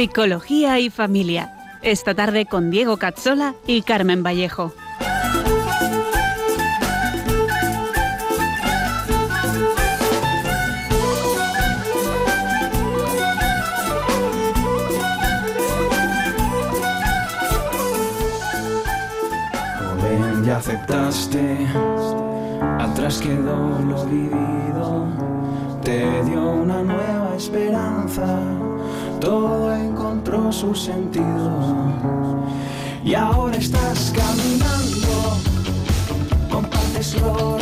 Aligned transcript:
Psicología 0.00 0.78
y 0.78 0.88
Familia. 0.88 1.52
Esta 1.82 2.14
tarde 2.14 2.46
con 2.46 2.70
Diego 2.70 2.96
Cazzola 2.96 3.54
y 3.66 3.82
Carmen 3.82 4.22
Vallejo. 4.22 4.72
Joven, 20.00 20.44
ya 20.46 20.56
aceptaste, 20.56 21.66
atrás 22.78 23.18
quedó 23.18 23.78
lo 23.80 24.06
vivido, 24.06 25.08
te 25.84 26.24
dio 26.24 26.52
una 26.52 26.82
nueva 26.82 27.34
esperanza 27.36 28.40
todo 29.20 29.74
encontró 29.74 30.50
su 30.50 30.74
sentido. 30.74 32.46
Y 33.04 33.14
ahora 33.14 33.56
estás 33.56 34.12
caminando, 34.16 35.38
compartes 36.50 37.20
lo 37.20 37.58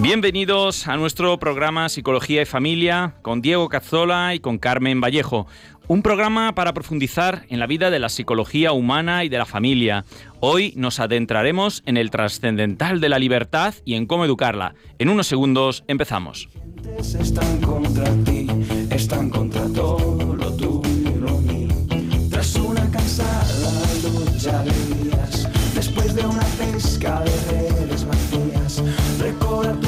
Bienvenidos 0.00 0.86
a 0.86 0.96
nuestro 0.96 1.38
programa 1.40 1.88
Psicología 1.88 2.42
y 2.42 2.44
Familia 2.44 3.14
con 3.22 3.42
Diego 3.42 3.68
Cazzola 3.68 4.34
y 4.34 4.38
con 4.38 4.58
Carmen 4.58 5.00
Vallejo. 5.00 5.48
Un 5.88 6.02
programa 6.02 6.54
para 6.54 6.72
profundizar 6.72 7.46
en 7.48 7.58
la 7.58 7.66
vida 7.66 7.90
de 7.90 7.98
la 7.98 8.08
psicología 8.08 8.72
humana 8.72 9.24
y 9.24 9.28
de 9.28 9.38
la 9.38 9.44
familia. 9.44 10.04
Hoy 10.38 10.72
nos 10.76 11.00
adentraremos 11.00 11.82
en 11.84 11.96
el 11.96 12.10
trascendental 12.10 13.00
de 13.00 13.08
la 13.08 13.18
libertad 13.18 13.74
y 13.84 13.94
en 13.94 14.06
cómo 14.06 14.24
educarla. 14.24 14.74
En 14.98 15.08
unos 15.08 15.26
segundos 15.26 15.82
empezamos. 15.88 16.48
Están 16.98 17.60
contra 17.60 18.04
ti, 18.24 18.46
están 18.98 19.30
contra 19.30 19.62
todo 19.68 20.34
lo 20.34 20.52
tuyo 20.54 20.82
y 20.82 21.18
lo 21.20 21.38
mío. 21.38 21.68
Tras 22.30 22.56
una 22.56 22.90
cansada 22.90 23.46
lucha 24.02 24.64
de 24.64 24.72
días, 24.96 25.48
después 25.72 26.14
de 26.16 26.26
una 26.26 26.44
pesca 26.58 27.20
de 27.20 27.30
redes 27.52 28.04
vacías, 28.04 28.82
recobra 29.20 29.72
tu 29.80 29.87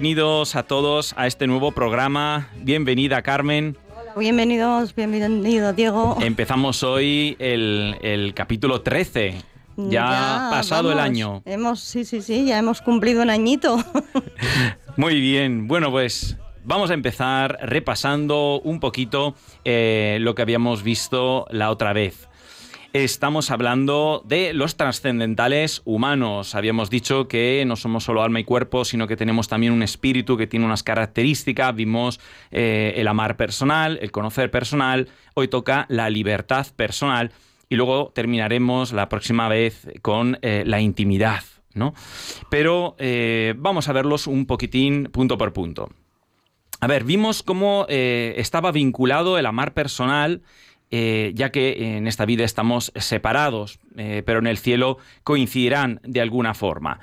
Bienvenidos 0.00 0.56
a 0.56 0.62
todos 0.62 1.12
a 1.18 1.26
este 1.26 1.46
nuevo 1.46 1.72
programa. 1.72 2.48
Bienvenida 2.56 3.20
Carmen. 3.20 3.76
Bienvenidos, 4.16 4.94
bienvenido 4.94 5.74
Diego. 5.74 6.16
Empezamos 6.22 6.82
hoy 6.82 7.36
el, 7.38 7.98
el 8.00 8.32
capítulo 8.32 8.80
13. 8.80 9.34
Ya, 9.76 10.48
pasado 10.50 10.90
el 10.90 11.00
año. 11.00 11.42
Hemos, 11.44 11.80
sí, 11.80 12.06
sí, 12.06 12.22
sí, 12.22 12.46
ya 12.46 12.56
hemos 12.56 12.80
cumplido 12.80 13.20
un 13.20 13.28
añito. 13.28 13.76
Muy 14.96 15.20
bien, 15.20 15.68
bueno 15.68 15.90
pues 15.90 16.38
vamos 16.64 16.90
a 16.90 16.94
empezar 16.94 17.58
repasando 17.60 18.58
un 18.64 18.80
poquito 18.80 19.34
eh, 19.66 20.16
lo 20.22 20.34
que 20.34 20.40
habíamos 20.40 20.82
visto 20.82 21.46
la 21.50 21.70
otra 21.70 21.92
vez. 21.92 22.29
Estamos 22.92 23.52
hablando 23.52 24.20
de 24.26 24.52
los 24.52 24.76
trascendentales 24.76 25.80
humanos. 25.84 26.56
Habíamos 26.56 26.90
dicho 26.90 27.28
que 27.28 27.62
no 27.64 27.76
somos 27.76 28.02
solo 28.02 28.20
alma 28.20 28.40
y 28.40 28.44
cuerpo, 28.44 28.84
sino 28.84 29.06
que 29.06 29.16
tenemos 29.16 29.46
también 29.46 29.72
un 29.72 29.84
espíritu 29.84 30.36
que 30.36 30.48
tiene 30.48 30.66
unas 30.66 30.82
características. 30.82 31.72
Vimos 31.76 32.18
eh, 32.50 32.94
el 32.96 33.06
amar 33.06 33.36
personal, 33.36 34.00
el 34.02 34.10
conocer 34.10 34.50
personal. 34.50 35.06
Hoy 35.34 35.46
toca 35.46 35.86
la 35.88 36.10
libertad 36.10 36.66
personal. 36.74 37.30
Y 37.68 37.76
luego 37.76 38.10
terminaremos 38.12 38.92
la 38.92 39.08
próxima 39.08 39.48
vez 39.48 39.86
con 40.02 40.40
eh, 40.42 40.64
la 40.66 40.80
intimidad. 40.80 41.44
¿no? 41.74 41.94
Pero 42.50 42.96
eh, 42.98 43.54
vamos 43.56 43.88
a 43.88 43.92
verlos 43.92 44.26
un 44.26 44.46
poquitín 44.46 45.04
punto 45.12 45.38
por 45.38 45.52
punto. 45.52 45.90
A 46.80 46.88
ver, 46.88 47.04
vimos 47.04 47.44
cómo 47.44 47.84
estaba 47.88 48.72
vinculado 48.72 49.36
el 49.36 49.44
amar 49.44 49.74
personal, 49.74 50.40
eh, 50.92 51.30
ya 51.36 51.50
que 51.50 51.96
en 51.96 52.08
esta 52.08 52.24
vida 52.24 52.44
estamos 52.44 52.92
separados, 52.96 53.78
eh, 53.96 54.22
pero 54.26 54.40
en 54.40 54.48
el 54.48 54.58
cielo 54.58 54.98
coincidirán 55.22 56.00
de 56.02 56.20
alguna 56.20 56.52
forma. 56.52 56.98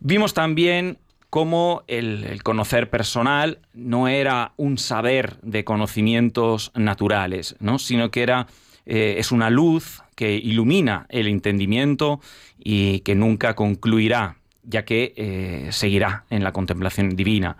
Vimos 0.00 0.34
también 0.34 0.98
cómo 1.30 1.82
el, 1.86 2.42
conocer 2.42 2.90
personal 2.90 3.60
no 3.72 4.08
era 4.08 4.52
un 4.58 4.76
saber 4.76 5.38
de 5.40 5.64
conocimientos 5.64 6.72
naturales, 6.74 7.56
¿no? 7.58 7.78
sino 7.78 8.10
que 8.10 8.22
era, 8.22 8.48
eh, 8.84 9.14
es 9.16 9.32
una 9.32 9.48
luz 9.48 10.02
que 10.14 10.34
ilumina 10.34 11.06
el 11.08 11.26
entendimiento 11.26 12.20
y 12.58 13.00
que 13.00 13.14
nunca 13.14 13.54
concluirá, 13.54 14.36
ya 14.62 14.84
que 14.84 15.68
seguirá 15.70 16.24
en 16.28 16.44
la 16.44 16.52
contemplación 16.52 17.16
divina. 17.16 17.56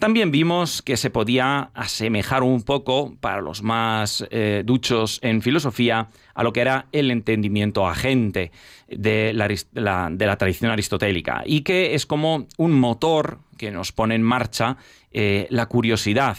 También 0.00 0.30
vimos 0.30 0.80
que 0.80 0.96
se 0.96 1.10
podía 1.10 1.70
asemejar 1.74 2.42
un 2.42 2.62
poco, 2.62 3.14
para 3.20 3.42
los 3.42 3.62
más 3.62 4.26
eh, 4.30 4.62
duchos 4.64 5.18
en 5.22 5.42
filosofía, 5.42 6.08
a 6.34 6.42
lo 6.42 6.54
que 6.54 6.62
era 6.62 6.86
el 6.92 7.10
entendimiento 7.10 7.86
agente 7.86 8.50
de 8.88 9.34
la, 9.34 10.08
de 10.10 10.26
la 10.26 10.36
tradición 10.38 10.70
aristotélica 10.70 11.42
y 11.44 11.60
que 11.60 11.94
es 11.94 12.06
como 12.06 12.46
un 12.56 12.80
motor 12.80 13.40
que 13.58 13.70
nos 13.70 13.92
pone 13.92 14.14
en 14.14 14.22
marcha 14.22 14.78
eh, 15.12 15.46
la 15.50 15.66
curiosidad 15.66 16.38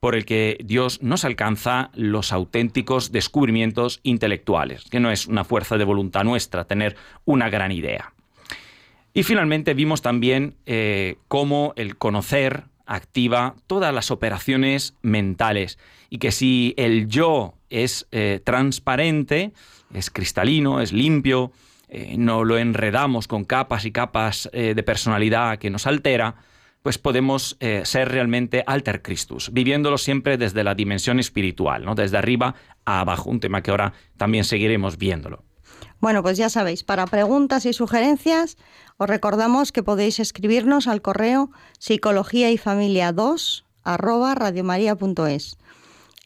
por 0.00 0.14
el 0.14 0.24
que 0.24 0.56
Dios 0.64 1.02
nos 1.02 1.26
alcanza 1.26 1.90
los 1.92 2.32
auténticos 2.32 3.12
descubrimientos 3.12 4.00
intelectuales, 4.02 4.84
que 4.84 5.00
no 5.00 5.10
es 5.10 5.26
una 5.26 5.44
fuerza 5.44 5.76
de 5.76 5.84
voluntad 5.84 6.24
nuestra 6.24 6.64
tener 6.64 6.96
una 7.26 7.50
gran 7.50 7.70
idea. 7.70 8.14
Y 9.12 9.24
finalmente 9.24 9.74
vimos 9.74 10.00
también 10.00 10.54
eh, 10.64 11.16
cómo 11.28 11.74
el 11.76 11.98
conocer 11.98 12.64
activa 12.86 13.54
todas 13.66 13.94
las 13.94 14.10
operaciones 14.10 14.94
mentales 15.02 15.78
y 16.10 16.18
que 16.18 16.32
si 16.32 16.74
el 16.76 17.08
yo 17.08 17.54
es 17.70 18.06
eh, 18.12 18.40
transparente, 18.44 19.52
es 19.92 20.10
cristalino, 20.10 20.80
es 20.80 20.92
limpio, 20.92 21.52
eh, 21.88 22.16
no 22.18 22.44
lo 22.44 22.58
enredamos 22.58 23.26
con 23.26 23.44
capas 23.44 23.84
y 23.84 23.92
capas 23.92 24.48
eh, 24.52 24.74
de 24.74 24.82
personalidad 24.82 25.58
que 25.58 25.70
nos 25.70 25.86
altera, 25.86 26.36
pues 26.82 26.98
podemos 26.98 27.56
ser 27.84 28.10
realmente 28.10 28.62
alter 28.66 29.00
Christus, 29.00 29.50
viviéndolo 29.54 29.96
siempre 29.96 30.36
desde 30.36 30.62
la 30.62 30.74
dimensión 30.74 31.18
espiritual, 31.18 31.82
¿no? 31.82 31.94
desde 31.94 32.18
arriba 32.18 32.56
a 32.84 33.00
abajo, 33.00 33.30
un 33.30 33.40
tema 33.40 33.62
que 33.62 33.70
ahora 33.70 33.94
también 34.18 34.44
seguiremos 34.44 34.98
viéndolo. 34.98 35.44
Bueno, 36.00 36.22
pues 36.22 36.36
ya 36.36 36.50
sabéis, 36.50 36.84
para 36.84 37.06
preguntas 37.06 37.64
y 37.64 37.72
sugerencias, 37.72 38.58
os 38.96 39.08
recordamos 39.08 39.72
que 39.72 39.82
podéis 39.82 40.20
escribirnos 40.20 40.86
al 40.86 41.02
correo 41.02 41.50
psicología 41.78 42.50
y 42.50 42.58
familia 42.58 43.12
2 43.12 43.64
arroba. 43.84 44.34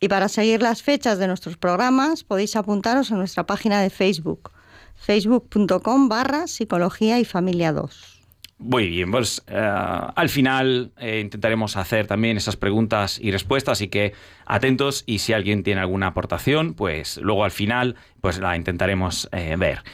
Y 0.01 0.09
para 0.09 0.29
seguir 0.29 0.63
las 0.63 0.83
fechas 0.83 1.19
de 1.19 1.27
nuestros 1.27 1.57
programas 1.57 2.25
podéis 2.25 2.55
apuntaros 2.57 3.11
a 3.11 3.17
nuestra 3.17 3.45
página 3.47 3.83
de 3.83 3.91
Facebook, 3.91 4.53
facebook.com 4.95 6.09
barra 6.09 6.47
psicología 6.47 7.19
y 7.19 7.25
familia 7.25 7.73
2. 7.73 8.19
Muy 8.61 8.89
bien, 8.89 9.13
pues 9.13 9.45
eh, 9.47 9.57
al 9.57 10.29
final 10.29 10.91
eh, 10.99 11.21
intentaremos 11.21 11.77
hacer 11.77 12.09
también 12.09 12.37
esas 12.37 12.57
preguntas 12.57 13.19
y 13.23 13.31
respuestas, 13.31 13.79
así 13.79 13.87
que 13.87 14.15
atentos 14.47 15.05
y 15.07 15.21
si 15.21 15.33
alguien 15.33 15.63
tiene 15.63 15.81
alguna 15.81 16.09
aportación, 16.09 16.75
pues 16.75 17.19
luego 17.19 17.45
al 17.45 17.53
final 17.53 17.95
pues 18.21 18.41
la 18.41 18.57
intentaremos 18.57 19.29
eh, 19.31 19.55
ver. 19.57 19.85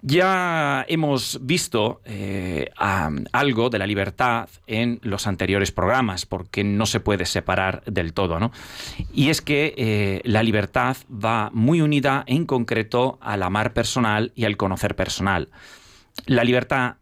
Ya 0.00 0.84
hemos 0.88 1.40
visto 1.42 2.00
algo 2.76 3.70
de 3.70 3.78
la 3.78 3.86
libertad 3.86 4.48
en 4.66 5.00
los 5.02 5.26
anteriores 5.26 5.72
programas, 5.72 6.24
porque 6.24 6.62
no 6.62 6.86
se 6.86 7.00
puede 7.00 7.26
separar 7.26 7.82
del 7.84 8.12
todo, 8.12 8.38
¿no? 8.38 8.52
Y 9.12 9.30
es 9.30 9.42
que 9.42 10.22
la 10.24 10.42
libertad 10.44 10.96
va 11.12 11.50
muy 11.52 11.80
unida 11.80 12.22
en 12.26 12.46
concreto 12.46 13.18
al 13.20 13.42
amar 13.42 13.72
personal 13.72 14.32
y 14.36 14.44
al 14.44 14.56
conocer 14.56 14.94
personal. 14.94 15.48
La 16.26 16.44
libertad 16.44 16.96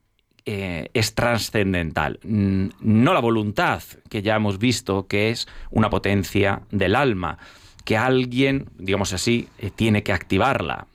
eh, 0.49 0.91
es 0.95 1.15
trascendental. 1.15 2.21
No 2.23 3.15
la 3.15 3.21
voluntad, 3.21 3.83
que 4.09 4.23
ya 4.23 4.37
hemos 4.37 4.59
visto 4.61 5.09
que 5.09 5.31
es 5.31 5.49
una 5.73 5.91
potencia 5.91 6.63
del 6.71 6.95
alma, 6.95 7.39
que 7.87 7.97
alguien, 7.97 8.69
digamos 8.79 9.13
así, 9.13 9.49
eh, 9.59 9.71
tiene 9.71 10.03
que 10.03 10.13
activarla, 10.13 10.89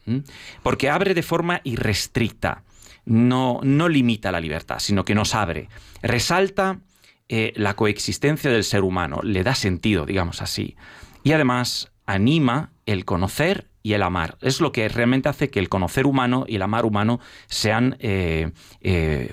porque 0.61 0.89
abre 0.89 1.13
de 1.13 1.23
forma 1.23 1.61
irrestricta, 1.63 2.63
no, 3.05 3.61
no 3.63 3.87
limita 3.87 4.29
la 4.29 4.41
libertad, 4.41 4.79
sino 4.79 5.05
que 5.05 5.15
nos 5.15 5.33
abre. 5.33 5.69
Resalta 6.01 6.81
eh, 7.29 7.53
la 7.55 7.75
coexistencia 7.77 8.51
del 8.51 8.65
ser 8.65 8.83
humano, 8.83 9.21
le 9.23 9.41
da 9.41 9.55
sentido, 9.55 10.05
digamos 10.05 10.41
así, 10.41 10.75
y 11.23 11.31
además 11.31 11.93
anima 12.05 12.73
el 12.85 13.05
conocer 13.05 13.69
y 13.83 13.93
el 13.93 14.03
amar. 14.03 14.37
Es 14.41 14.59
lo 14.59 14.73
que 14.73 14.89
realmente 14.89 15.29
hace 15.29 15.49
que 15.49 15.59
el 15.59 15.69
conocer 15.69 16.05
humano 16.05 16.43
y 16.45 16.57
el 16.57 16.61
amar 16.61 16.83
humano 16.83 17.21
sean 17.47 17.95
eh, 17.99 18.51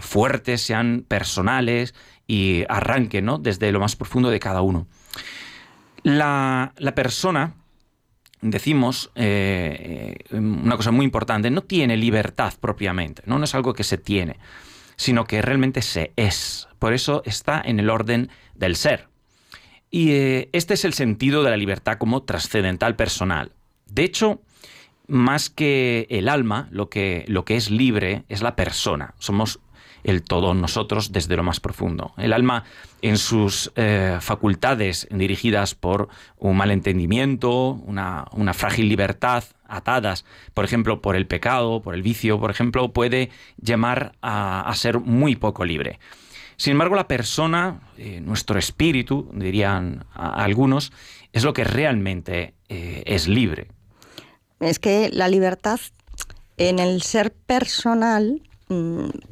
fuertes, 0.01 0.61
sean 0.63 1.05
personales 1.09 1.93
y 2.29 2.63
arranquen 2.69 3.29
desde 3.41 3.73
lo 3.73 3.81
más 3.81 3.97
profundo 3.97 4.31
de 4.31 4.39
cada 4.39 4.63
uno. 4.63 4.87
La, 6.09 6.73
persona, 6.95 7.53
decimos 8.41 9.11
eh, 9.15 10.17
una 10.31 10.77
cosa 10.77 10.91
muy 10.91 11.05
importante, 11.05 11.51
no 11.51 11.63
tiene 11.63 11.99
libertad 11.99 12.55
propiamente, 12.59 13.23
¿no? 13.27 13.43
es 13.45 13.55
algo 13.55 13.75
que 13.75 13.85
se 13.85 13.99
tiene, 13.99 14.39
sino 14.97 15.27
que 15.27 15.43
realmente 15.43 15.83
se 15.83 16.13
es. 16.17 16.67
Por 16.79 16.95
eso 16.95 17.23
está 17.27 17.61
en 17.63 17.79
el 17.79 17.91
orden 17.91 18.31
del 18.55 18.77
ser. 18.77 19.09
Y 19.91 20.13
este 20.53 20.75
es 20.75 20.87
el 20.87 20.95
sentido 20.95 21.43
de 21.43 21.51
la 21.51 21.59
libertad 21.59 21.99
como 21.99 22.23
trascendental 22.23 22.97
personal. 22.97 23.53
De 23.87 24.05
hecho, 24.05 24.41
más 25.09 25.51
que 25.51 26.07
el 26.09 26.31
alma, 26.31 26.69
lo 26.71 26.89
que, 26.89 27.27
lo 27.29 27.45
que 27.45 27.57
es 27.57 27.71
libre 27.71 28.25
es 28.31 28.41
la 28.41 28.57
persona. 28.57 29.15
Somos 29.19 29.61
el 30.09 30.23
todo 30.23 30.55
nosotros 30.55 31.13
desde 31.13 31.37
lo 31.37 31.43
más 31.43 31.61
profundo. 31.61 32.13
El 32.17 32.33
alma 32.33 32.65
en 33.03 33.19
sus 33.19 33.73
eh, 33.77 34.19
facultades 34.21 35.07
dirigidas 35.11 35.75
por 35.75 36.09
un 36.37 36.57
mal 36.57 36.71
entendimiento, 36.71 37.73
una, 37.73 38.27
frágil 38.55 38.89
libertad, 38.89 39.45
atadas, 39.67 40.25
por 40.55 40.65
ejemplo, 40.65 41.03
por 41.03 41.17
el 41.17 41.27
pecado, 41.27 41.83
por 41.83 41.95
el 41.95 42.03
vicio, 42.03 42.41
por 42.41 42.51
ejemplo, 42.51 42.93
puede 42.93 43.31
llamar 43.57 44.13
a, 44.23 44.73
ser 44.75 45.01
muy 45.01 45.37
poco 45.37 45.65
libre. 45.65 45.99
Sin 46.57 46.73
embargo, 46.73 46.97
la 46.97 47.07
persona, 47.07 47.81
eh, 47.97 48.21
nuestro 48.21 48.59
espíritu, 48.59 49.31
dirían 49.33 50.05
algunos, 50.13 50.93
es 51.33 51.45
lo 51.45 51.53
que 51.53 51.65
realmente 51.65 52.55
eh, 52.69 53.03
es 53.07 53.29
libre 53.29 53.69
es 54.61 54.79
que 54.79 55.11
la 55.13 55.29
libertad 55.29 55.81
en 56.57 56.79
el 56.79 57.03
ser 57.03 57.33
personal 57.33 58.43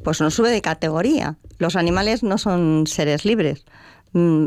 pues 0.03 0.21
no 0.21 0.31
sube 0.31 0.49
de 0.49 0.61
categoría. 0.61 1.37
Los 1.59 1.75
animales 1.75 2.23
no 2.23 2.37
son 2.37 2.85
seres 2.87 3.25
libres, 3.25 3.65
mm, 4.13 4.45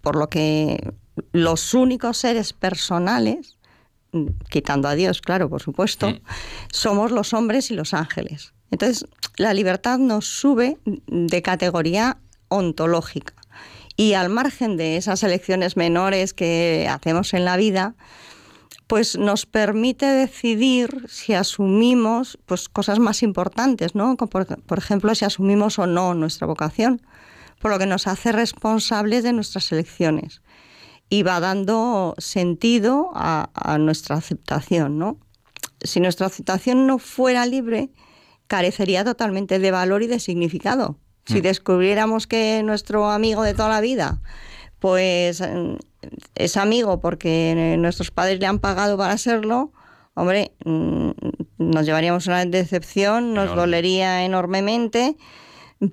por 0.00 0.16
lo 0.16 0.28
que 0.28 0.92
los 1.32 1.74
únicos 1.74 2.18
seres 2.18 2.52
personales, 2.52 3.58
mm, 4.12 4.26
quitando 4.48 4.88
a 4.88 4.94
Dios, 4.94 5.20
claro, 5.20 5.48
por 5.48 5.62
supuesto, 5.62 6.12
somos 6.70 7.10
los 7.10 7.32
hombres 7.34 7.70
y 7.70 7.74
los 7.74 7.94
ángeles. 7.94 8.54
Entonces, 8.70 9.06
la 9.36 9.52
libertad 9.54 9.98
nos 9.98 10.26
sube 10.26 10.78
de 10.84 11.42
categoría 11.42 12.18
ontológica. 12.48 13.34
Y 13.96 14.14
al 14.14 14.30
margen 14.30 14.76
de 14.76 14.96
esas 14.96 15.22
elecciones 15.22 15.76
menores 15.76 16.32
que 16.32 16.88
hacemos 16.90 17.34
en 17.34 17.44
la 17.44 17.56
vida, 17.56 17.94
pues 18.92 19.16
nos 19.16 19.46
permite 19.46 20.04
decidir 20.04 21.06
si 21.08 21.32
asumimos 21.32 22.38
pues, 22.44 22.68
cosas 22.68 22.98
más 22.98 23.22
importantes, 23.22 23.94
¿no? 23.94 24.18
Por, 24.18 24.28
por, 24.60 24.78
ejemplo, 24.78 25.14
si 25.14 25.24
asumimos 25.24 25.78
o 25.78 25.86
no 25.86 26.12
nuestra 26.12 26.46
vocación, 26.46 27.00
por 27.58 27.70
lo 27.70 27.78
que 27.78 27.86
nos 27.86 28.06
hace 28.06 28.32
responsables 28.32 29.24
de 29.24 29.32
nuestras 29.32 29.72
elecciones 29.72 30.42
y 31.08 31.22
va 31.22 31.40
dando 31.40 32.14
sentido 32.18 33.10
a, 33.14 33.78
nuestra 33.80 34.16
aceptación, 34.16 34.98
¿no? 34.98 35.16
Si 35.80 35.98
nuestra 35.98 36.26
aceptación 36.26 36.86
no 36.86 36.98
fuera 36.98 37.46
libre, 37.46 37.88
carecería 38.46 39.04
totalmente 39.04 39.58
de 39.58 39.70
valor 39.70 40.02
y 40.02 40.06
de 40.06 40.20
significado. 40.20 40.98
Si 41.24 41.38
mm. 41.38 41.42
descubriéramos 41.44 42.26
que 42.26 42.62
nuestro 42.62 43.10
amigo 43.10 43.42
de 43.42 43.54
toda 43.54 43.70
la 43.70 43.80
vida 43.80 44.20
pues 44.82 45.40
es 46.34 46.56
amigo 46.56 47.00
porque 47.00 47.76
nuestros 47.78 48.10
padres 48.10 48.40
le 48.40 48.46
han 48.46 48.58
pagado 48.58 48.96
para 48.96 49.16
serlo, 49.18 49.72
hombre, 50.14 50.52
mm, 50.64 51.10
nos 51.58 51.86
llevaríamos 51.86 52.26
una 52.26 52.44
decepción, 52.44 53.34
nos 53.34 53.54
dolería 53.54 54.24
enormemente, 54.24 55.16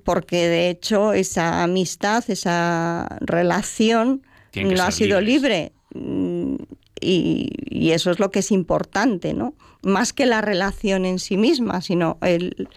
porque 0.04 0.48
de 0.48 0.70
hecho 0.70 1.12
esa 1.12 1.62
amistad, 1.62 2.24
esa 2.28 3.18
relación 3.20 4.22
no 4.54 4.82
ha 4.82 4.90
sido 4.90 5.20
libre. 5.20 5.72
Mm, 5.94 6.56
y, 7.00 7.90
eso 7.92 8.10
es 8.10 8.18
lo 8.20 8.30
que 8.30 8.40
es 8.40 8.52
importante, 8.52 9.32
¿no? 9.32 9.54
Más 9.82 10.12
que 10.12 10.26
la 10.26 10.42
relación 10.42 11.06
en 11.06 11.18
sí 11.18 11.36
misma, 11.36 11.80
sino 11.80 12.18
el, 12.20 12.68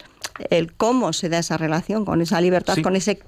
cómo 0.76 1.12
se 1.12 1.28
da 1.28 1.38
esa 1.38 1.58
relación, 1.58 2.04
con 2.04 2.22
esa 2.22 2.40
libertad, 2.40 2.78
con 2.82 2.96
ese 2.96 3.20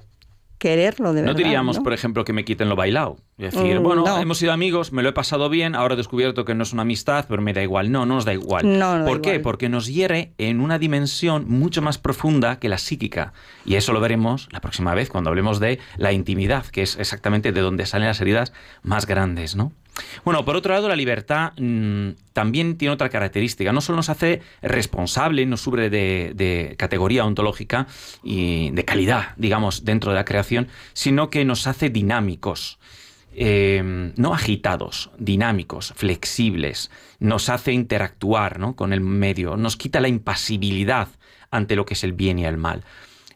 quererlo 0.57 1.13
de 1.13 1.21
verdad. 1.21 1.33
No 1.33 1.37
diríamos, 1.37 1.79
por 1.79 1.93
ejemplo, 1.93 2.25
que 2.25 2.33
me 2.33 2.45
quiten 2.45 2.69
lo 2.69 2.75
bailado. 2.75 3.17
Es 3.37 3.53
decir, 3.53 3.79
mm, 3.79 3.83
bueno, 3.83 4.19
hemos 4.19 4.39
sido 4.39 4.51
amigos, 4.51 4.91
me 4.91 5.03
lo 5.03 5.09
he 5.09 5.13
pasado 5.13 5.49
bien, 5.49 5.75
ahora 5.75 5.93
he 5.93 5.97
descubierto 5.97 6.45
que 6.45 6.55
no 6.55 6.63
es 6.63 6.73
una 6.73 6.81
amistad, 6.81 7.25
pero 7.29 7.41
me 7.41 7.53
da 7.53 7.61
igual. 7.61 7.91
No, 7.91 8.05
no 8.05 8.15
nos 8.15 8.25
da 8.25 8.33
igual. 8.33 8.65
¿Por 9.05 9.21
qué? 9.21 9.39
Porque 9.39 9.69
nos 9.69 9.87
hiere 9.87 10.33
en 10.37 10.59
una 10.59 10.79
dimensión 10.79 11.45
mucho 11.47 11.81
más 11.81 11.97
profunda 11.97 12.59
que 12.59 12.69
la 12.69 12.77
psíquica. 12.77 13.33
Y 13.65 13.75
eso 13.75 13.93
lo 13.93 13.99
veremos 13.99 14.49
la 14.51 14.61
próxima 14.61 14.93
vez 14.93 15.09
cuando 15.09 15.29
hablemos 15.29 15.59
de 15.59 15.79
la 15.97 16.11
intimidad, 16.11 16.65
que 16.65 16.81
es 16.81 16.97
exactamente 16.97 17.51
de 17.51 17.61
donde 17.61 17.85
salen 17.85 18.07
las 18.07 18.21
heridas 18.21 18.53
más 18.81 19.05
grandes, 19.05 19.55
¿no? 19.55 19.71
Bueno, 20.23 20.45
por 20.45 20.55
otro 20.55 20.73
lado, 20.73 20.87
la 20.87 20.95
libertad 20.95 21.53
mm, 21.57 22.09
también 22.33 22.77
tiene 22.77 22.93
otra 22.93 23.09
característica. 23.09 23.71
No 23.71 23.81
solo 23.81 23.97
nos 23.97 24.09
hace 24.09 24.41
responsable, 24.61 25.45
nos 25.45 25.61
sube 25.61 25.89
de, 25.89 26.75
categoría 26.77 27.25
ontológica 27.25 27.87
y 28.23 28.71
de 28.71 28.85
calidad, 28.85 29.33
digamos, 29.37 29.85
dentro 29.85 30.11
de 30.11 30.15
la 30.15 30.25
creación, 30.25 30.67
sino 30.93 31.29
que 31.29 31.45
nos 31.45 31.67
hace 31.67 31.89
dinámicos. 31.89 32.79
Eh, 33.39 34.11
no 34.15 34.33
agitados, 34.33 35.11
dinámicos, 35.19 35.93
flexibles, 35.95 36.89
nos 37.19 37.49
hace 37.49 37.71
interactuar 37.71 38.59
con 38.75 38.93
el 38.93 39.01
medio, 39.01 39.57
nos 39.57 39.77
quita 39.77 39.99
la 39.99 40.07
impasibilidad 40.07 41.09
ante 41.51 41.75
lo 41.75 41.85
que 41.85 41.93
es 41.93 42.03
el 42.03 42.13
bien 42.13 42.39
y 42.39 42.45
el 42.45 42.57
mal. 42.57 42.83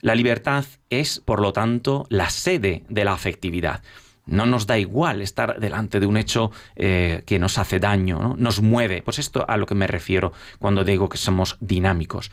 La 0.01 0.15
libertad 0.15 0.65
es, 0.89 1.19
por 1.19 1.39
lo 1.39 1.53
tanto, 1.53 2.07
la 2.09 2.31
sede 2.31 2.83
de 2.89 3.05
la 3.05 3.13
afectividad. 3.13 3.83
No 4.25 4.45
nos 4.45 4.67
da 4.67 4.77
igual 4.77 5.21
estar 5.21 5.59
delante 5.59 5.99
de 5.99 6.05
un 6.05 6.15
hecho 6.17 6.51
eh, 6.75 7.23
que 7.25 7.39
nos 7.39 7.57
hace 7.57 7.79
daño, 7.79 8.35
nos 8.37 8.61
mueve. 8.61 9.01
Pues 9.01 9.19
esto 9.19 9.45
a 9.47 9.57
lo 9.57 9.65
que 9.65 9.75
me 9.75 9.87
refiero 9.87 10.31
cuando 10.59 10.83
digo 10.83 11.09
que 11.09 11.17
somos 11.17 11.57
dinámicos. 11.59 12.31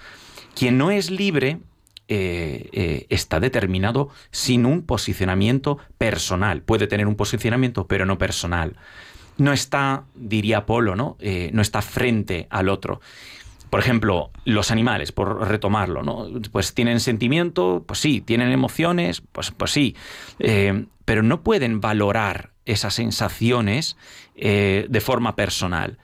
Quien 0.54 0.76
no 0.76 0.90
es 0.90 1.10
libre 1.10 1.60
eh, 2.08 2.68
eh, 2.72 3.06
está 3.08 3.40
determinado 3.40 4.10
sin 4.30 4.66
un 4.66 4.82
posicionamiento 4.82 5.78
personal. 5.96 6.62
Puede 6.62 6.86
tener 6.86 7.06
un 7.06 7.16
posicionamiento, 7.16 7.86
pero 7.86 8.04
no 8.04 8.18
personal. 8.18 8.76
No 9.38 9.52
está, 9.52 10.04
diría 10.14 10.66
Polo, 10.66 10.96
¿no? 10.96 11.16
no 11.52 11.62
está 11.62 11.80
frente 11.80 12.48
al 12.50 12.68
otro. 12.68 13.00
Por 13.70 13.80
ejemplo, 13.80 14.30
los 14.44 14.70
animales, 14.70 15.12
por 15.12 15.46
retomarlo, 15.46 16.02
¿no? 16.02 16.26
Pues 16.50 16.74
tienen 16.74 16.98
sentimiento, 17.00 17.84
pues 17.86 18.00
sí, 18.00 18.20
tienen 18.20 18.50
emociones, 18.50 19.20
pues, 19.32 19.52
pues 19.52 19.70
sí 19.70 19.94
pero 21.08 21.22
no 21.22 21.42
pueden 21.42 21.80
valorar 21.80 22.50
esas 22.66 22.92
sensaciones 22.92 23.96
eh, 24.34 24.84
de 24.90 25.00
forma 25.00 25.36
personal. 25.36 25.96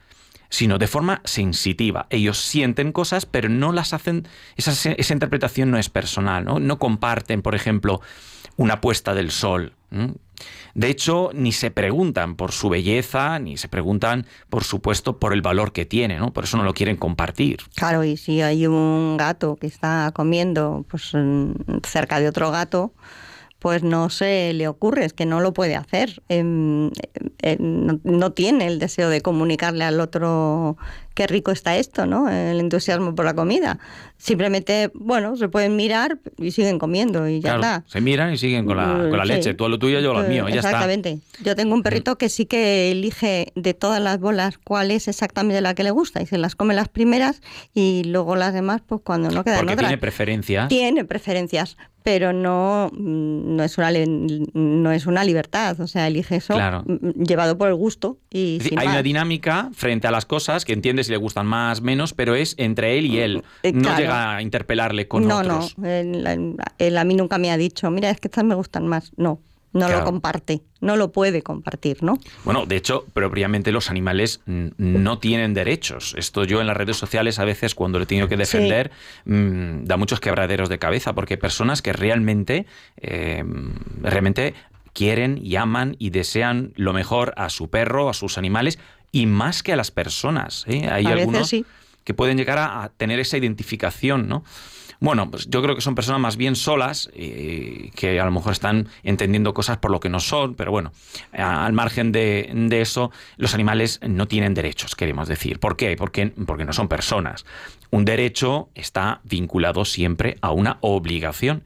sino 0.49 0.79
de 0.79 0.87
forma 0.87 1.21
sensitiva. 1.25 2.07
Ellos 2.09 2.39
sienten 2.39 2.91
cosas, 2.91 3.25
pero 3.27 3.49
no 3.49 3.71
las 3.71 3.93
hacen, 3.93 4.27
esa, 4.55 4.71
esa 4.91 5.13
interpretación 5.13 5.69
no 5.69 5.77
es 5.77 5.89
personal, 5.89 6.43
¿no? 6.45 6.59
No 6.59 6.79
comparten, 6.79 7.41
por 7.41 7.53
ejemplo, 7.53 8.01
una 8.55 8.79
puesta 8.79 9.13
del 9.13 9.29
sol. 9.31 9.73
De 10.73 10.87
hecho, 10.89 11.29
ni 11.33 11.51
se 11.51 11.71
preguntan 11.71 12.35
por 12.35 12.51
su 12.51 12.69
belleza, 12.69 13.37
ni 13.37 13.57
se 13.57 13.67
preguntan, 13.67 14.25
por 14.49 14.63
supuesto, 14.63 15.19
por 15.19 15.33
el 15.33 15.41
valor 15.41 15.71
que 15.71 15.85
tiene, 15.85 16.17
¿no? 16.17 16.31
Por 16.31 16.45
eso 16.45 16.57
no 16.57 16.63
lo 16.63 16.73
quieren 16.73 16.95
compartir. 16.95 17.59
Claro, 17.75 18.03
y 18.03 18.17
si 18.17 18.41
hay 18.41 18.65
un 18.65 19.17
gato 19.17 19.55
que 19.55 19.67
está 19.67 20.11
comiendo 20.15 20.85
pues, 20.89 21.11
cerca 21.83 22.19
de 22.19 22.27
otro 22.27 22.49
gato, 22.49 22.93
pues 23.65 23.81
no 23.81 24.11
se 24.11 24.53
le 24.53 24.67
ocurre, 24.67 25.05
es 25.05 25.13
que 25.13 25.25
no 25.25 25.39
lo 25.39 25.51
puede 25.51 25.75
hacer. 25.75 26.21
Em, 26.29 26.91
em, 27.39 27.99
no, 28.03 28.31
tiene 28.31 28.67
el 28.67 28.77
deseo 28.77 29.09
de 29.09 29.21
comunicarle 29.21 29.83
al 29.83 29.99
otro 30.01 30.77
qué 31.15 31.25
rico 31.25 31.51
está 31.51 31.77
esto, 31.77 32.05
¿no? 32.05 32.29
El 32.29 32.59
entusiasmo 32.59 33.15
por 33.15 33.25
la 33.25 33.33
comida. 33.33 33.79
Simplemente, 34.17 34.91
bueno, 34.93 35.35
se 35.37 35.49
pueden 35.49 35.75
mirar 35.75 36.19
y 36.37 36.51
siguen 36.51 36.77
comiendo 36.77 37.27
y 37.27 37.39
ya 37.39 37.55
está. 37.55 37.83
Se 37.87 38.01
miran 38.01 38.33
y 38.33 38.37
siguen 38.37 38.65
con 38.65 38.77
la, 38.77 39.07
con 39.09 39.17
la 39.17 39.25
leche. 39.25 39.53
Tú 39.55 39.67
lo 39.67 39.79
tuyo, 39.79 39.99
yo 40.01 40.13
lo 40.13 40.23
mío, 40.23 40.47
ya 40.49 40.57
Exactamente. 40.57 41.19
Yo 41.41 41.55
tengo 41.55 41.73
un 41.73 41.81
perrito 41.81 42.17
que 42.17 42.29
sí 42.29 42.45
que 42.45 42.91
elige 42.91 43.51
de 43.55 43.73
todas 43.73 44.01
las 44.01 44.19
bolas 44.19 44.57
cuál 44.57 44.91
es 44.91 45.07
exactamente 45.07 45.61
la 45.61 45.73
que 45.73 45.83
le 45.83 45.91
gusta 45.91 46.21
y 46.21 46.25
se 46.25 46.37
las 46.37 46.55
come 46.55 46.73
las 46.73 46.89
primeras 46.89 47.41
y 47.73 48.03
luego 48.05 48.35
las 48.35 48.53
demás, 48.53 48.81
pues 48.85 49.01
cuando 49.03 49.31
no 49.31 49.43
quedan 49.43 49.59
Porque 49.59 49.77
tiene 49.77 49.97
preferencias. 49.97 50.67
Tiene 50.67 51.05
preferencias, 51.05 51.77
pero 52.03 52.33
no, 52.33 52.91
no, 52.93 53.63
es 53.63 53.77
una, 53.77 53.89
no 54.53 54.91
es 54.91 55.05
una 55.07 55.23
libertad, 55.23 55.79
o 55.79 55.87
sea, 55.87 56.07
elige 56.07 56.35
eso 56.35 56.55
llevado 57.15 57.57
por 57.57 57.69
el 57.69 57.75
gusto. 57.75 58.19
Y 58.29 58.59
hay 58.77 58.87
una 58.87 59.01
dinámica 59.01 59.71
frente 59.73 60.07
a 60.07 60.11
las 60.11 60.25
cosas 60.25 60.65
que 60.65 60.73
entiende 60.73 61.03
si 61.05 61.11
le 61.11 61.17
gustan 61.17 61.47
más, 61.47 61.81
menos, 61.81 62.13
pero 62.13 62.35
es 62.35 62.55
entre 62.57 62.97
él 62.97 63.05
y 63.05 63.19
él. 63.19 63.43
Eh, 63.63 63.71
no 63.73 63.95
llega 63.97 64.35
a 64.35 64.41
interpelarle 64.41 65.07
con 65.07 65.31
otros. 65.31 65.77
No, 65.77 65.85
no, 65.87 66.55
él, 66.77 66.97
a 66.97 67.03
mí 67.03 67.15
nunca 67.15 67.37
me 67.37 67.51
ha 67.51 67.57
dicho, 67.57 67.89
mira, 67.91 68.09
es 68.09 68.19
que 68.19 68.27
estas 68.27 68.43
me 68.43 68.55
gustan 68.55 68.87
más. 68.87 69.11
No, 69.17 69.39
no 69.75 69.89
lo 69.89 70.03
comparte, 70.05 70.61
no 70.79 70.95
lo 70.95 71.11
puede 71.11 71.41
compartir, 71.41 72.01
¿no? 72.01 72.17
Bueno, 72.45 72.65
de 72.65 72.77
hecho, 72.77 73.05
propiamente 73.13 73.73
los 73.73 73.89
animales 73.89 74.39
no 74.45 75.19
tienen 75.19 75.53
derechos. 75.53 76.15
Esto 76.17 76.45
yo 76.45 76.61
en 76.61 76.67
las 76.67 76.77
redes 76.77 76.95
sociales 76.95 77.39
a 77.39 77.45
veces 77.45 77.75
cuando 77.75 77.99
le 77.99 78.05
tengo 78.05 78.29
que 78.29 78.37
defender 78.37 78.91
mm, 79.25 79.83
da 79.83 79.97
muchos 79.97 80.21
quebraderos 80.21 80.69
de 80.69 80.79
cabeza 80.79 81.13
porque 81.13 81.33
hay 81.33 81.39
personas 81.39 81.81
que 81.81 81.91
realmente, 81.91 82.65
eh, 82.97 83.43
realmente 84.01 84.53
quieren 84.95 85.37
y 85.43 85.57
aman 85.57 85.95
y 85.99 86.09
desean 86.09 86.71
lo 86.75 86.93
mejor 86.93 87.33
a 87.37 87.49
su 87.49 87.69
perro, 87.69 88.09
a 88.09 88.13
sus 88.13 88.39
animales 88.39 88.79
y 89.11 89.27
más 89.27 89.61
que 89.61 89.73
a 89.73 89.75
las 89.75 89.91
personas. 89.91 90.63
¿eh? 90.67 90.87
Hay 90.89 91.05
algunos 91.05 91.53
que 92.03 92.13
pueden 92.13 92.37
llegar 92.37 92.57
a, 92.57 92.91
tener 92.97 93.19
esa 93.19 93.37
identificación, 93.37 94.27
¿no? 94.27 94.43
Bueno, 95.01 95.29
pues 95.29 95.49
yo 95.49 95.61
creo 95.61 95.75
que 95.75 95.81
son 95.81 95.93
personas 95.93 96.21
más 96.21 96.37
bien 96.37 96.55
solas, 96.55 97.09
eh, 97.13 97.91
que 97.95 98.19
a 98.19 98.25
lo 98.25 98.31
mejor 98.31 98.53
están 98.53 98.87
entendiendo 99.03 99.53
cosas 99.53 99.77
por 99.77 99.91
lo 99.91 99.99
que 99.99 100.07
no 100.07 100.21
son, 100.21 100.55
pero 100.55 100.71
bueno, 100.71 100.93
al 101.33 101.73
margen 101.73 102.13
de, 102.13 102.49
eso, 102.71 103.11
los 103.35 103.53
animales 103.53 103.99
no 104.07 104.27
tienen 104.27 104.53
derechos, 104.53 104.95
queremos 104.95 105.27
decir. 105.27 105.59
¿Por 105.59 105.75
qué? 105.75 105.97
Porque, 105.97 106.27
porque 106.45 106.63
no 106.63 106.71
son 106.71 106.87
personas. 106.87 107.45
Un 107.91 108.05
derecho 108.05 108.69
está 108.73 109.19
vinculado 109.25 109.83
siempre 109.83 110.37
a 110.41 110.51
una 110.51 110.77
obligación. 110.79 111.63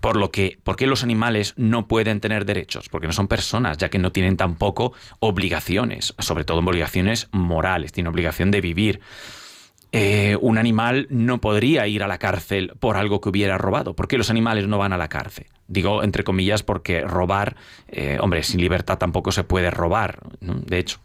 Por 0.00 0.16
lo 0.16 0.30
que, 0.30 0.58
¿por 0.62 0.76
qué 0.76 0.86
los 0.86 1.02
animales 1.02 1.54
no 1.56 1.88
pueden 1.88 2.20
tener 2.20 2.44
derechos? 2.44 2.88
Porque 2.88 3.06
no 3.06 3.12
son 3.12 3.28
personas, 3.28 3.78
ya 3.78 3.88
que 3.88 3.98
no 3.98 4.12
tienen 4.12 4.36
tampoco 4.36 4.92
obligaciones, 5.20 6.14
sobre 6.18 6.44
todo 6.44 6.58
obligaciones 6.58 7.28
morales, 7.32 7.92
tienen 7.92 8.12
obligación 8.12 8.50
de 8.50 8.60
vivir. 8.60 9.00
Eh, 9.92 10.36
un 10.40 10.58
animal 10.58 11.06
no 11.10 11.40
podría 11.40 11.86
ir 11.86 12.02
a 12.02 12.08
la 12.08 12.18
cárcel 12.18 12.72
por 12.80 12.96
algo 12.96 13.20
que 13.20 13.28
hubiera 13.28 13.56
robado. 13.56 13.94
¿Por 13.94 14.08
qué 14.08 14.18
los 14.18 14.30
animales 14.30 14.66
no 14.66 14.78
van 14.78 14.92
a 14.92 14.98
la 14.98 15.08
cárcel? 15.08 15.46
Digo 15.68 16.02
entre 16.02 16.24
comillas 16.24 16.62
porque 16.62 17.00
robar, 17.02 17.56
eh, 17.88 18.18
hombre, 18.20 18.42
sin 18.42 18.60
libertad 18.60 18.98
tampoco 18.98 19.32
se 19.32 19.44
puede 19.44 19.70
robar, 19.70 20.20
de 20.40 20.78
hecho. 20.78 21.00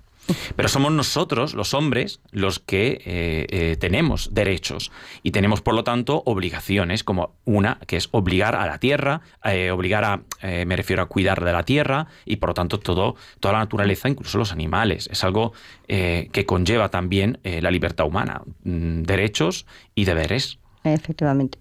Pero 0.56 0.70
somos 0.70 0.92
nosotros, 0.92 1.54
los 1.54 1.74
hombres, 1.74 2.20
los 2.32 2.60
que 2.60 3.02
eh, 3.06 3.48
eh, 3.50 3.78
tenemos 3.80 4.34
derechos 4.34 4.92
y 5.24 5.32
tenemos, 5.32 5.62
por 5.62 5.74
lo 5.74 5.84
tanto, 5.84 6.24
obligaciones, 6.26 7.04
como 7.04 7.36
una 7.46 7.80
que 7.88 7.98
es 7.98 8.10
obligar 8.12 8.56
a 8.56 8.66
la 8.68 8.80
tierra, 8.80 9.22
eh, 9.44 9.72
obligar 9.72 10.04
a, 10.04 10.22
me 10.42 10.76
refiero 10.76 11.04
a 11.04 11.08
cuidar 11.08 11.44
de 11.44 11.54
la 11.54 11.64
tierra 11.64 12.08
y, 12.26 12.38
por 12.38 12.50
lo 12.50 12.54
tanto, 12.54 12.80
todo, 12.80 13.16
toda 13.40 13.54
la 13.54 13.60
naturaleza, 13.60 14.10
incluso 14.10 14.38
los 14.38 14.52
animales. 14.52 15.08
Es 15.12 15.24
algo 15.24 15.54
que 15.88 16.46
conlleva 16.46 16.90
también 16.90 17.40
la 17.44 17.70
libertad 17.70 18.06
humana, 18.06 18.42
mm, 18.64 19.04
derechos 19.04 19.66
y 19.94 20.06
deberes. 20.06 20.60
Efectivamente. 20.84 21.60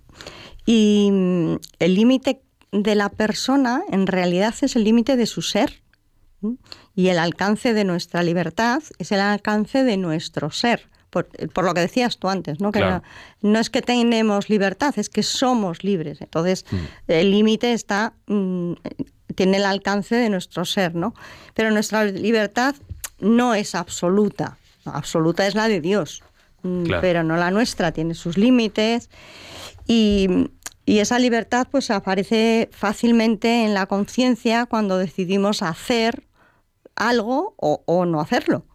Y 0.64 1.10
mm, 1.10 1.54
el 1.78 1.94
límite 1.94 2.42
de 2.72 2.94
la 2.94 3.08
persona, 3.08 3.82
en 3.90 4.06
realidad, 4.06 4.54
es 4.62 4.76
el 4.76 4.84
límite 4.84 5.16
de 5.16 5.26
su 5.26 5.42
ser 5.42 5.82
y 6.94 7.08
el 7.08 7.18
alcance 7.18 7.74
de 7.74 7.84
nuestra 7.84 8.22
libertad 8.22 8.82
es 8.98 9.12
el 9.12 9.20
alcance 9.20 9.84
de 9.84 9.96
nuestro 9.96 10.50
ser. 10.50 10.88
Por, 11.10 11.26
lo 11.64 11.74
que 11.74 11.80
decías 11.80 12.18
tú 12.18 12.28
antes, 12.28 12.60
¿no? 12.60 12.70
Que 12.70 13.00
no, 13.42 13.58
es 13.58 13.68
que 13.68 13.82
tenemos 13.82 14.48
libertad, 14.48 14.94
es 14.96 15.08
que 15.08 15.24
somos 15.24 15.82
libres. 15.82 16.20
Entonces, 16.20 16.64
mm. 16.70 16.76
el 17.08 17.30
límite 17.32 17.72
está, 17.72 18.12
mm, 18.28 18.74
tiene 19.34 19.56
el 19.56 19.64
alcance 19.64 20.14
de 20.14 20.30
nuestro 20.30 20.64
ser, 20.64 20.94
¿no? 20.94 21.12
Pero 21.54 21.72
nuestra 21.72 22.04
libertad 22.04 22.76
no 23.18 23.54
es 23.54 23.74
absoluta. 23.74 24.56
absoluta 24.84 25.48
es 25.48 25.56
la 25.56 25.66
de 25.66 25.80
Dios, 25.80 26.22
mm, 26.62 26.84
pero 27.00 27.24
no 27.24 27.36
la 27.36 27.50
nuestra, 27.50 27.90
tiene 27.90 28.14
sus 28.14 28.38
límites. 28.38 29.10
Y, 29.88 30.28
y 30.86 31.00
esa 31.00 31.18
libertad 31.18 31.66
pues 31.68 31.90
aparece 31.90 32.68
fácilmente 32.72 33.64
en 33.64 33.74
la 33.74 33.86
conciencia 33.86 34.66
cuando 34.66 34.96
decidimos 34.96 35.62
hacer 35.62 36.22
algo 37.00 37.54
o, 37.56 38.04
no 38.06 38.20
hacerlo. 38.20 38.66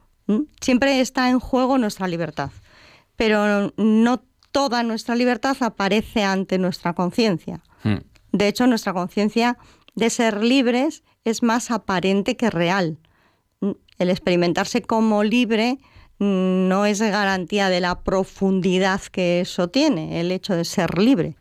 Siempre 0.60 1.00
está 1.00 1.30
en 1.30 1.40
juego 1.40 1.78
nuestra 1.78 2.08
libertad, 2.08 2.52
pero 3.16 3.72
no 3.78 4.24
toda 4.52 4.84
nuestra 4.84 5.16
libertad 5.16 5.56
aparece 5.60 6.24
ante 6.24 6.58
nuestra 6.58 6.94
conciencia. 6.94 7.62
Hmm. 7.84 8.00
De 8.32 8.48
hecho, 8.48 8.68
nuestra 8.68 8.94
conciencia 8.94 9.58
de 9.94 10.10
ser 10.10 10.44
libres 10.44 11.04
es 11.24 11.44
más 11.44 11.72
aparente 11.72 12.36
que 12.36 12.50
real. 12.50 12.98
El 13.98 14.10
experimentarse 14.10 14.82
como 14.82 15.24
libre 15.24 15.78
no 16.20 16.86
es 16.86 17.00
garantía 17.02 17.70
de 17.70 17.82
la 17.82 18.02
profundidad 18.04 19.02
que 19.02 19.42
eso 19.42 19.70
tiene, 19.70 20.20
el 20.20 20.32
hecho 20.32 20.56
de 20.56 20.66
ser 20.66 20.98
libre. 20.98 21.38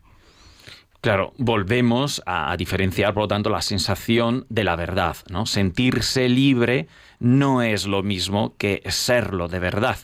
Claro, 1.05 1.33
volvemos 1.37 2.23
a 2.25 2.57
diferenciar, 2.57 3.13
por 3.13 3.25
lo 3.25 3.27
tanto, 3.27 3.51
la 3.51 3.61
sensación 3.61 4.47
de 4.49 4.63
la 4.63 4.75
verdad. 4.75 5.15
¿no? 5.29 5.45
Sentirse 5.45 6.27
libre 6.27 6.87
no 7.19 7.61
es 7.61 7.85
lo 7.85 8.01
mismo 8.01 8.55
que 8.57 8.81
serlo 8.89 9.47
de 9.47 9.59
verdad. 9.59 9.99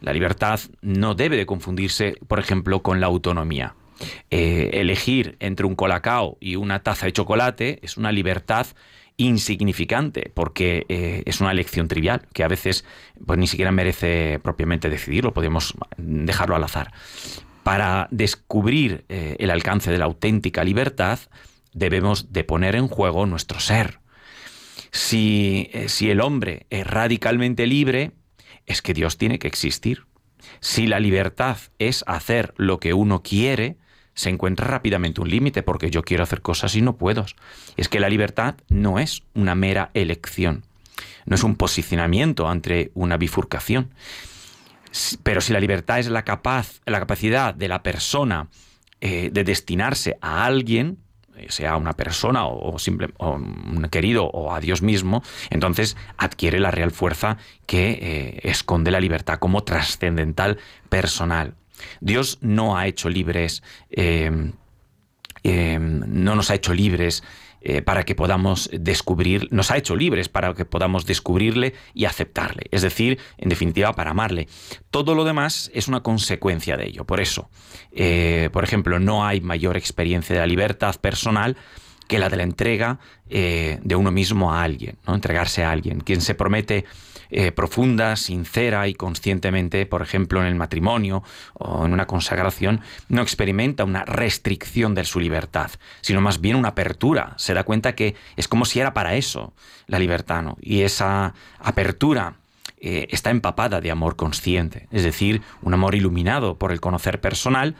La 0.00 0.12
libertad 0.12 0.58
no 0.82 1.14
debe 1.14 1.36
de 1.36 1.46
confundirse, 1.46 2.16
por 2.26 2.40
ejemplo, 2.40 2.82
con 2.82 2.98
la 2.98 3.06
autonomía. 3.06 3.76
Eh, 4.32 4.70
elegir 4.72 5.36
entre 5.38 5.66
un 5.66 5.76
colacao 5.76 6.36
y 6.40 6.56
una 6.56 6.82
taza 6.82 7.06
de 7.06 7.12
chocolate 7.12 7.78
es 7.82 7.96
una 7.96 8.10
libertad 8.10 8.66
insignificante 9.18 10.32
porque 10.34 10.84
eh, 10.88 11.22
es 11.26 11.40
una 11.40 11.52
elección 11.52 11.86
trivial 11.86 12.26
que 12.32 12.42
a 12.42 12.48
veces 12.48 12.84
pues 13.24 13.38
ni 13.38 13.46
siquiera 13.46 13.70
merece 13.70 14.40
propiamente 14.42 14.90
decidirlo, 14.90 15.32
podemos 15.32 15.74
dejarlo 15.96 16.56
al 16.56 16.64
azar. 16.64 16.92
Para 17.70 18.08
descubrir 18.10 19.04
eh, 19.08 19.36
el 19.38 19.48
alcance 19.48 19.92
de 19.92 19.98
la 19.98 20.06
auténtica 20.06 20.64
libertad, 20.64 21.20
debemos 21.72 22.32
de 22.32 22.42
poner 22.42 22.74
en 22.74 22.88
juego 22.88 23.26
nuestro 23.26 23.60
ser. 23.60 24.00
Si, 24.90 25.70
eh, 25.72 25.88
si 25.88 26.10
el 26.10 26.20
hombre 26.20 26.66
es 26.70 26.84
radicalmente 26.84 27.68
libre, 27.68 28.10
es 28.66 28.82
que 28.82 28.92
Dios 28.92 29.18
tiene 29.18 29.38
que 29.38 29.46
existir. 29.46 30.06
Si 30.58 30.88
la 30.88 30.98
libertad 30.98 31.58
es 31.78 32.02
hacer 32.08 32.54
lo 32.56 32.80
que 32.80 32.92
uno 32.92 33.22
quiere, 33.22 33.76
se 34.14 34.30
encuentra 34.30 34.66
rápidamente 34.66 35.20
un 35.20 35.30
límite 35.30 35.62
porque 35.62 35.92
yo 35.92 36.02
quiero 36.02 36.24
hacer 36.24 36.42
cosas 36.42 36.74
y 36.74 36.82
no 36.82 36.96
puedo. 36.96 37.24
Es 37.76 37.88
que 37.88 38.00
la 38.00 38.08
libertad 38.08 38.56
no 38.68 38.98
es 38.98 39.22
una 39.32 39.54
mera 39.54 39.92
elección, 39.94 40.64
no 41.24 41.36
es 41.36 41.44
un 41.44 41.54
posicionamiento 41.54 42.50
entre 42.50 42.90
una 42.94 43.16
bifurcación. 43.16 43.94
Pero 45.22 45.40
si 45.40 45.52
la 45.52 45.60
libertad 45.60 45.98
es 45.98 46.08
la, 46.08 46.24
capaz, 46.24 46.80
la 46.86 46.98
capacidad 46.98 47.54
de 47.54 47.68
la 47.68 47.82
persona 47.82 48.48
eh, 49.00 49.30
de 49.32 49.44
destinarse 49.44 50.16
a 50.20 50.44
alguien, 50.44 50.98
eh, 51.36 51.46
sea 51.48 51.76
una 51.76 51.92
persona 51.94 52.46
o, 52.46 52.78
simple, 52.78 53.10
un 53.18 53.86
querido 53.90 54.24
o 54.24 54.52
a 54.52 54.60
Dios 54.60 54.82
mismo, 54.82 55.22
entonces 55.50 55.96
adquiere 56.18 56.58
la 56.60 56.70
real 56.70 56.90
fuerza 56.90 57.38
que 57.66 57.90
eh, 57.90 58.40
esconde 58.42 58.90
la 58.90 59.00
libertad 59.00 59.38
como 59.38 59.62
trascendental 59.62 60.58
personal. 60.88 61.54
Dios 62.00 62.38
no 62.42 62.76
ha 62.76 62.86
hecho 62.86 63.08
libres, 63.08 63.62
no 65.42 66.34
nos 66.34 66.50
ha 66.50 66.54
hecho 66.54 66.74
libres 66.74 67.22
eh, 67.62 67.82
para 67.82 68.04
que 68.04 68.14
podamos 68.14 68.70
descubrir, 68.72 69.48
nos 69.50 69.70
ha 69.70 69.76
hecho 69.76 69.94
libres 69.96 70.28
para 70.28 70.54
que 70.54 70.64
podamos 70.64 71.04
descubrirle 71.04 71.74
y 71.94 72.06
aceptarle, 72.06 72.64
es 72.70 72.82
decir, 72.82 73.18
en 73.36 73.48
definitiva, 73.48 73.92
para 73.92 74.12
amarle. 74.12 74.48
Todo 74.90 75.14
lo 75.14 75.24
demás 75.24 75.70
es 75.74 75.88
una 75.88 76.02
consecuencia 76.02 76.76
de 76.76 76.86
ello. 76.86 77.04
Por 77.04 77.20
eso, 77.20 77.50
eh, 77.92 78.48
por 78.52 78.64
ejemplo, 78.64 78.98
no 78.98 79.26
hay 79.26 79.40
mayor 79.40 79.76
experiencia 79.76 80.34
de 80.34 80.40
la 80.40 80.46
libertad 80.46 80.96
personal 80.96 81.56
que 82.10 82.18
la 82.18 82.28
de 82.28 82.36
la 82.36 82.42
entrega 82.42 82.98
eh, 83.28 83.78
de 83.82 83.94
uno 83.94 84.10
mismo 84.10 84.52
a 84.52 84.64
alguien, 84.64 84.98
¿no? 85.06 85.14
entregarse 85.14 85.62
a 85.62 85.70
alguien. 85.70 86.00
Quien 86.00 86.20
se 86.20 86.34
promete 86.34 86.84
eh, 87.30 87.52
profunda, 87.52 88.16
sincera 88.16 88.88
y 88.88 88.94
conscientemente, 88.94 89.86
por 89.86 90.02
ejemplo, 90.02 90.40
en 90.40 90.46
el 90.46 90.54
matrimonio 90.54 91.22
o 91.54 91.86
en 91.86 91.92
una 91.92 92.06
consagración, 92.06 92.80
no 93.08 93.22
experimenta 93.22 93.84
una 93.84 94.04
restricción 94.04 94.94
de 94.94 95.04
su 95.04 95.20
libertad, 95.20 95.70
sino 96.00 96.20
más 96.20 96.40
bien 96.40 96.56
una 96.56 96.68
apertura. 96.68 97.34
Se 97.36 97.54
da 97.54 97.64
cuenta 97.64 97.94
que 97.94 98.14
es 98.36 98.48
como 98.48 98.64
si 98.64 98.80
era 98.80 98.94
para 98.94 99.14
eso 99.14 99.52
la 99.86 99.98
libertad, 99.98 100.42
¿no? 100.42 100.56
Y 100.60 100.82
esa 100.82 101.34
apertura 101.58 102.36
eh, 102.80 103.08
está 103.10 103.30
empapada 103.30 103.80
de 103.80 103.90
amor 103.90 104.16
consciente, 104.16 104.88
es 104.90 105.02
decir, 105.02 105.42
un 105.62 105.74
amor 105.74 105.94
iluminado 105.94 106.58
por 106.58 106.72
el 106.72 106.80
conocer 106.80 107.20
personal 107.20 107.76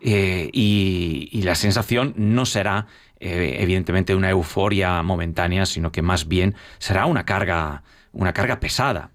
y, 0.00 1.28
y 1.32 1.42
la 1.42 1.56
sensación 1.56 2.14
no 2.16 2.46
será 2.46 2.86
eh, 3.20 3.56
evidentemente 3.58 4.14
una 4.14 4.30
euforia 4.30 5.02
momentánea, 5.02 5.66
sino 5.66 5.90
que 5.90 6.02
más 6.02 6.28
bien 6.28 6.54
será 6.78 7.06
una 7.06 7.24
carga, 7.24 7.82
una 8.12 8.32
carga 8.32 8.60
pesada. 8.60 9.10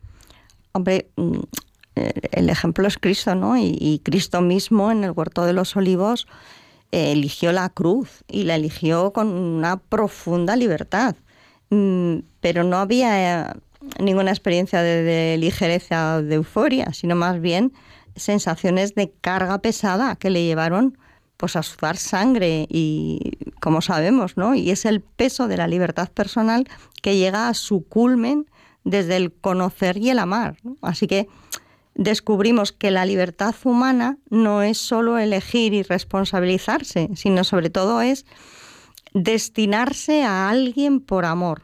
Hombre, 0.72 1.08
mm, 1.16 1.40
el 1.96 2.50
ejemplo 2.50 2.88
es 2.88 2.98
Cristo, 2.98 3.36
¿no? 3.36 3.58
Y, 3.58 4.02
Cristo 4.04 4.42
mismo 4.42 4.92
en 4.92 5.04
el 5.04 5.12
huerto 5.12 5.46
de 5.46 5.54
los 5.54 5.76
olivos 5.76 6.28
eligió 6.92 7.52
la 7.52 7.70
cruz 7.70 8.24
y 8.28 8.44
la 8.44 8.56
eligió 8.56 9.14
con 9.14 9.28
una 9.28 9.78
profunda 9.78 10.56
libertad. 10.56 11.16
Mm, 11.70 12.20
pero 12.40 12.64
no 12.64 12.78
había 12.78 13.50
eh, 13.50 13.54
ninguna 14.00 14.32
experiencia 14.32 14.82
de, 14.82 15.04
de 15.04 15.38
ligereza 15.38 16.18
o 16.18 16.22
de 16.22 16.36
euforia, 16.36 16.94
sino 16.94 17.16
más 17.16 17.42
bien 17.42 17.74
sensaciones 18.16 18.96
de 18.96 19.12
carga 19.22 19.60
pesada 19.60 20.16
que 20.16 20.30
le 20.30 20.44
llevaron 20.44 20.98
pues 21.38 21.56
a 21.56 21.64
sudar 21.64 21.98
sangre 21.98 22.68
y 22.70 23.38
como 23.60 23.82
sabemos, 23.82 24.38
¿no? 24.38 24.56
Y 24.56 24.70
es 24.70 24.86
el 24.86 25.02
peso 25.02 25.48
de 25.48 25.58
la 25.58 25.68
libertad 25.68 26.10
personal 26.10 26.68
que 27.02 27.18
llega 27.18 27.50
a 27.50 27.54
su 27.54 27.86
culmen 27.88 28.46
desde 28.84 29.18
el 29.18 29.34
conocer 29.34 29.98
y 29.98 30.10
el 30.10 30.20
amar. 30.20 30.58
Así 30.82 31.08
que 31.08 31.28
descubrimos 31.96 32.72
que 32.72 32.92
la 32.92 33.06
libertad 33.06 33.56
humana 33.63 34.18
no 34.30 34.62
es 34.62 34.78
solo 34.78 35.18
elegir 35.18 35.74
y 35.74 35.84
responsabilizarse, 35.84 37.10
sino 37.16 37.44
sobre 37.44 37.70
todo 37.70 38.02
es 38.02 38.25
destinarse 39.13 40.24
a 40.24 40.50
alguien 40.50 41.00
por 41.00 41.25
amor. 41.25 41.62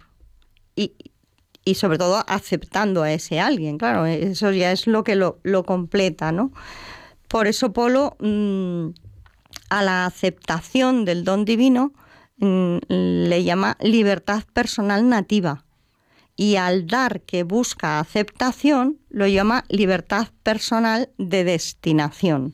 Y, 0.76 0.94
y 1.66 1.76
sobre 1.76 1.98
todo 1.98 2.24
aceptando 2.28 3.04
a 3.04 3.12
ese 3.12 3.40
alguien, 3.40 3.78
claro, 3.78 4.06
eso 4.06 4.52
ya 4.52 4.72
es 4.72 4.88
lo 4.88 5.04
que 5.04 5.16
lo, 5.16 5.40
completa, 5.66 6.32
¿no? 6.32 6.52
Por 7.28 7.48
eso 7.48 7.74
Polo 7.74 8.16
mm, 8.20 8.90
a 9.70 9.84
la 9.84 10.06
aceptación 10.06 11.06
del 11.06 11.24
don 11.24 11.46
divino 11.46 11.94
mm, 12.38 12.78
le 12.88 13.44
llama 13.44 13.78
libertad 13.82 14.44
personal 14.54 15.08
nativa 15.10 15.66
y 16.40 16.56
al 16.56 16.88
dar 16.88 17.20
que 17.24 17.44
busca 17.44 18.00
aceptación 18.00 18.98
lo 19.10 19.28
llama 19.28 19.66
libertad 19.68 20.30
personal 20.42 21.10
de 21.18 21.44
destinación. 21.44 22.54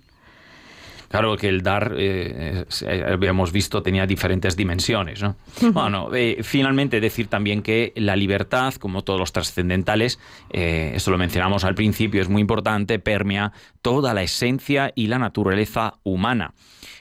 Claro 1.07 1.37
que 1.37 1.47
el 1.47 1.61
dar, 1.61 1.93
eh, 1.95 2.65
eh, 2.81 3.05
habíamos 3.07 3.51
visto, 3.51 3.83
tenía 3.83 4.07
diferentes 4.07 4.57
dimensiones. 4.57 5.21
¿no? 5.21 5.35
Bueno, 5.71 6.09
eh, 6.15 6.39
finalmente 6.41 6.99
decir 6.99 7.27
también 7.27 7.61
que 7.61 7.93
la 7.95 8.15
libertad, 8.15 8.73
como 8.73 9.03
todos 9.03 9.19
los 9.19 9.31
trascendentales, 9.31 10.19
esto 10.49 11.11
lo 11.11 11.19
mencionamos 11.19 11.63
al 11.63 11.75
principio, 11.75 12.23
es 12.23 12.27
muy 12.27 12.41
importante, 12.41 12.97
permea 12.97 13.51
toda 13.83 14.15
la 14.15 14.23
esencia 14.23 14.93
y 14.95 15.07
la 15.07 15.19
naturaleza 15.19 15.93
humana. 16.01 16.55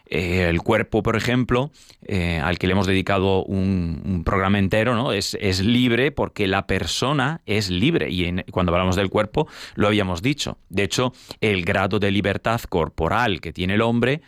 Eh, 0.07 0.47
el 0.49 0.61
cuerpo, 0.61 1.03
por 1.03 1.17
ejemplo, 1.17 1.71
eh, 2.05 2.39
al 2.39 2.59
que 2.59 2.67
le 2.67 2.75
hemos 2.75 2.87
dedicado 2.87 3.43
un, 3.45 4.23
programa 4.25 4.59
entero, 4.59 4.95
¿no? 4.95 5.13
Es, 5.13 5.35
libre 5.61 6.13
porque 6.13 6.47
la 6.47 6.67
persona 6.67 7.41
es 7.47 7.71
libre. 7.71 8.11
Y 8.11 8.43
cuando 8.51 8.73
hablamos 8.73 8.97
del 8.97 9.11
cuerpo, 9.11 9.49
lo 9.75 9.87
habíamos 9.87 10.23
dicho. 10.23 10.59
De 10.69 10.83
hecho, 10.83 11.13
el 11.41 11.65
grado 11.65 11.99
de 11.99 12.11
libertad 12.11 12.61
corporal 12.69 13.41
que 13.41 13.53
tiene 13.53 13.75
el 13.75 13.83
hombre 13.83 14.21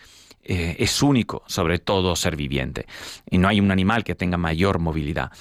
eh, 0.49 0.77
es 0.79 1.03
único 1.03 1.43
sobre 1.47 1.79
todo 1.79 2.15
ser 2.15 2.37
viviente. 2.37 2.87
Y 3.31 3.39
no 3.39 3.49
hay 3.49 3.61
un 3.61 3.71
animal 3.71 4.05
que 4.05 4.15
tenga 4.15 4.37
mayor 4.37 4.79
movilidad. 4.79 5.33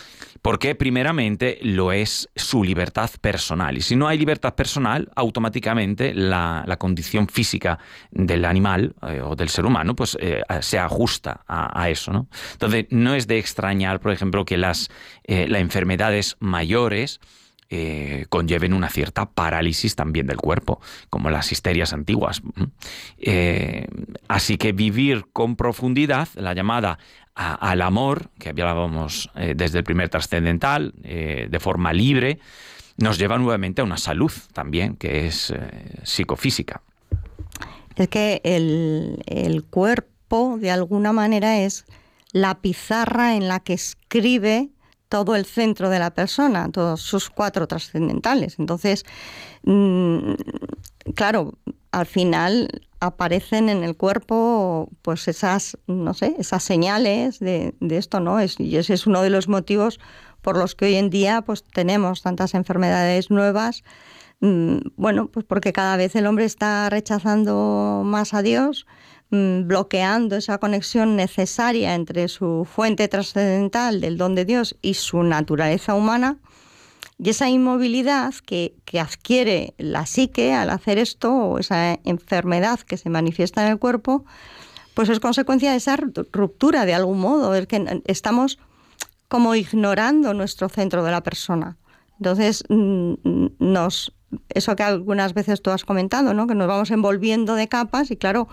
Porque 0.41 0.75
primeramente 0.75 1.59
lo 1.61 1.91
es 1.91 2.29
su 2.35 2.63
libertad 2.63 3.09
personal. 3.21 3.77
Y 3.77 3.81
si 3.81 3.95
no 3.95 4.07
hay 4.07 4.17
libertad 4.17 4.55
personal, 4.55 5.09
automáticamente 5.15 6.13
la, 6.13 6.63
condición 6.79 7.27
física 7.27 7.79
del 8.11 8.45
animal 8.45 8.95
eh, 9.07 9.21
o 9.21 9.35
del 9.35 9.49
ser 9.49 9.65
humano 9.65 9.95
pues, 9.95 10.17
eh, 10.19 10.41
se 10.61 10.77
ajusta 10.77 11.41
a, 11.47 11.89
eso. 11.89 12.11
¿no? 12.11 12.27
Entonces, 12.53 12.85
no 12.89 13.15
es 13.15 13.27
de 13.27 13.37
extrañar, 13.37 13.99
por 13.99 14.11
ejemplo, 14.11 14.43
que 14.43 14.57
las, 14.57 14.89
las 15.25 15.61
enfermedades 15.61 16.35
mayores 16.39 17.19
eh, 17.69 18.27
conlleven 18.29 18.73
una 18.73 18.89
cierta 18.89 19.25
parálisis 19.25 19.95
también 19.95 20.27
del 20.27 20.37
cuerpo, 20.37 20.79
como 21.09 21.31
las 21.31 21.51
histerias 21.51 21.93
antiguas. 21.93 22.43
Eh, 23.17 23.87
así 24.27 24.57
que 24.57 24.71
vivir 24.71 25.25
con 25.33 25.55
profundidad, 25.55 26.27
la 26.35 26.53
llamada 26.53 26.99
al 27.33 27.81
amor, 27.81 28.29
que 28.39 28.49
hablábamos 28.49 29.31
eh, 29.35 29.55
desde 29.57 29.79
el 29.79 29.83
primer 29.83 30.09
trascendental, 30.09 30.93
de 30.95 31.59
forma 31.59 31.91
libre, 31.91 32.39
nos 32.97 33.17
lleva 33.17 33.37
nuevamente 33.37 33.81
a 33.81 33.83
una 33.83 33.97
salud 33.97 34.31
también, 34.53 34.95
que 34.95 35.27
es 35.27 35.53
psicofísica. 36.03 36.81
Es 37.95 38.07
que 38.07 38.41
el 38.43 39.65
cuerpo, 39.69 40.57
de 40.61 40.71
alguna 40.71 41.11
manera, 41.13 41.59
es 41.59 41.85
la 42.31 42.59
pizarra 42.61 43.35
en 43.35 43.47
la 43.47 43.59
que 43.59 43.73
escribe 43.73 44.69
todo 45.09 45.35
el 45.35 45.45
centro 45.45 45.89
de 45.89 45.99
la 45.99 46.13
persona, 46.13 46.71
todos 46.71 47.01
sus 47.01 47.29
cuatro 47.29 47.67
trascendentales. 47.67 48.59
Entonces, 48.59 49.05
mm, 49.63 50.33
claro, 51.15 51.53
al 51.91 52.05
final 52.05 52.81
aparecen 52.99 53.69
en 53.69 53.83
el 53.83 53.95
cuerpo 53.95 54.89
pues 55.01 55.27
esas, 55.27 55.77
no 55.87 56.13
sé, 56.13 56.35
esas 56.39 56.63
señales 56.63 57.39
de, 57.39 57.73
esto, 57.89 58.19
¿no? 58.19 58.39
Es, 58.39 58.59
y 58.59 58.75
ese 58.77 58.93
es 58.93 59.07
uno 59.07 59.21
de 59.21 59.29
los 59.29 59.47
motivos 59.47 59.99
por 60.41 60.57
los 60.57 60.75
que 60.75 60.85
hoy 60.85 60.95
en 60.95 61.09
día 61.09 61.41
pues 61.41 61.63
tenemos 61.63 62.21
tantas 62.21 62.53
enfermedades 62.53 63.31
nuevas. 63.31 63.83
Mm, 64.41 64.77
bueno, 64.95 65.27
pues 65.27 65.45
porque 65.45 65.73
cada 65.73 65.97
vez 65.97 66.15
el 66.15 66.27
hombre 66.27 66.45
está 66.45 66.89
rechazando 66.89 68.03
más 68.05 68.33
a 68.33 68.41
Dios, 68.41 68.85
bloqueando 69.31 70.35
esa 70.35 70.57
conexión 70.59 71.15
necesaria 71.15 71.95
entre 71.95 72.27
su 72.27 72.65
fuente 72.69 73.07
trascendental 73.07 73.99
del 73.99 74.17
don 74.17 74.35
de 74.35 74.45
Dios 74.45 74.77
y 74.81 74.93
su 74.93 75.23
naturaleza 75.23 75.95
humana, 75.95 76.37
y 77.17 77.29
esa 77.29 77.49
inmovilidad 77.49 78.33
que, 78.45 78.75
adquiere 78.99 79.73
la 79.77 80.05
psique 80.05 80.53
al 80.53 80.69
hacer 80.69 80.97
esto, 80.97 81.33
o 81.33 81.59
esa 81.59 81.99
enfermedad 82.03 82.79
que 82.81 82.97
se 82.97 83.09
manifiesta 83.09 83.65
en 83.65 83.71
el 83.71 83.79
cuerpo, 83.79 84.25
pues 84.93 85.09
es 85.09 85.19
consecuencia 85.19 85.71
de 85.71 85.77
esa 85.77 85.97
ruptura 85.97 86.85
de 86.85 86.93
algún 86.93 87.19
modo, 87.19 87.53
es 87.55 87.67
que 87.67 88.01
estamos 88.05 88.59
como 89.27 89.55
ignorando 89.55 90.33
nuestro 90.33 90.69
centro 90.69 91.03
de 91.03 91.11
la 91.11 91.23
persona. 91.23 91.77
Entonces 92.19 92.63
mm, 92.69 93.13
nos 93.59 94.13
eso 94.49 94.75
que 94.75 94.83
algunas 94.83 95.33
veces 95.33 95.61
tú 95.61 95.71
has 95.71 95.85
comentado, 95.85 96.33
¿no? 96.33 96.47
que 96.47 96.55
nos 96.55 96.67
vamos 96.67 96.91
envolviendo 96.91 97.55
de 97.55 97.67
capas 97.67 98.11
y 98.11 98.17
claro, 98.17 98.47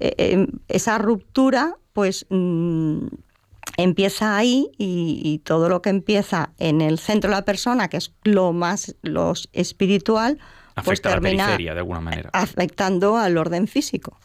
eh, 0.00 0.14
eh, 0.18 0.46
esa 0.68 0.98
ruptura 0.98 1.76
pues 1.92 2.26
mm, 2.30 3.06
empieza 3.76 4.36
ahí 4.36 4.70
y, 4.78 5.40
todo 5.44 5.68
lo 5.68 5.82
que 5.82 5.90
empieza 5.90 6.50
en 6.58 6.80
el 6.80 6.98
centro 6.98 7.30
de 7.30 7.36
la 7.36 7.44
persona, 7.44 7.88
que 7.88 7.96
es 7.96 8.12
lo 8.24 8.52
más 8.52 8.96
lo 9.02 9.32
espiritual, 9.52 10.38
pues 10.84 11.02
termina 11.02 11.56
de 11.56 11.70
alguna 11.70 12.00
manera. 12.00 12.30
afectando 12.32 13.16
al 13.16 13.36
orden 13.36 13.66
físico. 13.66 14.18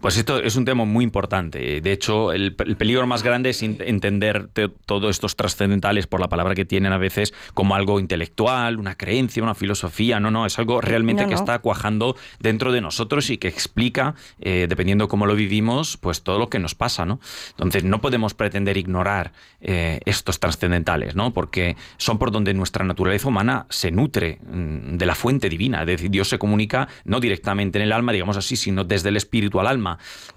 Pues 0.00 0.16
esto 0.16 0.38
es 0.38 0.56
un 0.56 0.64
tema 0.64 0.84
muy 0.84 1.04
importante. 1.04 1.80
De 1.80 1.92
hecho, 1.92 2.32
el, 2.32 2.54
peligro 2.54 3.06
más 3.06 3.22
grande 3.22 3.50
es 3.50 3.62
entender 3.62 4.48
todos 4.86 5.10
estos 5.10 5.36
trascendentales 5.36 6.06
por 6.06 6.20
la 6.20 6.28
palabra 6.28 6.54
que 6.54 6.64
tienen 6.64 6.92
a 6.92 6.98
veces 6.98 7.34
como 7.54 7.74
algo 7.74 8.00
intelectual, 8.00 8.78
una 8.78 8.96
creencia, 8.96 9.42
una 9.42 9.54
filosofía. 9.54 10.20
No, 10.20 10.30
no, 10.30 10.46
es 10.46 10.58
algo 10.58 10.80
realmente 10.80 11.26
que 11.26 11.34
está 11.34 11.58
cuajando 11.58 12.16
dentro 12.38 12.72
de 12.72 12.80
nosotros 12.80 13.30
y 13.30 13.38
que 13.38 13.48
explica, 13.48 14.14
eh, 14.40 14.66
dependiendo 14.68 15.08
cómo 15.08 15.26
lo 15.26 15.34
vivimos, 15.34 15.96
pues 15.96 16.22
todo 16.22 16.38
lo 16.38 16.48
que 16.48 16.58
nos 16.58 16.74
pasa, 16.74 17.04
¿no? 17.04 17.20
Entonces, 17.50 17.84
no 17.84 18.00
podemos 18.00 18.34
pretender 18.34 18.76
ignorar 18.76 19.32
eh, 19.60 20.00
estos 20.04 20.38
trascendentales, 20.40 21.16
¿no? 21.16 21.32
Porque 21.32 21.76
son 21.96 22.18
por 22.18 22.30
donde 22.30 22.54
nuestra 22.54 22.84
naturaleza 22.84 23.28
humana 23.28 23.66
se 23.70 23.90
nutre 23.90 24.38
mm, 24.46 24.96
de 24.96 25.06
la 25.06 25.14
fuente 25.14 25.48
divina. 25.48 25.80
Es 25.80 25.86
decir, 25.86 26.10
Dios 26.10 26.28
se 26.28 26.38
comunica 26.38 26.88
no 27.04 27.20
directamente 27.20 27.78
en 27.78 27.84
el 27.84 27.92
alma, 27.92 28.12
digamos 28.12 28.36
así, 28.36 28.56
sino 28.56 28.84
desde 28.84 29.08
el 29.08 29.16
espíritu 29.16 29.60
al 29.60 29.66
alma 29.66 29.77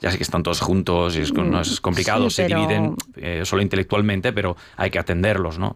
Ya 0.01 0.12
sé 0.12 0.17
que 0.17 0.23
están 0.23 0.43
todos 0.43 0.60
juntos 0.62 1.15
y 1.17 1.21
es, 1.21 1.34
no 1.34 1.60
es 1.62 1.82
complicado, 1.82 2.30
Sí, 2.30 2.38
se 2.38 2.43
pero- 2.47 2.60
dividen 2.62 2.95
eh, 3.15 3.41
solo 3.45 3.62
intelectualmente, 3.62 4.34
pero 4.34 4.56
hay 4.77 4.89
que 4.89 4.99
atenderlos, 4.99 5.58
¿no? 5.60 5.75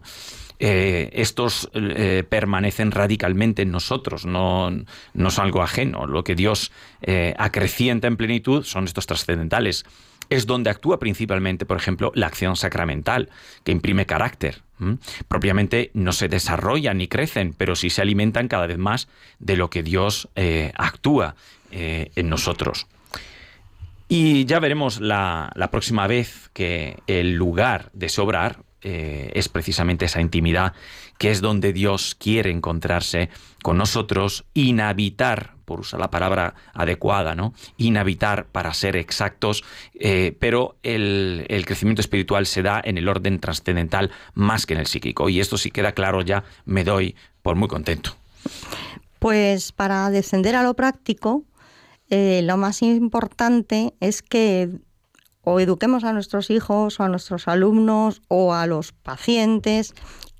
Eh, 0.58 1.10
estos 1.12 1.68
eh, 1.74 2.24
permanecen 2.26 2.90
radicalmente 2.90 3.60
en 3.60 3.70
nosotros, 3.70 4.24
no, 4.24 4.70
no 5.12 5.30
son 5.30 5.44
algo 5.44 5.62
ajeno. 5.62 6.06
Lo 6.06 6.24
que 6.24 6.34
Dios 6.34 6.72
eh, 7.02 7.34
acrecienta 7.36 8.06
en 8.06 8.16
plenitud 8.16 8.64
son 8.64 8.84
estos 8.84 9.04
trascendentales. 9.06 9.84
Es 10.30 10.46
donde 10.46 10.70
actúa 10.70 10.98
principalmente, 10.98 11.66
por 11.66 11.76
ejemplo, 11.76 12.10
la 12.14 12.26
acción 12.26 12.56
sacramental, 12.56 13.28
que 13.64 13.72
imprime 13.72 14.06
carácter. 14.06 14.62
Propiamente 15.28 15.90
no 15.94 16.12
se 16.12 16.28
desarrollan 16.28 16.98
ni 16.98 17.06
crecen, 17.06 17.54
pero 17.56 17.76
sí 17.76 17.90
se 17.90 18.02
alimentan 18.02 18.48
cada 18.48 18.66
vez 18.66 18.76
más 18.78 19.08
de 19.38 19.56
lo 19.56 19.70
que 19.70 19.82
Dios 19.82 20.28
actúa 20.74 21.36
en 21.70 22.28
nosotros. 22.28 22.86
Y 24.08 24.44
ya 24.44 24.60
veremos 24.60 25.00
la, 25.00 25.50
la 25.54 25.70
próxima 25.70 26.06
vez 26.06 26.50
que 26.52 27.02
el 27.06 27.34
lugar 27.34 27.90
de 27.92 28.06
ese 28.06 28.20
obrar 28.20 28.64
eh, 28.82 29.32
es 29.34 29.48
precisamente 29.48 30.04
esa 30.04 30.20
intimidad, 30.20 30.72
que 31.18 31.32
es 31.32 31.40
donde 31.40 31.72
Dios 31.72 32.14
quiere 32.14 32.50
encontrarse 32.52 33.30
con 33.62 33.78
nosotros, 33.78 34.44
inhabitar, 34.54 35.54
por 35.64 35.80
usar 35.80 35.98
la 35.98 36.10
palabra 36.10 36.54
adecuada, 36.72 37.34
¿no? 37.34 37.52
Inhabitar 37.78 38.46
para 38.46 38.72
ser 38.74 38.94
exactos, 38.94 39.64
eh, 39.94 40.36
pero 40.38 40.76
el, 40.84 41.46
el 41.48 41.66
crecimiento 41.66 42.00
espiritual 42.00 42.46
se 42.46 42.62
da 42.62 42.80
en 42.84 42.96
el 42.98 43.08
orden 43.08 43.40
trascendental 43.40 44.12
más 44.34 44.66
que 44.66 44.74
en 44.74 44.80
el 44.80 44.86
psíquico. 44.86 45.28
Y 45.28 45.40
esto 45.40 45.58
si 45.58 45.72
queda 45.72 45.90
claro 45.90 46.20
ya, 46.22 46.44
me 46.64 46.84
doy 46.84 47.16
por 47.42 47.56
muy 47.56 47.66
contento. 47.66 48.14
Pues 49.18 49.72
para 49.72 50.10
descender 50.10 50.54
a 50.54 50.62
lo 50.62 50.74
práctico, 50.74 51.42
eh, 52.10 52.42
lo 52.44 52.56
más 52.56 52.82
importante 52.82 53.94
es 54.00 54.22
que 54.22 54.70
o 55.42 55.60
eduquemos 55.60 56.02
a 56.02 56.12
nuestros 56.12 56.50
hijos 56.50 56.98
o 56.98 57.04
a 57.04 57.08
nuestros 57.08 57.46
alumnos 57.46 58.20
o 58.26 58.52
a 58.52 58.66
los 58.66 58.92
pacientes 58.92 59.94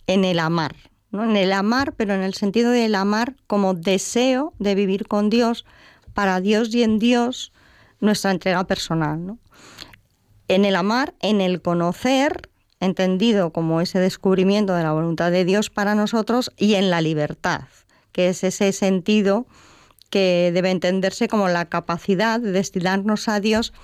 en 0.09 0.25
el 0.25 0.41
amar, 0.41 0.75
¿no? 1.13 1.25
En 1.25 1.37
el 1.37 1.53
amar, 1.53 1.93
pero 1.93 2.15
en 2.15 2.23
el 2.23 2.35
sentido 2.35 2.71
del 2.71 2.95
amar 2.97 3.37
como 3.47 3.75
deseo 3.75 4.53
de 4.59 4.75
vivir 4.75 5.07
con 5.07 5.31
Dios, 5.31 5.65
para 6.13 6.41
Dios 6.41 6.75
y 6.75 6.83
en 6.83 6.99
Dios, 6.99 7.53
nuestra 8.01 8.33
entrega 8.33 8.65
personal, 8.65 9.25
¿no? 9.25 9.39
En 10.49 10.65
el 10.65 10.75
amar, 10.75 11.15
en 11.21 11.41
el 11.41 11.63
conocer, 11.63 12.51
entendido 12.81 13.51
como 13.51 13.81
ese 13.81 14.01
descubrimiento 14.01 14.75
de 14.75 14.83
la 14.83 14.93
voluntad 14.93 15.31
de 15.31 15.45
Dios 15.45 15.71
para 15.71 15.95
nosotros, 15.95 16.53
y 16.57 16.75
en 16.75 16.91
la 16.91 17.01
libertad, 17.01 17.63
que 18.11 18.29
es 18.29 18.43
ese 18.43 18.73
sentido 18.73 19.47
que 20.17 20.51
debe 20.51 20.71
entenderse 20.71 21.29
como 21.29 21.47
la 21.47 21.67
capacidad 21.67 22.41
de 22.41 22.51
destinarnos 22.51 23.29
a 23.29 23.39
Dios, 23.39 23.75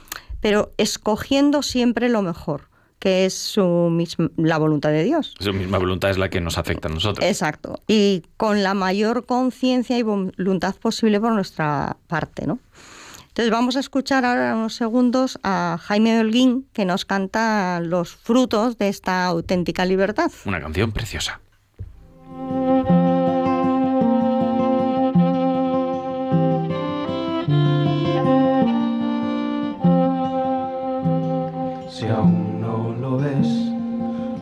pero 0.41 0.73
escogiendo 0.79 1.61
siempre 1.61 2.09
lo 2.09 2.23
mejor, 2.23 2.71
que 2.99 3.27
es 3.27 3.35
su 3.35 3.91
misma, 3.93 4.31
la 4.39 4.57
voluntad 4.57 4.93
de 4.93 5.05
Dios. 5.05 5.35
Esa 5.39 5.53
misma 5.53 5.77
voluntad 5.77 6.09
es 6.09 6.17
la 6.17 6.31
que 6.31 6.41
nos 6.41 6.57
afecta 6.57 6.89
a 6.89 6.91
nosotros. 6.91 7.29
Exacto. 7.29 7.83
Y 7.87 8.23
con 8.39 8.63
la 8.63 8.73
mayor 8.73 9.27
conciencia 9.27 9.99
y 9.99 10.03
voluntad 10.03 10.75
posible 10.77 11.21
por 11.21 11.35
nuestra 11.35 11.99
parte, 12.07 12.47
¿no? 12.47 12.61
Entonces 13.29 13.51
vamos 13.51 13.77
a 13.77 13.81
escuchar 13.81 14.25
ahora 14.25 14.57
unos 14.57 14.75
segundos 14.75 15.39
a 15.43 15.77
Jaime 15.83 16.19
Holguín 16.19 16.67
que 16.73 16.87
nos 16.87 17.05
canta 17.05 17.79
los 17.81 18.17
frutos 18.17 18.79
de 18.79 18.89
esta 18.89 19.27
auténtica 19.27 19.85
libertad. 19.85 20.33
Una 20.47 20.63
canción 20.63 20.93
preciosa. 20.93 21.43
Si 32.03 32.09
aún 32.09 32.61
no 32.61 32.93
lo 33.01 33.17
ves, 33.17 33.47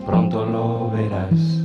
pronto 0.06 0.46
lo 0.46 0.90
verás. 0.92 1.62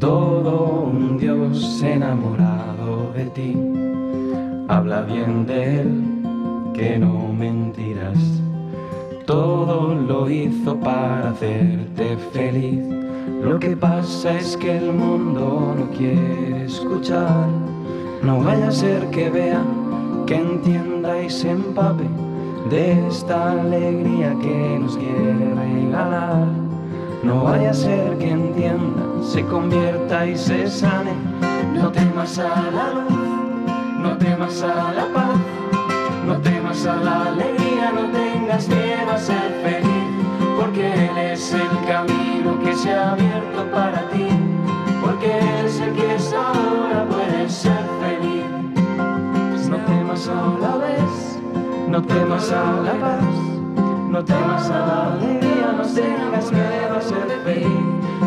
Todo 0.00 0.88
un 0.90 1.18
Dios 1.18 1.82
enamorado 1.82 3.12
de 3.14 3.26
ti. 3.26 3.54
Habla 4.68 5.02
bien 5.02 5.44
de 5.44 5.80
él, 5.82 6.02
que 6.72 6.96
no 6.96 7.30
mentirás. 7.30 8.40
Todo 9.26 9.94
lo 9.94 10.30
hizo 10.30 10.80
para 10.80 11.28
hacerte 11.28 12.16
feliz. 12.32 12.82
Lo 13.44 13.58
que 13.58 13.76
pasa 13.76 14.38
es 14.38 14.56
que 14.56 14.78
el 14.78 14.94
mundo 14.94 15.74
no 15.78 15.90
quiere 15.90 16.64
escuchar. 16.64 17.48
No 18.22 18.42
vaya 18.42 18.68
a 18.68 18.72
ser 18.72 19.10
que 19.10 19.28
vea, 19.28 19.62
que 20.26 20.36
entienda 20.36 21.22
y 21.22 21.28
se 21.28 21.50
empape 21.50 22.31
de 22.70 23.06
esta 23.08 23.52
alegría 23.52 24.34
que 24.40 24.78
nos 24.80 24.96
quiere 24.96 25.54
regalar. 25.54 26.46
No 27.22 27.44
vaya 27.44 27.70
a 27.70 27.74
ser 27.74 28.18
que 28.18 28.30
entienda, 28.30 29.02
se 29.22 29.44
convierta 29.44 30.26
y 30.26 30.36
se 30.36 30.68
sane. 30.68 31.12
No 31.74 31.90
temas 31.90 32.38
a 32.38 32.70
la 32.70 32.90
luz, 32.94 33.98
no 33.98 34.16
temas 34.18 34.62
a 34.62 34.92
la 34.92 35.06
paz, 35.12 35.36
no 36.26 36.36
temas 36.38 36.86
a 36.86 36.96
la 36.96 37.26
alegría, 37.26 37.92
no 37.92 38.10
tengas 38.10 38.68
miedo 38.68 39.12
a 39.12 39.18
ser 39.18 39.50
feliz, 39.62 40.06
porque 40.58 40.92
Él 40.92 41.18
es 41.18 41.52
el 41.54 41.86
camino 41.86 42.58
que 42.64 42.74
se 42.74 42.92
ha 42.92 43.12
abierto 43.12 43.64
para 43.72 44.08
ti, 44.10 44.28
porque 45.02 45.38
Él 45.38 45.66
es 45.66 45.80
el 45.80 45.92
que 45.92 46.14
es 46.14 46.32
ahora 46.32 47.06
puede 47.08 47.48
ser 47.48 47.84
feliz. 48.00 49.68
No 49.68 49.76
temas 49.78 50.28
a 50.28 50.58
la 50.60 50.76
vez, 50.76 51.31
no 51.92 52.02
temas 52.02 52.50
a 52.50 52.80
la 52.80 52.94
paz, 52.94 53.22
no 54.08 54.24
temas 54.24 54.70
a 54.70 54.78
la 54.78 55.12
alegría, 55.12 55.74
no 55.76 55.82
tengas 55.82 56.50
miedo 56.50 56.96
a 56.96 57.00
ser 57.02 57.40
feliz, 57.44 57.66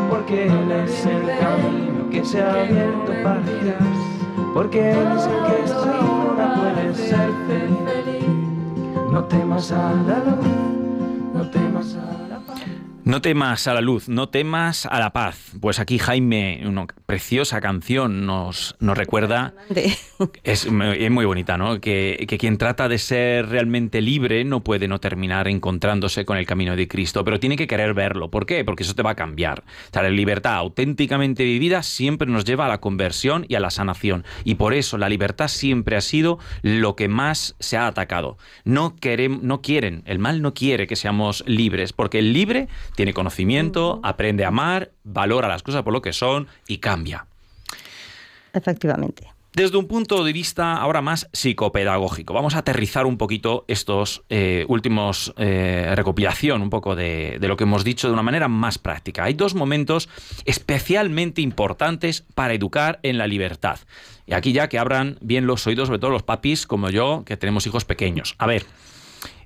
porque 0.08 0.46
Él 0.46 0.72
es 0.72 1.06
el 1.08 1.26
camino 1.40 2.08
que 2.12 2.24
se 2.24 2.44
ha 2.44 2.52
abierto 2.52 3.12
para 3.24 3.42
ti, 3.42 3.74
porque 4.54 4.92
Él 4.92 5.08
es 5.18 5.26
el 5.26 5.44
que 5.48 5.64
es 5.64 5.72
ahora 5.72 6.54
puede 6.54 6.94
ser 6.94 7.30
feliz. 7.48 8.28
No 9.12 9.24
temas 9.24 9.72
a 9.72 9.94
la 9.94 10.20
luz, 10.20 10.46
no 11.34 11.50
temas 11.50 11.96
a 11.96 12.28
la 12.30 12.40
paz. 12.46 12.62
No 13.04 13.22
temas 13.22 13.68
a 13.68 13.74
la 13.74 13.82
luz, 13.82 14.08
no 14.08 14.30
temas 14.30 14.86
a 14.86 15.00
la 15.00 15.10
paz. 15.10 15.45
Pues 15.66 15.80
aquí 15.80 15.98
Jaime, 15.98 16.62
una 16.68 16.86
preciosa 17.08 17.60
canción, 17.60 18.28
nos, 18.28 18.76
nos 18.80 18.96
recuerda 18.96 19.56
Es, 20.44 20.68
es 20.68 21.12
muy 21.12 21.26
bonita, 21.26 21.58
¿no? 21.58 21.82
Que, 21.82 22.24
que 22.28 22.38
quien 22.38 22.60
trata 22.60 22.88
de 22.88 23.00
ser 23.00 23.48
realmente 23.50 24.00
libre 24.00 24.46
no 24.46 24.64
puede 24.64 24.88
no 24.88 25.00
terminar 25.00 25.48
encontrándose 25.48 26.24
con 26.24 26.38
el 26.38 26.46
camino 26.46 26.76
de 26.76 26.88
Cristo, 26.88 27.24
pero 27.24 27.40
tiene 27.40 27.58
que 27.58 27.66
querer 27.66 27.96
verlo. 27.96 28.30
¿Por 28.30 28.46
qué? 28.46 28.64
Porque 28.64 28.84
eso 28.84 28.94
te 28.94 29.02
va 29.02 29.10
a 29.12 29.16
cambiar. 29.16 29.62
O 29.62 29.94
sea, 29.94 30.04
la 30.04 30.10
libertad 30.10 30.54
auténticamente 30.54 31.44
vivida 31.44 31.82
siempre 31.82 32.28
nos 32.30 32.46
lleva 32.46 32.68
a 32.68 32.70
la 32.70 32.80
conversión 32.80 33.48
y 33.50 33.56
a 33.56 33.60
la 33.60 33.72
sanación. 33.72 34.24
Y 34.44 34.56
por 34.56 34.76
eso 34.76 35.00
la 35.00 35.10
libertad 35.10 35.48
siempre 35.48 35.96
ha 35.96 36.02
sido 36.02 36.38
lo 36.62 36.96
que 36.96 37.08
más 37.08 37.56
se 37.60 37.76
ha 37.76 37.88
atacado. 37.88 38.38
No, 38.66 38.96
querem- 38.98 39.42
no 39.42 39.64
quieren, 39.64 40.04
el 40.06 40.20
mal 40.20 40.44
no 40.44 40.54
quiere 40.54 40.86
que 40.86 40.96
seamos 40.96 41.44
libres, 41.48 41.92
porque 41.92 42.20
el 42.20 42.34
libre 42.34 42.68
tiene 42.96 43.14
conocimiento, 43.16 44.00
aprende 44.04 44.46
a 44.46 44.50
amar, 44.50 44.92
valora 45.04 45.55
las 45.56 45.64
cosas 45.64 45.84
por 45.84 45.94
lo 45.94 46.02
que 46.02 46.14
son 46.14 46.48
y 46.68 46.78
cambia. 46.78 47.26
Efectivamente. 48.54 49.36
Desde 49.56 49.78
un 49.78 49.88
punto 49.88 50.26
de 50.26 50.34
vista 50.34 50.74
ahora 50.74 51.02
más 51.02 51.30
psicopedagógico, 51.32 52.34
vamos 52.34 52.56
a 52.56 52.60
aterrizar 52.60 53.06
un 53.06 53.18
poquito 53.18 53.64
estos 53.70 54.24
eh, 54.30 54.66
últimos 54.68 55.34
eh, 55.38 55.94
recopilación, 55.96 56.62
un 56.62 56.70
poco 56.70 56.94
de, 56.94 57.38
de 57.40 57.48
lo 57.48 57.56
que 57.56 57.64
hemos 57.64 57.86
dicho 57.86 58.08
de 58.08 58.14
una 58.14 58.22
manera 58.22 58.50
más 58.50 58.78
práctica. 58.78 59.24
Hay 59.24 59.34
dos 59.34 59.56
momentos 59.56 60.10
especialmente 60.44 61.42
importantes 61.42 62.26
para 62.36 62.54
educar 62.54 63.00
en 63.02 63.18
la 63.18 63.28
libertad. 63.28 63.80
Y 64.28 64.34
aquí 64.34 64.52
ya 64.52 64.68
que 64.68 64.78
abran 64.78 65.18
bien 65.22 65.48
los 65.48 65.66
oídos, 65.68 65.88
sobre 65.88 66.00
todo 66.00 66.12
los 66.12 66.24
papis 66.24 66.68
como 66.68 66.90
yo, 66.90 67.24
que 67.26 67.38
tenemos 67.38 67.66
hijos 67.66 67.86
pequeños. 67.86 68.36
A 68.38 68.48
ver, 68.48 68.66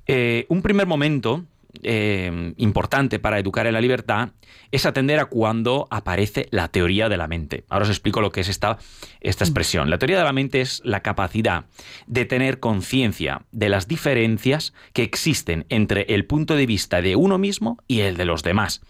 eh, 0.07 0.47
un 0.49 0.63
primer 0.63 0.87
momento 0.87 1.45
eh, 1.83 2.53
importante 2.57 3.19
para 3.19 3.39
educar 3.39 3.67
en 3.67 3.73
la 3.73 3.81
libertad 3.81 4.29
es 4.71 4.85
atender 4.85 5.19
a 5.19 5.25
cuando 5.25 5.87
aparece 5.89 6.47
la 6.51 6.67
teoría 6.67 7.09
de 7.09 7.17
la 7.17 7.27
mente. 7.27 7.65
Ahora 7.69 7.83
os 7.83 7.89
explico 7.89 8.21
lo 8.21 8.31
que 8.31 8.41
es 8.41 8.49
esta, 8.49 8.77
esta 9.21 9.43
expresión. 9.43 9.89
La 9.89 9.97
teoría 9.97 10.17
de 10.17 10.23
la 10.23 10.33
mente 10.33 10.61
es 10.61 10.81
la 10.83 11.01
capacidad 11.01 11.65
de 12.07 12.25
tener 12.25 12.59
conciencia 12.59 13.43
de 13.51 13.69
las 13.69 13.87
diferencias 13.87 14.73
que 14.93 15.03
existen 15.03 15.65
entre 15.69 16.01
el 16.13 16.25
punto 16.25 16.55
de 16.55 16.65
vista 16.65 17.01
de 17.01 17.15
uno 17.15 17.37
mismo 17.37 17.77
y 17.87 18.01
el 18.01 18.17
de 18.17 18.25
los 18.25 18.43
demás. 18.43 18.81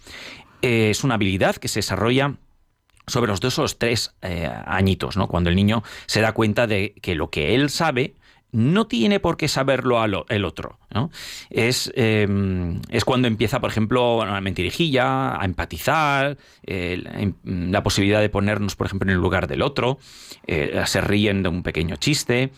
Eh, 0.62 0.90
es 0.90 1.04
una 1.04 1.16
habilidad 1.16 1.56
que 1.56 1.68
se 1.68 1.80
desarrolla 1.80 2.36
sobre 3.08 3.32
los 3.32 3.40
dos 3.40 3.58
o 3.60 3.64
los 3.64 3.78
tres 3.78 4.14
eh, 4.22 4.50
añitos, 4.66 5.18
¿no? 5.18 5.28
Cuando 5.28 5.50
el 5.50 5.56
niño 5.56 5.84
se 6.06 6.22
da 6.22 6.34
cuenta 6.34 6.68
de 6.68 6.94
que 7.02 7.16
lo 7.16 7.30
que 7.30 7.56
él 7.56 7.70
sabe 7.70 8.14
no 8.52 8.88
tiene 8.88 9.20
por 9.20 9.38
qué 9.38 9.48
saberlo 9.48 10.02
a 10.02 10.08
el 10.30 10.46
otro. 10.46 10.80
Es, 11.50 11.92
eh, 11.96 12.28
es 12.90 13.06
cuando 13.06 13.28
empieza, 13.28 13.60
por 13.60 13.70
ejemplo, 13.70 14.22
a 14.24 14.42
mentirijilla, 14.42 15.40
a 15.40 15.46
empatizar, 15.46 16.38
la, 17.04 17.20
em- 17.22 17.36
la 17.44 17.84
posibilidad 17.84 18.22
de 18.22 18.30
ponernos, 18.30 18.76
por 18.76 18.88
ejemplo, 18.88 19.08
en 19.10 19.16
el 19.16 19.22
lugar 19.22 19.48
del 19.48 19.62
otro, 19.62 20.00
eh, 20.48 20.82
se 20.86 21.02
ríen 21.02 21.44
de 21.44 21.50
un 21.50 21.64
pequeño 21.64 21.96
chiste. 21.98 22.52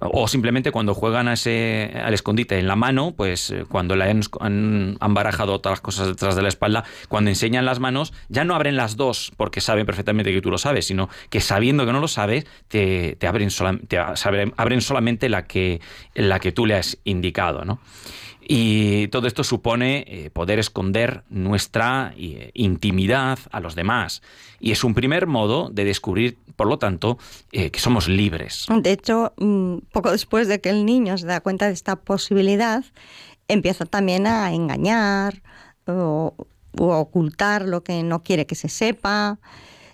O 0.00 0.28
simplemente 0.28 0.70
cuando 0.70 0.94
juegan 0.94 1.28
a 1.28 1.32
ese, 1.34 1.92
al 2.02 2.14
escondite 2.14 2.58
en 2.58 2.68
la 2.68 2.76
mano, 2.76 3.14
pues 3.16 3.50
eh, 3.50 3.64
cuando 3.68 3.96
le 3.96 4.04
han, 4.04 4.96
barajado 5.14 5.54
otras 5.54 5.80
cosas 5.80 6.08
detrás 6.08 6.36
de 6.36 6.42
la 6.42 6.48
espalda, 6.48 6.84
cuando 7.08 7.30
enseñan 7.30 7.64
las 7.64 7.80
manos, 7.80 8.12
ya 8.28 8.44
no 8.44 8.54
abren 8.54 8.76
las 8.76 8.96
dos 8.96 9.32
porque 9.36 9.60
saben 9.60 9.86
perfectamente 9.86 10.32
que 10.32 10.40
tú 10.40 10.50
lo 10.50 10.58
sabes, 10.58 10.86
sino 10.86 11.08
que 11.30 11.40
sabiendo 11.40 11.84
que 11.84 11.92
no 11.92 12.00
lo 12.00 12.08
sabes, 12.08 12.46
te, 12.68 13.16
te 13.18 13.26
abren, 13.26 13.48
te 13.88 13.98
abren 13.98 14.80
solamente 14.80 15.28
la 15.28 15.46
que, 15.46 15.80
la 16.14 16.38
que 16.38 16.52
tú 16.52 16.66
le 16.66 16.74
has 16.74 16.98
indicado, 17.04 17.64
¿no? 17.64 17.80
Y 18.50 19.08
todo 19.08 19.26
esto 19.26 19.44
supone 19.44 20.06
eh, 20.08 20.30
poder 20.30 20.58
esconder 20.58 21.22
nuestra 21.28 22.14
eh, 22.16 22.50
intimidad 22.54 23.38
a 23.52 23.60
los 23.60 23.74
demás. 23.74 24.22
Y 24.58 24.72
es 24.72 24.84
un 24.84 24.94
primer 24.94 25.26
modo 25.26 25.68
de 25.68 25.84
descubrir, 25.84 26.38
por 26.56 26.66
lo 26.66 26.78
tanto, 26.78 27.18
eh, 27.52 27.70
que 27.70 27.78
somos 27.78 28.08
libres. 28.08 28.64
De 28.82 28.90
hecho, 28.90 29.34
mm, 29.36 29.80
poco 29.92 30.10
después 30.10 30.48
de 30.48 30.62
que 30.62 30.70
el 30.70 30.86
niño 30.86 31.18
se 31.18 31.26
da 31.26 31.42
cuenta 31.42 31.66
de 31.66 31.74
esta 31.74 31.96
posibilidad, 31.96 32.86
empieza 33.48 33.84
también 33.84 34.26
a 34.26 34.50
engañar 34.54 35.42
o, 35.86 36.34
ocultar 36.78 37.66
lo 37.68 37.84
que 37.84 38.02
no 38.02 38.22
quiere 38.22 38.46
que 38.46 38.54
se 38.54 38.70
sepa. 38.70 39.38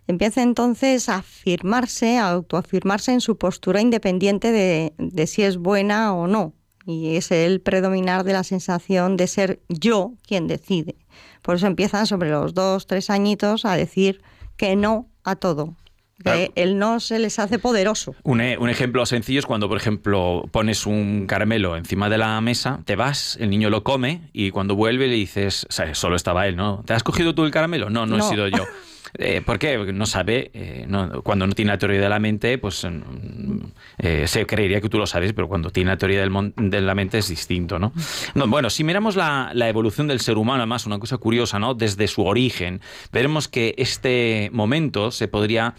Empieza 0.07 0.43
entonces 0.43 1.09
a 1.09 1.17
afirmarse, 1.17 2.19
a 2.19 2.31
autoafirmarse 2.31 3.12
en 3.12 3.21
su 3.21 3.37
postura 3.37 3.81
independiente 3.81 4.53
de 4.97 5.27
si 5.27 5.43
es 5.43 5.57
buena 5.57 6.14
o 6.14 6.29
no 6.29 6.53
y 6.87 7.16
es 7.16 7.31
el 7.31 7.61
predominar 7.61 8.25
de 8.25 8.33
la 8.33 8.44
sensación 8.44 9.16
de 9.16 9.27
ser 9.27 9.61
yo 9.68 10.14
quien 10.27 10.47
decide. 10.47 10.97
Por 11.42 11.57
eso 11.57 11.66
empiezan 11.66 12.07
sobre 12.07 12.31
los 12.31 12.55
dos, 12.55 12.87
tres 12.87 13.11
añitos 13.11 13.64
a 13.64 13.77
decir 13.77 14.23
que 14.57 14.77
no 14.77 15.09
a 15.25 15.37
todo. 15.37 15.77
Que 16.23 16.53
el 16.55 16.79
no 16.79 17.01
se 17.01 17.18
les 17.18 17.38
hace 17.38 17.59
poderoso. 17.59 18.14
Un, 18.23 18.40
e, 18.40 18.57
un, 18.57 18.70
ejemplo 18.70 19.05
sencillo 19.05 19.40
es 19.40 19.47
cuando, 19.47 19.68
por 19.68 19.77
ejemplo, 19.77 20.44
pones 20.53 20.87
un 20.87 21.27
caramelo 21.27 21.77
encima 21.77 22.09
de 22.09 22.16
la 22.16 22.40
mesa, 22.40 22.81
te 22.87 22.97
vas, 22.97 23.37
el 23.40 23.51
niño 23.51 23.68
lo 23.68 23.83
come 23.83 24.31
y 24.33 24.51
cuando 24.51 24.75
vuelve 24.75 25.09
le 25.09 25.16
dices, 25.16 25.66
solo 25.92 26.16
estaba 26.16 26.47
él, 26.47 26.57
¿no? 26.57 26.83
¿Te 26.87 26.94
has 26.94 27.03
cogido 27.03 27.35
tú 27.35 27.44
el 27.44 27.51
caramelo? 27.51 27.90
No, 27.90 28.07
no, 28.07 28.16
no. 28.16 28.25
he 28.25 28.31
sido 28.31 28.49
yo. 28.49 28.64
Eh, 29.16 29.42
¿Por 29.42 29.61
qué? 29.61 29.77
Porque 29.77 29.92
no 29.92 30.07
sabe, 30.07 30.50
eh, 30.55 30.88
cuando 31.22 31.46
no 31.46 31.53
tiene 31.53 31.70
la 31.70 31.79
teoría 31.79 32.00
de 32.00 32.09
la 32.09 32.18
mente, 32.18 32.59
pues 32.59 32.85
mm, 32.85 33.59
eh, 33.98 34.27
se 34.27 34.44
creería 34.44 34.81
que 34.81 34.88
tú 34.88 34.98
lo 34.98 35.07
sabes, 35.07 35.33
pero 35.33 35.46
cuando 35.46 35.70
tiene 35.70 35.92
la 35.92 35.96
teoría 35.96 36.27
de 36.27 36.81
la 36.81 36.94
mente 36.96 37.18
es 37.18 37.29
distinto, 37.29 37.79
¿no? 37.79 37.92
bueno, 38.35 38.70
si 38.70 38.83
miramos 38.83 39.14
la, 39.14 39.53
evolución 39.55 40.09
del 40.09 40.20
ser 40.20 40.37
humano, 40.37 40.62
además, 40.62 40.87
una 40.87 40.98
cosa 40.98 41.16
curiosa, 41.16 41.59
¿no? 41.59 41.74
Desde 41.74 42.07
su 42.09 42.24
origen, 42.24 42.81
veremos 43.12 43.48
que 43.48 43.74
este 43.79 44.50
momento 44.53 45.11
se 45.11 45.29
podría 45.29 45.74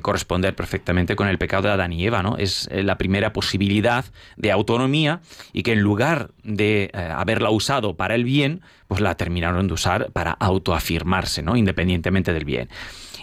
corresponder 0.00 0.56
perfectamente 0.56 1.14
con 1.14 1.28
el 1.28 1.36
pecado 1.36 1.64
de 1.64 1.74
Adán 1.74 1.92
y 1.92 2.06
Eva, 2.06 2.22
¿no? 2.22 2.38
Es 2.38 2.68
la 2.72 2.96
primera 2.96 3.34
posibilidad 3.34 4.06
de 4.36 4.50
autonomía 4.50 5.20
y 5.52 5.62
que 5.62 5.72
en 5.72 5.80
lugar 5.80 6.30
de 6.42 6.90
haberla 6.94 7.50
usado 7.50 7.94
para 7.94 8.14
el 8.14 8.24
bien, 8.24 8.62
pues 8.88 9.02
la 9.02 9.14
terminaron 9.16 9.68
de 9.68 9.74
usar 9.74 10.10
para 10.12 10.32
autoafirmarse, 10.32 11.42
¿no? 11.42 11.56
Independientemente 11.56 12.32
del 12.32 12.46
bien. 12.46 12.67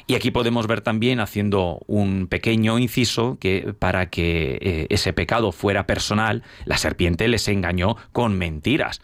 Y 0.07 0.15
aquí 0.15 0.29
podemos 0.29 0.67
ver 0.67 0.81
también, 0.81 1.19
haciendo 1.19 1.79
un 1.87 2.27
pequeño 2.27 2.77
inciso, 2.77 3.37
que 3.39 3.73
para 3.77 4.09
que 4.09 4.59
eh, 4.61 4.87
ese 4.89 5.13
pecado 5.13 5.51
fuera 5.51 5.87
personal, 5.87 6.43
la 6.65 6.77
serpiente 6.77 7.27
les 7.27 7.47
engañó 7.47 7.97
con 8.11 8.37
mentiras, 8.37 9.01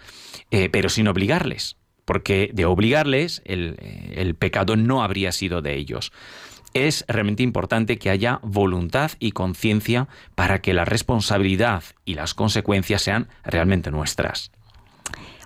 eh, 0.51 0.69
pero 0.69 0.89
sin 0.89 1.08
obligarles, 1.08 1.77
porque 2.06 2.51
de 2.54 2.65
obligarles 2.65 3.41
el, 3.45 3.77
eh, 3.80 4.13
el 4.17 4.36
pecado 4.36 4.75
no 4.75 5.04
habría 5.04 5.32
sido 5.32 5.62
de 5.62 5.75
ellos 5.75 6.12
es 6.73 7.04
realmente 7.08 7.43
importante 7.43 7.97
que 7.97 8.10
haya 8.10 8.39
voluntad 8.43 9.12
y 9.19 9.32
conciencia 9.32 10.08
para 10.36 10.62
que 10.62 10.73
la 10.73 10.86
responsabilidad 10.86 11.84
y 12.06 12.15
las 12.15 12.34
consecuencias 12.34 13.01
sean 13.01 13.27
realmente 13.43 13.91
nuestras. 13.91 14.51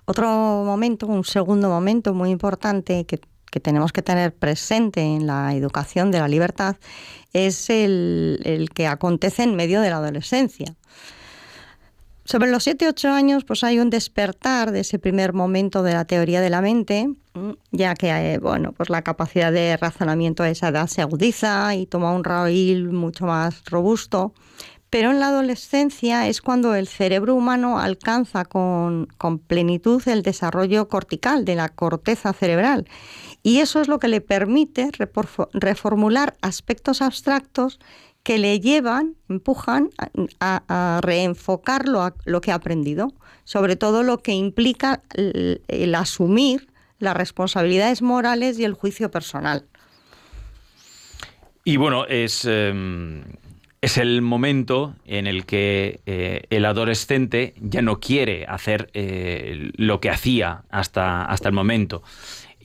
Otro 0.06 0.28
momento, 0.64 1.08
un 1.08 1.24
segundo 1.24 1.68
momento 1.68 2.14
muy 2.14 2.30
importante 2.30 3.06
que, 3.06 3.20
tenemos 3.60 3.92
que 3.92 4.02
tener 4.02 4.34
presente 4.34 5.02
en 5.02 5.28
la 5.28 5.56
educación 5.56 6.12
de 6.12 6.20
la 6.20 6.28
libertad 6.28 6.76
es 7.34 7.70
el, 7.70 8.42
el 8.44 8.70
que 8.70 8.88
acontece 8.88 9.44
en 9.44 9.56
medio 9.56 9.82
de 9.82 9.90
la 9.90 9.98
adolescencia. 9.98 10.76
Sobre 12.28 12.50
los 12.50 12.66
7-8 12.66 13.10
años, 13.10 13.46
pues 13.46 13.64
hay 13.64 13.78
un 13.78 13.92
despertar 13.92 14.72
de 14.72 14.80
ese 14.80 14.98
primer 14.98 15.34
momento 15.34 15.84
de 15.84 15.94
la 15.94 16.06
teoría 16.06 16.42
de 16.42 16.50
la 16.50 16.60
mente, 16.60 17.08
ya 17.72 17.94
que 17.94 18.10
eh, 18.10 18.40
bueno, 18.40 18.72
pues 18.72 18.90
la 18.90 19.04
capacidad 19.04 19.52
de 19.52 19.78
razonamiento 19.78 20.42
a 20.42 20.50
esa 20.50 20.70
edad 20.70 20.88
se 20.88 21.04
agudiza 21.04 21.76
y 21.76 21.86
toma 21.86 22.14
un 22.14 22.24
raíl 22.24 22.90
mucho 22.90 23.28
más 23.28 23.64
robusto. 23.66 24.34
Pero 24.90 25.12
en 25.12 25.20
la 25.20 25.28
adolescencia 25.28 26.28
es 26.28 26.42
cuando 26.42 26.74
el 26.74 26.88
cerebro 26.88 27.36
humano 27.36 27.78
alcanza 27.78 28.44
con, 28.46 29.08
plenitud 29.46 30.02
el 30.08 30.24
desarrollo 30.24 30.88
cortical 30.88 31.46
de 31.46 31.54
la 31.54 31.70
corteza 31.70 32.34
cerebral. 32.34 32.88
Y 33.46 33.60
eso 33.60 33.80
es 33.80 33.88
lo 33.88 34.00
que 34.00 34.08
le 34.08 34.22
permite 34.22 34.90
reformular 35.54 36.36
aspectos 36.42 37.04
abstractos 37.04 37.80
que 38.24 38.40
le 38.40 38.60
llevan, 38.60 39.18
empujan 39.30 39.92
a, 40.40 41.00
reenfocar 41.04 41.88
lo, 41.88 42.12
lo, 42.26 42.42
que 42.42 42.52
ha 42.52 42.56
aprendido, 42.56 43.14
sobre 43.44 43.76
todo 43.76 44.02
lo 44.02 44.18
que 44.24 44.32
implica 44.32 45.04
el, 45.14 45.94
asumir 45.94 46.70
las 46.98 47.16
responsabilidades 47.16 48.02
morales 48.02 48.58
y 48.58 48.64
el 48.64 48.74
juicio 48.74 49.12
personal. 49.12 49.64
Y 51.64 51.78
bueno, 51.78 52.08
es, 52.08 52.46
em, 52.46 53.26
es 53.80 54.00
el 54.00 54.24
momento 54.24 54.96
en 55.06 55.28
el 55.28 55.46
que 55.46 56.00
eh, 56.08 56.46
el 56.50 56.66
adolescente 56.66 57.54
ya 57.62 57.84
no 57.84 58.00
quiere 58.00 58.48
hacer 58.48 58.90
eh, 58.96 59.70
lo 59.76 60.00
que 60.00 60.10
hacía 60.10 60.64
hasta, 60.72 61.26
hasta 61.26 61.50
el 61.50 61.54
momento. 61.54 62.02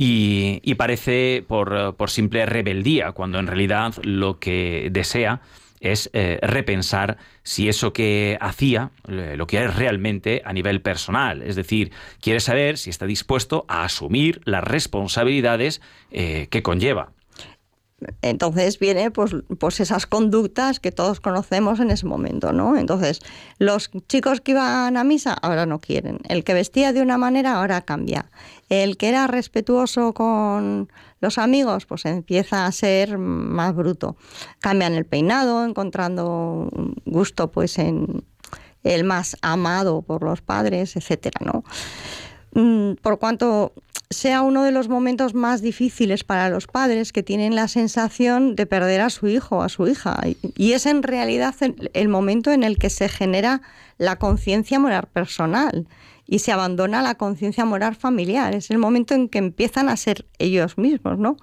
Y, 0.02 0.74
parece 0.76 1.44
por, 1.46 1.94
simple 2.08 2.46
rebeldía, 2.46 3.12
cuando 3.12 3.38
en 3.38 3.46
realidad 3.46 3.92
lo 4.02 4.38
que 4.38 4.88
desea 4.90 5.42
es 5.78 6.08
eh, 6.14 6.38
repensar 6.40 7.18
si 7.42 7.68
eso 7.68 7.92
que 7.92 8.38
hacía 8.40 8.92
lo 9.06 9.46
quiere 9.46 9.68
realmente 9.68 10.40
a 10.46 10.54
nivel 10.54 10.80
personal. 10.80 11.42
Es 11.42 11.54
decir, 11.54 11.92
quiere 12.22 12.40
saber 12.40 12.78
si 12.78 12.88
está 12.88 13.04
dispuesto 13.04 13.66
a 13.68 13.84
asumir 13.84 14.40
las 14.46 14.64
responsabilidades 14.64 15.82
que 16.10 16.62
conlleva. 16.62 17.12
Entonces 18.22 18.78
viene 18.78 19.10
pues, 19.10 19.34
pues 19.58 19.80
esas 19.80 20.06
conductas 20.06 20.80
que 20.80 20.92
todos 20.92 21.20
conocemos 21.20 21.80
en 21.80 21.90
ese 21.90 22.06
momento, 22.06 22.52
¿no? 22.52 22.76
Entonces, 22.76 23.20
los 23.58 23.90
chicos 24.08 24.40
que 24.40 24.52
iban 24.52 24.96
a 24.96 25.04
misa 25.04 25.34
ahora 25.34 25.66
no 25.66 25.80
quieren. 25.80 26.18
El 26.28 26.44
que 26.44 26.54
vestía 26.54 26.92
de 26.92 27.02
una 27.02 27.18
manera 27.18 27.56
ahora 27.56 27.82
cambia. 27.82 28.30
El 28.68 28.96
que 28.96 29.08
era 29.08 29.26
respetuoso 29.26 30.14
con 30.14 30.90
los 31.20 31.38
amigos, 31.38 31.86
pues 31.86 32.04
empieza 32.06 32.66
a 32.66 32.72
ser 32.72 33.18
más 33.18 33.74
bruto. 33.74 34.16
Cambian 34.60 34.94
el 34.94 35.04
peinado, 35.04 35.64
encontrando 35.64 36.68
gusto 37.04 37.50
pues 37.50 37.78
en 37.78 38.24
el 38.82 39.04
más 39.04 39.36
amado 39.42 40.02
por 40.02 40.22
los 40.22 40.40
padres, 40.40 40.96
etcétera, 40.96 41.40
¿no? 41.44 41.64
Mm, 42.52 42.94
por 43.02 43.18
cuanto 43.18 43.72
sea 44.12 44.42
uno 44.42 44.64
de 44.64 44.72
los 44.72 44.88
momentos 44.88 45.34
más 45.34 45.62
difíciles 45.62 46.24
para 46.24 46.50
los 46.50 46.66
padres 46.66 47.12
que 47.12 47.22
tienen 47.22 47.54
la 47.54 47.68
sensación 47.68 48.56
de 48.56 48.66
perder 48.66 49.00
a 49.02 49.10
su 49.10 49.28
hijo 49.28 49.58
o 49.58 49.62
a 49.62 49.68
su 49.68 49.86
hija. 49.86 50.20
Y 50.56 50.72
es 50.72 50.86
en 50.86 51.04
realidad 51.04 51.54
el 51.92 52.08
momento 52.08 52.50
en 52.50 52.64
el 52.64 52.76
que 52.76 52.90
se 52.90 53.08
genera 53.08 53.62
la 53.98 54.16
conciencia 54.16 54.80
moral 54.80 55.06
personal 55.12 55.86
y 56.26 56.40
se 56.40 56.50
abandona 56.50 57.02
la 57.02 57.14
conciencia 57.14 57.64
moral 57.64 57.94
familiar. 57.94 58.52
Es 58.52 58.72
el 58.72 58.78
momento 58.78 59.14
en 59.14 59.28
que 59.28 59.38
empiezan 59.38 59.88
a 59.88 59.96
ser 59.96 60.26
ellos 60.40 60.76
mismos, 60.76 61.16
¿no? 61.16 61.36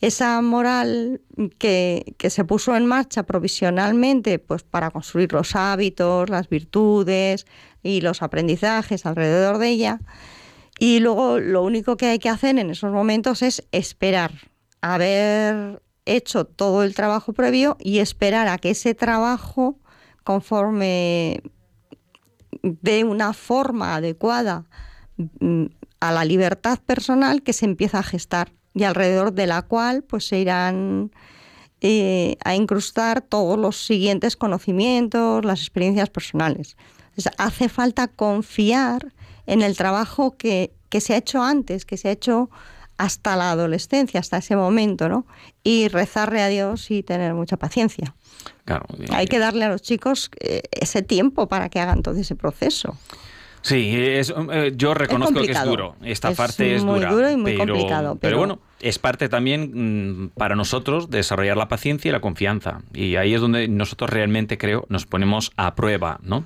Esa 0.00 0.40
moral 0.40 1.20
que, 1.58 2.14
que 2.16 2.30
se 2.30 2.44
puso 2.44 2.74
en 2.74 2.86
marcha 2.86 3.24
provisionalmente 3.24 4.38
pues, 4.38 4.62
para 4.62 4.90
construir 4.90 5.34
los 5.34 5.54
hábitos, 5.56 6.30
las 6.30 6.48
virtudes 6.48 7.46
y 7.82 8.00
los 8.00 8.22
aprendizajes 8.22 9.04
alrededor 9.04 9.58
de 9.58 9.68
ella, 9.68 10.00
y 10.78 11.00
luego 11.00 11.40
lo 11.40 11.62
único 11.62 11.96
que 11.96 12.06
hay 12.06 12.18
que 12.18 12.28
hacer 12.28 12.58
en 12.58 12.70
esos 12.70 12.92
momentos 12.92 13.42
es 13.42 13.66
esperar, 13.72 14.32
haber 14.80 15.82
hecho 16.06 16.44
todo 16.44 16.82
el 16.82 16.94
trabajo 16.94 17.32
previo 17.32 17.76
y 17.80 17.98
esperar 17.98 18.48
a 18.48 18.58
que 18.58 18.70
ese 18.70 18.94
trabajo, 18.94 19.78
conforme 20.24 21.42
de 22.62 23.04
una 23.04 23.32
forma 23.32 23.96
adecuada 23.96 24.64
mm, 25.40 25.66
a 26.00 26.12
la 26.12 26.24
libertad 26.24 26.78
personal 26.78 27.42
que 27.42 27.52
se 27.52 27.64
empieza 27.64 27.98
a 27.98 28.02
gestar 28.02 28.52
y 28.74 28.84
alrededor 28.84 29.32
de 29.32 29.46
la 29.46 29.62
cual 29.62 30.02
pues 30.02 30.26
se 30.26 30.38
irán 30.38 31.10
eh, 31.80 32.36
a 32.44 32.54
incrustar 32.54 33.20
todos 33.20 33.58
los 33.58 33.84
siguientes 33.84 34.36
conocimientos, 34.36 35.44
las 35.44 35.60
experiencias 35.60 36.10
personales. 36.10 36.76
hace 37.36 37.68
falta 37.68 38.08
confiar 38.08 39.12
en 39.48 39.62
el 39.62 39.76
trabajo 39.76 40.36
que, 40.36 40.72
se 41.00 41.14
ha 41.14 41.16
hecho 41.16 41.42
antes, 41.42 41.84
que 41.84 41.96
se 41.96 42.08
ha 42.08 42.12
hecho 42.12 42.50
hasta 42.98 43.34
la 43.36 43.50
adolescencia, 43.52 44.20
hasta 44.20 44.38
ese 44.38 44.56
momento, 44.56 45.08
¿no? 45.08 45.26
Y 45.64 45.88
rezarle 45.88 46.42
a 46.42 46.48
Dios 46.48 46.90
y 46.90 47.02
tener 47.02 47.32
mucha 47.34 47.56
paciencia. 47.56 48.14
Claro. 48.64 48.86
Hay 49.10 49.26
que 49.26 49.38
darle 49.38 49.64
a 49.64 49.68
los 49.70 49.82
chicos 49.82 50.30
eh, 50.40 50.62
ese 50.70 51.02
tiempo 51.02 51.48
para 51.48 51.68
que 51.70 51.80
hagan 51.80 52.02
todo 52.02 52.16
ese 52.16 52.36
proceso. 52.36 52.96
Sí, 53.62 53.94
es, 53.96 54.32
eh, 54.52 54.72
yo 54.76 54.94
reconozco 54.94 55.40
que 55.40 55.50
es 55.52 55.64
duro. 55.64 55.96
Esta 56.02 56.30
Es 56.30 56.36
parte 56.36 56.74
es 56.76 56.84
muy 56.84 57.00
dura. 57.00 57.12
duro 57.12 57.30
y 57.30 57.36
muy 57.36 57.52
pero, 57.56 57.72
complicado, 57.72 58.08
Pero, 58.16 58.20
pero- 58.20 58.38
bueno, 58.38 58.58
es 58.80 58.98
parte 58.98 59.28
también 59.28 60.24
mm, 60.24 60.28
para 60.30 60.54
nosotros 60.56 61.08
desarrollar 61.10 61.56
la 61.56 61.68
paciencia 61.68 62.08
y 62.08 62.12
la 62.12 62.20
confianza. 62.20 62.82
Y 62.92 63.16
ahí 63.16 63.34
es 63.34 63.40
donde 63.40 63.66
nosotros 63.68 64.10
realmente 64.10 64.58
creo 64.58 64.84
nos 64.88 65.06
ponemos 65.06 65.52
a 65.56 65.74
prueba, 65.74 66.20
¿no? 66.22 66.44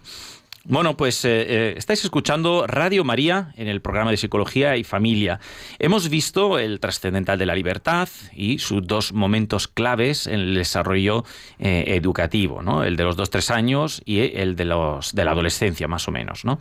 Bueno, 0.64 0.96
pues 0.96 1.24
eh, 1.24 1.42
eh, 1.48 1.74
estáis 1.76 2.04
escuchando 2.04 2.66
Radio 2.68 3.02
María 3.02 3.52
en 3.56 3.66
el 3.66 3.80
programa 3.80 4.12
de 4.12 4.16
Psicología 4.16 4.76
y 4.76 4.84
Familia. 4.84 5.40
Hemos 5.80 6.08
visto 6.08 6.56
el 6.60 6.78
trascendental 6.78 7.36
de 7.36 7.46
la 7.46 7.56
libertad 7.56 8.08
y 8.32 8.60
sus 8.60 8.86
dos 8.86 9.12
momentos 9.12 9.66
claves 9.66 10.28
en 10.28 10.34
el 10.34 10.54
desarrollo 10.54 11.24
eh, 11.58 11.84
educativo, 11.88 12.62
¿no? 12.62 12.84
El 12.84 12.96
de 12.96 13.02
los 13.02 13.16
dos 13.16 13.30
tres 13.30 13.50
años 13.50 14.02
y 14.04 14.20
el 14.20 14.54
de 14.54 14.66
los 14.66 15.12
de 15.12 15.24
la 15.24 15.32
adolescencia, 15.32 15.88
más 15.88 16.06
o 16.06 16.12
menos, 16.12 16.44
¿no? 16.44 16.60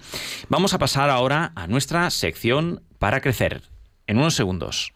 Vamos 0.49 0.73
a 0.73 0.79
pasar 0.79 1.11
ahora 1.11 1.51
a 1.55 1.67
nuestra 1.67 2.09
sección 2.09 2.81
para 2.97 3.21
crecer. 3.21 3.61
En 4.07 4.17
unos 4.17 4.33
segundos. 4.33 4.93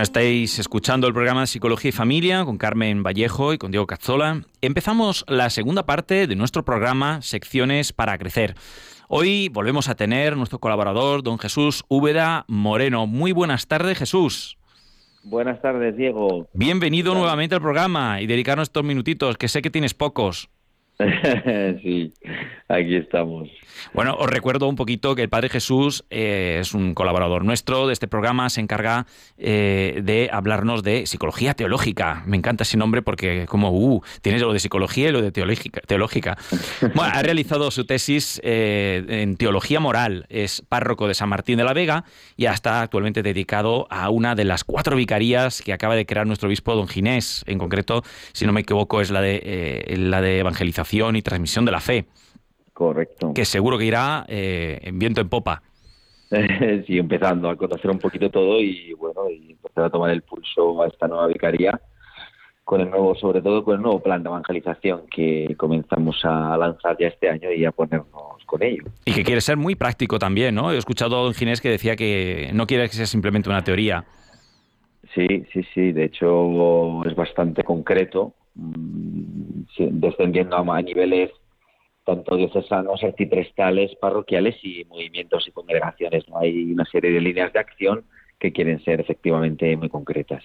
Bueno, 0.00 0.08
estáis 0.08 0.58
escuchando 0.58 1.06
el 1.06 1.12
programa 1.12 1.42
de 1.42 1.46
Psicología 1.46 1.90
y 1.90 1.92
Familia 1.92 2.46
con 2.46 2.56
Carmen 2.56 3.02
Vallejo 3.02 3.52
y 3.52 3.58
con 3.58 3.70
Diego 3.70 3.86
Cazzola. 3.86 4.44
Empezamos 4.62 5.26
la 5.28 5.50
segunda 5.50 5.84
parte 5.84 6.26
de 6.26 6.36
nuestro 6.36 6.64
programa 6.64 7.20
Secciones 7.20 7.92
para 7.92 8.16
Crecer. 8.16 8.54
Hoy 9.08 9.50
volvemos 9.50 9.90
a 9.90 9.96
tener 9.96 10.38
nuestro 10.38 10.58
colaborador, 10.58 11.22
don 11.22 11.38
Jesús 11.38 11.84
Úbeda 11.88 12.46
Moreno. 12.48 13.06
Muy 13.06 13.32
buenas 13.32 13.66
tardes, 13.66 13.98
Jesús. 13.98 14.56
Buenas 15.22 15.60
tardes, 15.60 15.94
Diego. 15.94 16.48
Bienvenido 16.54 17.12
nuevamente 17.12 17.56
al 17.56 17.60
programa 17.60 18.22
y 18.22 18.26
dedicarnos 18.26 18.68
estos 18.68 18.84
minutitos, 18.84 19.36
que 19.36 19.48
sé 19.48 19.60
que 19.60 19.68
tienes 19.68 19.92
pocos. 19.92 20.48
sí, 21.82 22.12
aquí 22.68 22.96
estamos. 22.96 23.48
Bueno, 23.94 24.14
os 24.18 24.28
recuerdo 24.28 24.68
un 24.68 24.76
poquito 24.76 25.14
que 25.14 25.22
el 25.22 25.28
Padre 25.30 25.48
Jesús 25.48 26.04
eh, 26.10 26.58
es 26.60 26.74
un 26.74 26.94
colaborador 26.94 27.44
nuestro 27.44 27.86
de 27.86 27.94
este 27.94 28.06
programa, 28.06 28.50
se 28.50 28.60
encarga 28.60 29.06
eh, 29.38 30.00
de 30.02 30.28
hablarnos 30.30 30.82
de 30.82 31.06
psicología 31.06 31.54
teológica. 31.54 32.22
Me 32.26 32.36
encanta 32.36 32.64
ese 32.64 32.76
nombre 32.76 33.00
porque 33.02 33.46
como, 33.46 33.70
uh, 33.70 34.02
tienes 34.20 34.42
lo 34.42 34.52
de 34.52 34.58
psicología 34.58 35.08
y 35.08 35.12
lo 35.12 35.22
de 35.22 35.32
teológica. 35.32 35.80
teológica. 35.86 36.36
Bueno, 36.94 37.12
ha 37.14 37.22
realizado 37.22 37.70
su 37.70 37.84
tesis 37.84 38.40
eh, 38.42 39.04
en 39.08 39.36
teología 39.36 39.80
moral, 39.80 40.26
es 40.28 40.62
párroco 40.62 41.06
de 41.06 41.14
San 41.14 41.28
Martín 41.28 41.56
de 41.56 41.64
la 41.64 41.72
Vega 41.72 42.04
y 42.36 42.46
está 42.46 42.82
actualmente 42.82 43.22
dedicado 43.22 43.86
a 43.90 44.10
una 44.10 44.34
de 44.34 44.44
las 44.44 44.64
cuatro 44.64 44.96
vicarías 44.96 45.62
que 45.62 45.72
acaba 45.72 45.94
de 45.94 46.04
crear 46.04 46.26
nuestro 46.26 46.48
obispo 46.48 46.74
don 46.74 46.88
Ginés. 46.88 47.44
En 47.46 47.58
concreto, 47.58 48.02
si 48.32 48.44
no 48.44 48.52
me 48.52 48.62
equivoco, 48.62 49.00
es 49.00 49.10
la 49.10 49.20
de, 49.20 49.94
la 49.96 50.20
de 50.20 50.40
evangelización 50.40 50.89
y 50.92 51.22
transmisión 51.22 51.64
de 51.64 51.72
la 51.72 51.80
fe 51.80 52.06
Correcto. 52.72 53.32
que 53.34 53.44
seguro 53.44 53.78
que 53.78 53.84
irá 53.84 54.24
eh, 54.28 54.80
en 54.82 54.98
viento 54.98 55.20
en 55.20 55.28
popa. 55.28 55.62
sí, 56.86 56.98
empezando 56.98 57.50
a 57.50 57.56
conocer 57.56 57.90
un 57.90 57.98
poquito 57.98 58.30
todo 58.30 58.60
y 58.60 58.92
bueno, 58.94 59.28
y 59.28 59.52
empezar 59.52 59.84
a 59.84 59.90
tomar 59.90 60.10
el 60.10 60.22
pulso 60.22 60.82
a 60.82 60.86
esta 60.86 61.08
nueva 61.08 61.26
vicaría 61.26 61.80
con 62.64 62.80
el 62.80 62.88
nuevo, 62.88 63.16
sobre 63.16 63.42
todo 63.42 63.64
con 63.64 63.74
el 63.74 63.82
nuevo 63.82 64.00
plan 64.00 64.22
de 64.22 64.28
evangelización 64.28 65.02
que 65.10 65.56
comenzamos 65.56 66.20
a 66.24 66.56
lanzar 66.56 66.96
ya 67.00 67.08
este 67.08 67.28
año 67.28 67.50
y 67.50 67.64
a 67.64 67.72
ponernos 67.72 68.44
con 68.46 68.62
ello. 68.62 68.84
Y 69.04 69.12
que 69.12 69.24
quiere 69.24 69.40
ser 69.40 69.56
muy 69.56 69.74
práctico 69.74 70.20
también, 70.20 70.54
¿no? 70.54 70.70
He 70.70 70.76
escuchado 70.76 71.18
a 71.18 71.22
don 71.24 71.34
Ginés 71.34 71.60
que 71.60 71.68
decía 71.68 71.96
que 71.96 72.50
no 72.54 72.68
quiere 72.68 72.88
que 72.88 72.94
sea 72.94 73.06
simplemente 73.06 73.48
una 73.48 73.64
teoría. 73.64 74.04
Sí, 75.14 75.26
sí, 75.52 75.62
sí, 75.74 75.92
de 75.92 76.04
hecho 76.04 77.04
es 77.04 77.14
bastante 77.14 77.64
concreto, 77.64 78.34
mm, 78.54 79.62
descendiendo 79.78 80.56
a, 80.56 80.76
a 80.76 80.82
niveles 80.82 81.30
tanto 82.04 82.36
diocesanos, 82.36 83.02
arciprestales, 83.04 83.94
parroquiales 83.96 84.56
y 84.62 84.84
movimientos 84.84 85.46
y 85.46 85.52
congregaciones. 85.52 86.28
¿no? 86.28 86.38
Hay 86.38 86.72
una 86.72 86.84
serie 86.86 87.10
de 87.12 87.20
líneas 87.20 87.52
de 87.52 87.60
acción 87.60 88.04
que 88.38 88.52
quieren 88.52 88.82
ser 88.82 89.00
efectivamente 89.00 89.76
muy 89.76 89.88
concretas. 89.88 90.42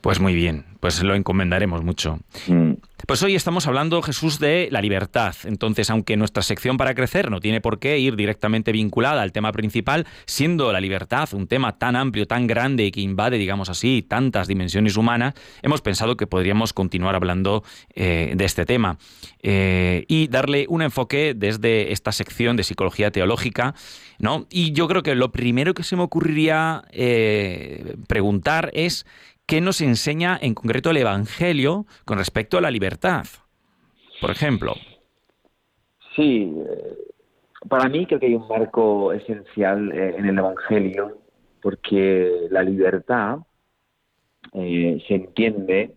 Pues 0.00 0.20
muy 0.20 0.34
bien, 0.34 0.64
pues 0.80 1.02
lo 1.02 1.14
encomendaremos 1.14 1.82
mucho. 1.82 2.20
Mm, 2.46 2.74
Pues 3.06 3.22
hoy 3.22 3.34
estamos 3.34 3.66
hablando, 3.66 4.02
Jesús, 4.02 4.38
de 4.38 4.68
la 4.70 4.82
libertad. 4.82 5.34
Entonces, 5.44 5.88
aunque 5.88 6.16
nuestra 6.16 6.42
sección 6.42 6.76
para 6.76 6.94
crecer 6.94 7.30
no 7.30 7.40
tiene 7.40 7.60
por 7.60 7.78
qué 7.78 7.98
ir 7.98 8.16
directamente 8.16 8.70
vinculada 8.70 9.22
al 9.22 9.32
tema 9.32 9.50
principal, 9.50 10.06
siendo 10.26 10.72
la 10.72 10.80
libertad 10.80 11.28
un 11.32 11.46
tema 11.46 11.78
tan 11.78 11.96
amplio, 11.96 12.26
tan 12.26 12.46
grande 12.46 12.84
y 12.84 12.90
que 12.90 13.00
invade, 13.00 13.38
digamos 13.38 13.70
así, 13.70 14.04
tantas 14.06 14.46
dimensiones 14.46 14.96
humanas, 14.96 15.34
hemos 15.62 15.80
pensado 15.80 16.16
que 16.16 16.26
podríamos 16.26 16.72
continuar 16.72 17.14
hablando 17.14 17.64
eh, 17.94 18.34
de 18.36 18.44
este 18.44 18.66
tema 18.66 18.98
eh, 19.42 20.04
y 20.08 20.26
darle 20.28 20.66
un 20.68 20.82
enfoque 20.82 21.34
desde 21.34 21.92
esta 21.92 22.12
sección 22.12 22.56
de 22.56 22.64
psicología 22.64 23.10
teológica, 23.10 23.74
¿no? 24.18 24.46
Y 24.50 24.72
yo 24.72 24.86
creo 24.86 25.02
que 25.02 25.14
lo 25.14 25.32
primero 25.32 25.72
que 25.72 25.82
se 25.82 25.96
me 25.96 26.02
ocurriría 26.02 26.84
eh, 26.90 27.96
preguntar 28.06 28.70
es 28.74 29.06
¿qué 29.48 29.60
nos 29.60 29.80
enseña 29.80 30.38
en 30.40 30.54
concreto 30.54 30.90
el 30.90 30.98
Evangelio 30.98 31.86
con 32.04 32.18
respecto 32.18 32.58
a 32.58 32.60
la 32.60 32.70
libertad? 32.70 33.24
Por 34.20 34.30
ejemplo. 34.30 34.74
Sí, 36.14 36.52
eh, 36.56 36.98
para 37.68 37.88
mí 37.88 38.06
creo 38.06 38.20
que 38.20 38.26
hay 38.26 38.34
un 38.34 38.46
marco 38.46 39.12
esencial 39.12 39.90
eh, 39.92 40.14
en 40.18 40.26
el 40.26 40.38
Evangelio 40.38 41.18
porque 41.62 42.46
la 42.50 42.62
libertad 42.62 43.38
eh, 44.52 45.02
se 45.08 45.14
entiende 45.14 45.94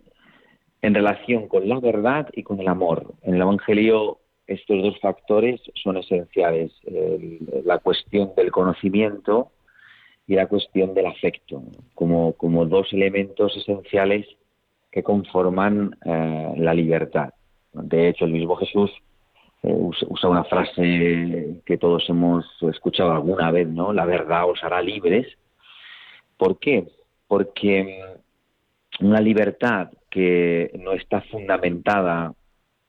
en 0.82 0.96
relación 0.96 1.48
con 1.48 1.68
la 1.70 1.80
verdad 1.80 2.28
y 2.34 2.44
con 2.44 2.60
el 2.60 2.68
amor. 2.68 3.14
En 3.22 3.36
el 3.36 3.42
Evangelio 3.42 4.18
estos 4.48 4.82
dos 4.82 5.00
factores 5.00 5.62
son 5.84 5.98
esenciales, 5.98 6.72
el- 6.86 7.40
la 7.66 7.78
cuestión 7.80 8.32
del 8.36 8.52
conocimiento 8.52 9.52
y 10.28 10.36
la 10.36 10.48
cuestión 10.48 10.94
del 10.94 11.08
afecto, 11.08 11.64
como, 11.96 12.34
como 12.34 12.66
dos 12.66 12.92
elementos 12.94 13.56
esenciales 13.58 14.28
que 14.92 15.04
conforman 15.04 15.98
eh, 16.06 16.54
la 16.58 16.74
libertad. 16.74 17.34
De 17.74 18.10
hecho, 18.10 18.26
el 18.26 18.32
mismo 18.32 18.56
Jesús 18.58 18.92
eh, 19.64 19.74
usa, 19.74 20.30
una 20.30 20.44
frase 20.44 21.62
que 21.66 21.78
todos 21.78 22.10
hemos 22.10 22.46
escuchado 22.64 23.12
alguna 23.12 23.52
vez, 23.52 23.68
¿no? 23.68 23.94
La 23.94 24.06
verdad 24.06 24.50
os 24.50 24.64
hará 24.64 24.82
libres. 24.82 25.28
¿Por 26.38 26.60
qué? 26.60 26.88
Porque 27.28 28.18
mm, 29.00 29.06
una 29.06 29.22
libertad 29.22 29.92
que 30.10 30.72
no 30.80 30.94
está 30.94 31.22
fundamentada 31.22 32.34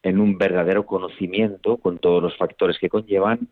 en 0.02 0.18
un 0.18 0.36
verdadero 0.36 0.84
conocimiento, 0.84 1.76
con 1.76 1.98
todos 1.98 2.22
los 2.22 2.36
factores 2.36 2.78
que 2.78 2.88
conllevan, 2.88 3.48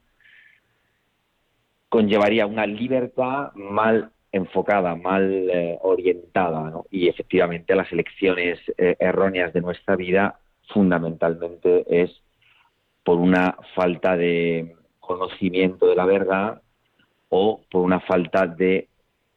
conllevaría 1.90 2.46
una 2.46 2.66
libertad 2.66 3.52
mal 3.54 4.10
enfocada, 4.32 4.94
mal 4.94 5.50
eh, 5.50 5.76
orientada, 5.82 6.70
¿no? 6.70 6.86
Y 6.90 7.08
efectivamente 7.08 7.74
las 7.74 7.90
elecciones 7.92 8.58
eh, 8.78 8.96
erróneas 8.98 9.52
de 9.52 9.60
nuestra 9.60 9.96
vida 9.96 10.38
fundamentalmente 10.68 11.84
es 11.90 12.10
por 13.02 13.18
una 13.18 13.56
falta 13.74 14.16
de 14.16 14.76
conocimiento 15.00 15.86
de 15.86 15.96
la 15.96 16.06
verdad 16.06 16.62
o 17.28 17.60
por 17.70 17.82
una 17.82 17.98
falta 18.00 18.46
de 18.46 18.88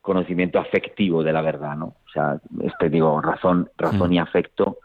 conocimiento 0.02 0.60
afectivo 0.60 1.24
de 1.24 1.34
la 1.34 1.42
verdad, 1.42 1.76
¿no? 1.76 1.86
O 1.86 2.10
sea, 2.14 2.40
este 2.62 2.90
digo, 2.90 3.20
razón, 3.20 3.72
razón 3.78 4.12
Mm. 4.12 4.14
y 4.14 4.18
afecto 4.20 4.78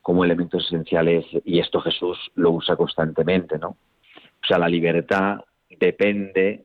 como 0.00 0.24
elementos 0.24 0.66
esenciales 0.66 1.24
y 1.44 1.60
esto 1.60 1.80
Jesús 1.80 2.18
lo 2.34 2.50
usa 2.50 2.74
constantemente, 2.74 3.58
¿no? 3.58 3.68
O 3.68 4.46
sea, 4.48 4.58
la 4.58 4.68
libertad 4.68 5.38
depende 5.78 6.64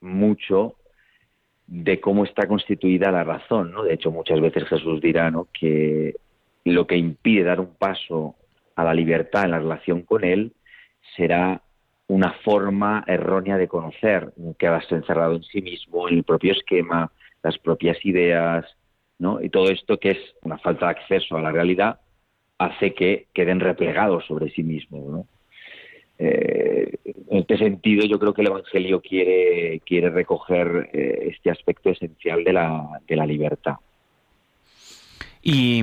mucho 0.00 0.76
de 1.66 2.00
cómo 2.00 2.24
está 2.24 2.46
constituida 2.48 3.12
la 3.12 3.24
razón, 3.24 3.72
¿no? 3.72 3.84
De 3.84 3.94
hecho, 3.94 4.10
muchas 4.10 4.40
veces 4.40 4.64
Jesús 4.64 5.00
dirá, 5.00 5.30
¿no? 5.30 5.48
Que 5.52 6.16
lo 6.64 6.86
que 6.86 6.96
impide 6.96 7.44
dar 7.44 7.60
un 7.60 7.74
paso 7.74 8.34
a 8.74 8.84
la 8.84 8.94
libertad 8.94 9.44
en 9.44 9.52
la 9.52 9.58
relación 9.58 10.02
con 10.02 10.24
Él 10.24 10.52
será 11.16 11.62
una 12.08 12.32
forma 12.44 13.04
errónea 13.06 13.56
de 13.56 13.68
conocer, 13.68 14.32
que 14.58 14.68
vas 14.68 14.90
encerrado 14.90 15.36
en 15.36 15.44
sí 15.44 15.62
mismo, 15.62 16.08
en 16.08 16.16
el 16.16 16.24
propio 16.24 16.52
esquema, 16.52 17.12
las 17.42 17.56
propias 17.58 18.04
ideas, 18.04 18.64
¿no? 19.18 19.40
Y 19.40 19.48
todo 19.48 19.70
esto 19.70 19.98
que 19.98 20.10
es 20.10 20.18
una 20.42 20.58
falta 20.58 20.86
de 20.86 20.92
acceso 20.92 21.36
a 21.36 21.42
la 21.42 21.52
realidad 21.52 22.00
hace 22.58 22.94
que 22.94 23.28
queden 23.32 23.60
replegados 23.60 24.26
sobre 24.26 24.50
sí 24.50 24.64
mismos, 24.64 25.06
¿no? 25.06 25.26
Eh, 26.18 26.96
en 27.30 27.38
este 27.38 27.56
sentido, 27.58 28.04
yo 28.06 28.18
creo 28.18 28.34
que 28.34 28.42
el 28.42 28.48
Evangelio 28.48 29.00
quiere, 29.00 29.80
recoger 30.10 30.90
eh, 30.92 31.30
este 31.32 31.50
aspecto 31.50 31.90
esencial 31.90 32.42
de 32.42 32.52
la, 32.52 33.00
de 33.06 33.16
la 33.16 33.24
libertad. 33.24 33.76
Y, 35.42 35.82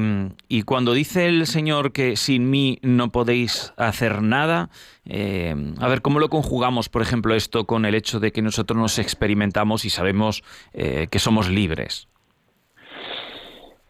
cuando 0.66 0.94
dice 0.94 1.28
el 1.28 1.48
Señor 1.48 1.92
que 1.92 2.16
sin 2.16 2.50
mí 2.50 2.78
no 2.84 3.12
podéis 3.12 3.74
hacer 3.78 4.22
nada, 4.22 4.70
eh, 5.06 5.56
a 5.80 5.88
ver, 5.88 6.02
¿cómo 6.02 6.20
lo 6.20 6.30
conjugamos, 6.30 6.90
por 6.90 7.02
ejemplo, 7.02 7.34
esto 7.34 7.66
con 7.66 7.86
el 7.86 7.96
hecho 7.96 8.20
de 8.20 8.32
que 8.32 8.42
nosotros 8.42 8.78
nos 8.78 9.00
experimentamos 9.00 9.86
y 9.86 9.90
sabemos 9.90 10.44
eh, 10.74 11.08
que 11.10 11.18
somos 11.18 11.50
libres? 11.50 12.08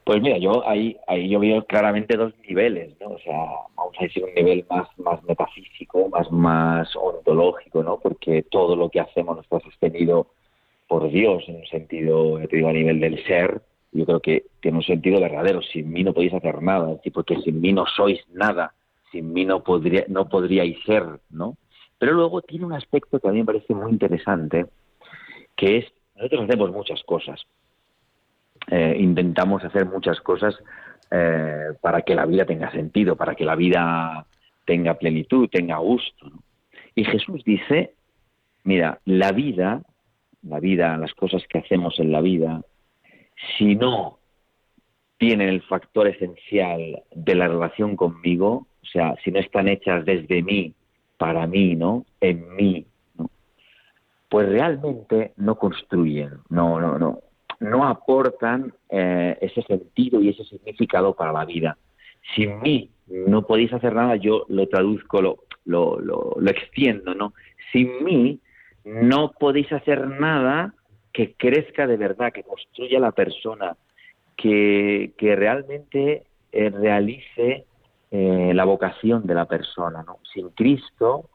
Pues 0.08 0.22
mira, 0.22 0.38
yo 0.38 0.66
ahí, 0.66 0.96
ahí 1.06 1.28
yo 1.28 1.38
veo 1.38 1.66
claramente 1.66 2.16
dos 2.16 2.32
niveles, 2.48 2.98
¿no? 3.02 3.08
O 3.10 3.20
sea, 3.20 3.36
vamos 3.76 3.94
a 4.00 4.04
decir 4.04 4.24
un 4.24 4.34
nivel 4.34 4.66
más, 4.70 4.88
más 5.00 5.22
metafísico, 5.26 6.08
más, 6.08 6.32
más 6.32 6.96
ontológico, 6.96 7.84
¿no? 7.84 8.00
Porque 8.00 8.44
todo 8.44 8.78
lo 8.78 8.90
que 8.90 9.02
hacemos 9.02 9.36
nos 9.36 9.44
está 9.44 9.60
sostenido 9.60 10.28
por 10.88 11.12
Dios 11.12 11.44
en 11.50 11.58
un 11.58 11.66
sentido, 11.66 12.40
te 12.48 12.56
digo, 12.56 12.70
a 12.70 12.72
nivel 12.72 13.02
del 13.02 13.22
ser, 13.26 13.62
yo 13.92 14.06
creo 14.06 14.22
que 14.22 14.46
tiene 14.62 14.78
un 14.78 14.84
sentido 14.86 15.20
verdadero. 15.20 15.62
Sin 15.62 15.92
mí 15.92 16.06
no 16.06 16.14
podéis 16.14 16.36
hacer 16.36 16.62
nada, 16.62 16.98
porque 17.14 17.42
sin 17.42 17.60
mí 17.60 17.74
no 17.74 17.84
sois 17.86 18.22
nada, 18.32 18.76
sin 19.12 19.34
mí 19.34 19.44
no, 19.44 19.62
podría, 19.62 20.06
no 20.08 20.30
podríais 20.30 20.78
ser, 20.86 21.04
¿no? 21.30 21.58
Pero 21.98 22.14
luego 22.14 22.42
tiene 22.44 22.66
un 22.66 22.72
aspecto 22.72 23.20
que 23.20 23.28
a 23.28 23.34
mí 23.34 23.40
me 23.40 23.46
parece 23.46 23.76
muy 23.76 23.92
interesante, 23.92 24.68
que 25.58 25.80
es, 25.80 25.86
nosotros 26.16 26.46
hacemos 26.46 26.72
muchas 26.72 27.04
cosas, 27.04 27.46
eh, 28.70 28.98
intentamos 29.00 29.64
hacer 29.64 29.86
muchas 29.86 30.20
cosas 30.22 30.56
eh, 31.10 31.70
para 31.82 32.02
que 32.02 32.16
la 32.16 32.26
vida 32.26 32.46
tenga 32.46 32.72
sentido, 32.72 33.16
para 33.16 33.36
que 33.36 33.46
la 33.46 33.56
vida 33.56 34.26
tenga 34.66 34.96
plenitud, 34.96 35.50
tenga 35.50 35.78
gusto. 35.78 36.32
Y 36.96 37.06
Jesús 37.06 37.44
dice, 37.46 37.94
mira, 38.64 39.00
la 39.06 39.32
vida, 39.32 39.82
la 40.44 40.60
vida, 40.60 40.98
las 40.98 41.14
cosas 41.14 41.44
que 41.48 41.60
hacemos 41.60 42.00
en 42.00 42.12
la 42.12 42.22
vida, 42.22 42.62
si 43.58 43.76
no 43.76 44.20
tienen 45.18 45.50
el 45.50 45.62
factor 45.62 46.08
esencial 46.08 47.04
de 47.16 47.36
la 47.36 47.48
relación 47.48 47.96
conmigo, 47.96 48.68
o 48.82 48.86
sea, 48.86 49.16
si 49.24 49.32
no 49.32 49.40
están 49.40 49.68
hechas 49.68 50.06
desde 50.06 50.44
mí, 50.44 50.74
para 51.18 51.48
mí, 51.48 51.76
¿no? 51.76 52.06
En 52.22 52.56
mí, 52.56 52.86
¿no? 53.18 53.30
Pues 54.30 54.50
realmente 54.50 55.34
no 55.38 55.56
construyen, 55.56 56.40
no, 56.50 56.80
no, 56.80 57.00
no, 57.00 57.20
no 57.60 57.88
aportan 57.88 58.74
eh, 58.90 59.38
ese 59.42 59.62
sentido 59.64 60.22
y 60.22 60.30
ese 60.30 60.44
significado 60.46 61.16
para 61.16 61.32
la 61.32 61.46
vida. 61.46 61.78
Sin 62.36 62.60
mí 62.62 62.90
no 63.08 63.44
podéis 63.44 63.74
hacer 63.74 63.94
nada, 63.94 64.16
yo 64.16 64.46
lo 64.50 64.68
traduzco, 64.68 65.22
lo, 65.22 65.38
lo, 65.66 66.00
lo, 66.00 66.50
extiendo, 66.50 67.16
¿no? 67.16 67.34
Sin 67.72 68.04
mí 68.04 68.40
no 68.84 69.32
podéis 69.32 69.72
hacer 69.72 70.08
nada 70.08 70.74
que 71.14 71.34
crezca 71.34 71.88
de 71.88 71.98
verdad, 71.98 72.32
que 72.32 72.44
construya 72.44 73.00
la 73.00 73.12
persona, 73.12 73.76
que, 74.36 75.14
que 75.18 75.36
realmente 75.36 76.24
eh, 76.52 76.70
realice 76.70 77.66
eh, 78.12 78.52
la 78.54 78.66
vocación 78.66 79.26
de 79.26 79.34
la 79.34 79.46
persona. 79.46 80.04
¿no? 80.04 80.20
Sin 80.34 80.50
Cristo, 80.50 81.30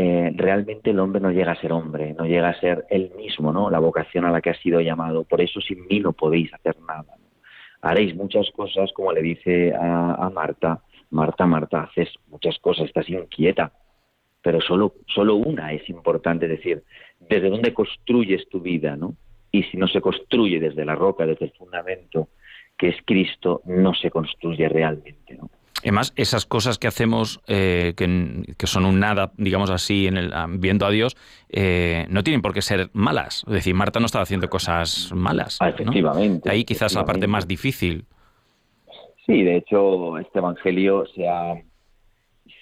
eh, 0.00 0.32
realmente 0.32 0.90
el 0.90 1.00
hombre 1.00 1.20
no 1.20 1.32
llega 1.32 1.50
a 1.50 1.60
ser 1.60 1.72
hombre, 1.72 2.14
no 2.16 2.24
llega 2.24 2.50
a 2.50 2.60
ser 2.60 2.86
él 2.88 3.10
mismo, 3.16 3.52
¿no? 3.52 3.68
la 3.68 3.80
vocación 3.80 4.24
a 4.24 4.30
la 4.30 4.40
que 4.40 4.50
ha 4.50 4.54
sido 4.54 4.80
llamado. 4.80 5.24
Por 5.24 5.40
eso 5.40 5.60
sin 5.60 5.88
mí 5.88 5.98
no 5.98 6.12
podéis 6.12 6.54
hacer 6.54 6.78
nada. 6.86 7.16
Haréis 7.82 8.14
muchas 8.14 8.48
cosas, 8.52 8.92
como 8.92 9.10
le 9.12 9.22
dice 9.22 9.74
a, 9.74 10.30
Marta, 10.32 10.84
Marta, 11.10 11.46
Marta, 11.46 11.82
haces 11.82 12.10
muchas 12.28 12.56
cosas, 12.60 12.86
estás 12.86 13.08
inquieta, 13.08 13.72
pero 14.40 14.60
solo, 14.60 14.94
solo 15.12 15.34
una 15.34 15.72
es 15.72 15.88
importante, 15.88 16.46
decir, 16.46 16.84
desde 17.18 17.50
dónde 17.50 17.74
construyes 17.74 18.48
tu 18.48 18.60
vida, 18.60 18.94
¿no? 18.94 19.16
Y 19.50 19.64
si 19.64 19.78
no 19.78 19.88
se 19.88 20.00
construye 20.00 20.60
desde 20.60 20.84
la 20.84 20.94
roca, 20.94 21.26
desde 21.26 21.46
el 21.46 21.52
fundamento 21.54 22.28
que 22.76 22.90
es 22.90 22.96
Cristo, 23.04 23.62
no 23.64 23.94
se 23.94 24.12
construye 24.12 24.68
realmente, 24.68 25.34
¿no? 25.34 25.50
Además, 25.82 26.12
esas 26.16 26.44
cosas 26.44 26.78
que 26.78 26.86
hacemos, 26.86 27.40
eh, 27.46 27.94
que, 27.96 28.66
son 28.66 28.84
un 28.84 29.00
nada, 29.00 29.32
digamos 29.36 29.70
así, 29.70 30.06
en 30.06 30.16
el, 30.16 30.32
ah, 30.32 30.46
viendo 30.48 30.86
a 30.86 30.90
Dios, 30.90 31.16
eh, 31.48 32.06
no 32.10 32.24
tienen 32.24 32.42
por 32.42 32.52
qué 32.52 32.62
ser 32.62 32.90
malas. 32.92 33.44
Es 33.46 33.52
decir, 33.52 33.74
Marta 33.74 34.00
no 34.00 34.06
estaba 34.06 34.24
haciendo 34.24 34.48
cosas 34.48 35.12
malas. 35.14 35.58
Ah, 35.60 35.68
efectivamente. 35.68 36.50
Ahí 36.50 36.64
quizás 36.64 36.94
la 36.94 37.04
parte 37.04 37.26
más 37.26 37.46
difícil. 37.46 38.04
Sí, 39.24 39.42
de 39.42 39.56
hecho, 39.56 40.18
este 40.18 40.38
Evangelio 40.38 41.06
se 41.14 41.28
ha, 41.28 41.54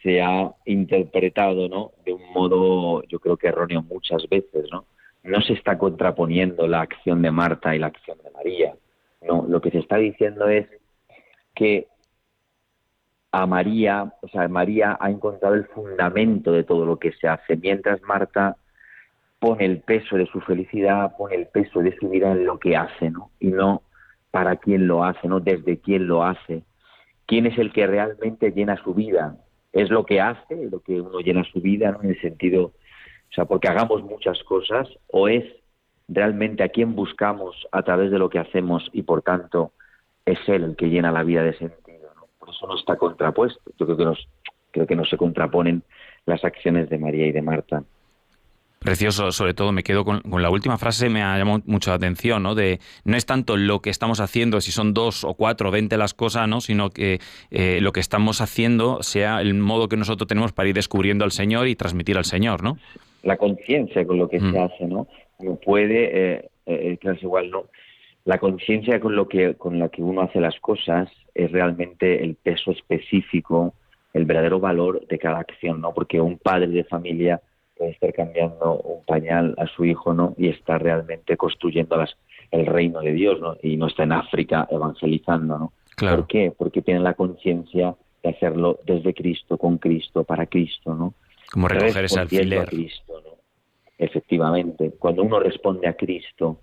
se 0.03 0.21
ha 0.21 0.51
interpretado 0.67 1.69
¿no? 1.69 1.93
de 2.05 2.13
un 2.13 2.33
modo, 2.33 3.03
yo 3.05 3.19
creo 3.19 3.37
que 3.37 3.49
erróneo 3.49 3.83
muchas 3.83 4.29
veces. 4.29 4.67
¿no? 4.71 4.85
no 5.27 5.41
se 5.43 5.53
está 5.53 5.77
contraponiendo 5.77 6.67
la 6.67 6.81
acción 6.81 7.23
de 7.23 7.31
Marta 7.31 7.75
y 7.75 7.79
la 7.79 7.89
acción 7.89 8.19
de 8.23 8.31
María. 8.31 8.75
No, 9.23 9.45
lo 9.49 9.61
que 9.61 9.71
se 9.71 9.79
está 9.79 9.97
diciendo 9.97 10.49
es 10.49 10.67
que 11.55 11.89
a 13.43 13.47
María, 13.47 14.13
o 14.23 14.29
sea, 14.29 14.49
María 14.49 14.97
ha 15.01 15.11
encontrado 15.11 15.55
el 15.55 15.67
fundamento 15.67 16.53
de 16.53 16.65
todo 16.65 16.87
lo 16.87 16.99
que 16.99 17.13
se 17.13 17.29
hace, 17.29 17.57
mientras 17.57 18.03
Marta 18.03 18.57
pone 19.39 19.65
el 19.65 19.81
peso 19.81 20.17
de 20.17 20.27
su 20.27 20.41
felicidad, 20.41 21.17
pone 21.17 21.37
el 21.37 21.47
peso 21.47 21.81
de 21.81 21.97
su 21.97 22.09
vida 22.09 22.33
en 22.33 22.47
lo 22.47 22.59
que 22.59 22.77
hace, 22.77 23.11
¿no? 23.11 23.31
Y 23.39 23.49
no 23.49 23.83
para 24.31 24.57
quién 24.57 24.87
lo 24.87 25.05
hace, 25.05 25.29
no 25.29 25.41
desde 25.41 25.79
quién 25.79 26.07
lo 26.07 26.25
hace. 26.25 26.63
¿Quién 27.27 27.47
es 27.47 27.59
el 27.59 27.73
que 27.73 27.87
realmente 27.87 28.53
llena 28.53 28.77
su 28.83 28.95
vida? 28.95 29.37
es 29.77 29.91
lo 29.91 30.07
que 30.07 30.21
hace, 30.23 30.71
lo 30.71 30.81
que 30.81 31.01
uno 31.01 31.21
llena 31.21 31.45
su 31.45 31.61
vida, 31.61 31.93
¿no? 31.93 32.03
en 32.03 32.11
el 32.11 32.21
sentido, 32.23 32.65
o 32.65 33.33
sea, 33.35 33.45
porque 33.45 33.69
hagamos 33.69 34.03
muchas 34.03 34.43
cosas, 34.45 34.89
o 35.09 35.29
es 35.29 35.45
realmente 36.09 36.63
a 36.63 36.71
quién 36.71 36.95
buscamos 36.95 37.67
a 37.73 37.83
través 37.83 38.11
de 38.11 38.19
lo 38.19 38.31
que 38.31 38.39
hacemos 38.39 38.89
y 38.93 39.03
por 39.03 39.21
tanto 39.21 39.73
es 40.25 40.39
él 40.49 40.65
el 40.65 40.77
que 40.77 40.89
llena 40.89 41.13
la 41.13 41.25
vida 41.25 41.43
de 41.43 41.53
sentido. 41.59 41.86
Por 42.47 42.55
eso 42.55 42.67
no 42.69 42.77
está 42.77 42.97
contrapuesto. 42.97 43.61
Yo 43.79 43.87
creo 43.87 43.99
que, 43.99 44.05
nos, 44.05 44.29
creo 44.71 44.87
que 44.87 44.95
no 44.95 45.05
se 45.05 45.17
contraponen 45.17 45.83
las 46.27 46.45
acciones 46.45 46.89
de 46.89 46.99
María 46.99 47.27
y 47.27 47.33
de 47.33 47.43
Marta. 47.43 47.83
Precioso, 48.79 49.33
sobre 49.33 49.53
todo 49.53 49.73
me 49.73 49.83
quedo 49.83 50.05
con, 50.05 50.23
la 50.41 50.49
última 50.49 50.79
frase, 50.79 51.09
me 51.09 51.21
ha 51.21 51.37
llamado 51.37 51.61
mucho 51.67 51.91
la 51.91 51.97
atención, 51.97 52.45
¿no? 52.45 52.55
De 52.55 52.79
no 53.05 53.17
es 53.17 53.27
tanto 53.27 53.57
lo 53.57 53.81
que 53.81 53.91
estamos 53.91 54.21
haciendo, 54.21 54.61
si 54.61 54.71
son 54.71 54.95
dos 54.95 55.25
o 55.25 55.35
cuatro, 55.35 55.73
veinte 55.73 55.97
las 55.97 56.15
cosas, 56.15 56.47
¿no? 56.47 56.61
Sino 56.61 56.91
que 56.91 57.19
eh, 57.51 57.81
lo 57.81 57.91
que 57.91 57.99
estamos 57.99 58.41
haciendo 58.41 59.03
sea 59.03 59.41
el 59.41 59.55
modo 59.55 59.89
que 59.89 59.97
nosotros 59.97 60.29
tenemos 60.29 60.53
para 60.53 60.69
ir 60.69 60.75
descubriendo 60.77 61.25
al 61.25 61.33
Señor 61.33 61.67
y 61.67 61.75
transmitir 61.75 62.17
al 62.17 62.27
Señor, 62.27 62.63
¿no? 62.63 62.79
La 63.25 63.37
conciencia 63.37 64.07
con 64.07 64.19
lo 64.19 64.29
que 64.29 64.39
se 64.39 64.47
mm. 64.47 64.57
hace, 64.57 64.85
¿no? 64.87 65.09
No 65.41 65.57
puede, 65.57 66.37
eh, 66.37 66.51
eh, 66.67 66.99
igual, 67.23 67.51
¿no? 67.51 67.65
La 68.27 68.39
conciencia 68.39 68.99
con 68.99 69.15
lo 69.15 69.29
que 69.29 69.55
con 69.55 69.79
la 69.79 69.89
que 69.89 70.03
uno 70.03 70.21
hace 70.21 70.41
las 70.41 70.59
cosas 70.59 71.09
es 71.33 71.53
realmente 71.53 72.25
el 72.25 72.35
peso 72.35 72.73
específico, 72.73 73.73
el 74.13 74.25
verdadero 74.25 74.59
valor 74.59 75.07
de 75.07 75.17
cada 75.17 75.39
acción, 75.39 75.81
¿no? 75.81 75.95
Porque 75.95 76.21
un 76.21 76.37
padre 76.37 76.67
de 76.67 76.83
familia 76.83 77.41
puede 77.79 77.93
estar 77.93 78.13
cambiando 78.13 78.81
un 78.81 79.05
pañal 79.05 79.55
a 79.59 79.69
su 79.69 79.85
hijo, 79.85 80.13
¿no? 80.13 80.35
Y 80.37 80.49
está 80.49 80.77
realmente 80.77 81.37
construyendo 81.37 81.97
las, 81.97 82.17
el 82.51 82.67
reino 82.67 83.01
de 83.01 83.13
Dios, 83.13 83.41
¿no? 83.41 83.59
Y 83.63 83.77
no 83.77 83.87
está 83.87 84.03
en 84.03 84.13
África 84.13 84.67
evangelizando, 84.73 85.57
¿no? 85.57 85.73
Claro. 85.95 86.17
¿Por 86.17 86.27
qué? 86.27 86.53
Porque 86.57 86.83
tiene 86.83 87.01
la 87.01 87.15
conciencia 87.15 87.95
de 88.25 88.31
hacerlo 88.31 88.81
desde 88.85 89.15
Cristo, 89.15 89.57
con 89.57 89.79
Cristo, 89.79 90.25
para 90.25 90.47
Cristo, 90.47 90.97
¿no? 90.97 91.15
Como 91.53 91.69
recoger 91.69 92.07
ese 92.07 92.19
alfiler. 92.19 92.59
A 92.59 92.65
Cristo, 92.65 93.23
¿no? 93.25 93.37
Efectivamente, 93.99 94.95
cuando 94.99 95.23
uno 95.23 95.39
responde 95.39 95.87
a 95.87 95.95
Cristo 95.95 96.59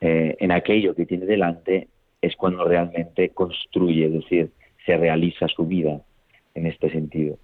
eh, 0.00 0.36
en 0.38 0.52
aquello 0.52 0.94
que 0.94 1.06
tiene 1.06 1.26
delante, 1.26 1.88
es 2.20 2.36
cuando 2.36 2.64
realmente 2.64 3.30
construye, 3.30 4.06
es 4.06 4.12
decir, 4.12 4.50
se 4.84 4.96
realiza 4.96 5.46
su 5.48 5.66
vida 5.66 6.00
en 6.54 6.66
este 6.66 6.90
sentido. 6.90 7.38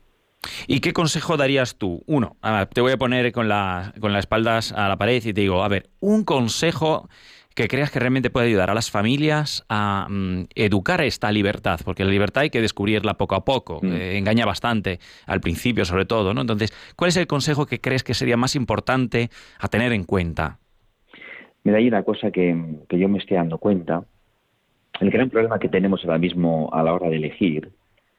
¿Y 0.67 0.81
qué 0.81 0.93
consejo 0.93 1.37
darías 1.37 1.77
tú? 1.77 2.03
Uno, 2.07 2.37
te 2.73 2.81
voy 2.81 2.93
a 2.93 2.97
poner 2.97 3.33
con, 3.33 3.49
la, 3.49 3.95
con 4.01 4.13
las 4.13 4.21
espaldas 4.21 4.73
a 4.73 4.89
la 4.89 4.97
pared 4.97 5.23
y 5.25 5.33
te 5.33 5.41
digo, 5.41 5.63
a 5.63 5.69
ver, 5.69 5.89
un 6.01 6.25
consejo 6.25 7.09
que 7.55 7.69
creas 7.69 7.91
que 7.91 7.99
realmente 7.99 8.29
puede 8.29 8.49
ayudar 8.49 8.71
a 8.71 8.75
las 8.75 8.91
familias 8.91 9.65
a 9.71 10.07
mm, 10.11 10.45
educar 10.55 11.01
esta 11.01 11.33
libertad, 11.33 11.81
porque 11.85 12.05
la 12.05 12.11
libertad 12.11 12.43
hay 12.43 12.51
que 12.51 12.61
descubrirla 12.61 13.15
poco 13.15 13.35
a 13.35 13.45
poco, 13.47 13.81
mm. 13.83 13.93
eh, 13.93 14.19
engaña 14.19 14.45
bastante 14.45 15.01
al 15.27 15.41
principio 15.41 15.87
sobre 15.87 16.05
todo, 16.05 16.35
¿no? 16.35 16.43
Entonces, 16.43 16.73
¿cuál 16.97 17.09
es 17.09 17.17
el 17.17 17.27
consejo 17.27 17.65
que 17.65 17.81
crees 17.81 18.05
que 18.05 18.13
sería 18.13 18.37
más 18.37 18.57
importante 18.57 19.31
a 19.59 19.69
tener 19.69 19.93
en 19.93 20.05
cuenta? 20.05 20.59
Mira, 21.67 21.79
hay 21.79 21.89
una 21.89 22.05
cosa 22.05 22.31
que, 22.31 22.57
yo 22.91 23.09
me 23.09 23.19
estoy 23.19 23.39
dando 23.39 23.59
cuenta, 23.59 24.05
el 25.01 25.11
gran 25.11 25.31
problema 25.31 25.59
que 25.59 25.69
tenemos 25.69 26.05
ahora 26.05 26.17
mismo 26.17 26.71
a 26.73 26.81
la 26.85 26.95
hora 26.95 27.09
de 27.11 27.17
elegir 27.17 27.73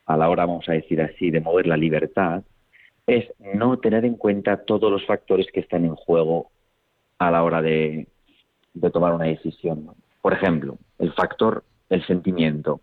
a 0.06 0.18
la 0.18 0.30
hora, 0.30 0.46
vamos 0.46 0.68
a 0.68 0.74
decir 0.74 1.02
así, 1.02 1.32
de 1.32 1.40
mover 1.40 1.66
la 1.66 1.78
libertad, 1.78 2.44
es 3.06 3.24
no 3.54 3.78
tener 3.78 4.04
en 4.04 4.16
cuenta 4.16 4.66
todos 4.66 4.92
los 4.92 5.06
factores 5.06 5.48
que 5.54 5.62
están 5.62 5.86
en 5.86 5.96
juego 5.96 6.52
a 7.20 7.32
la 7.32 7.42
hora 7.42 7.62
de, 7.62 8.10
tomar 8.92 9.14
una 9.14 9.28
decisión. 9.28 9.92
Por 10.22 10.34
ejemplo, 10.34 10.78
el 11.00 11.14
factor, 11.14 11.64
el 11.90 12.06
sentimiento. 12.06 12.82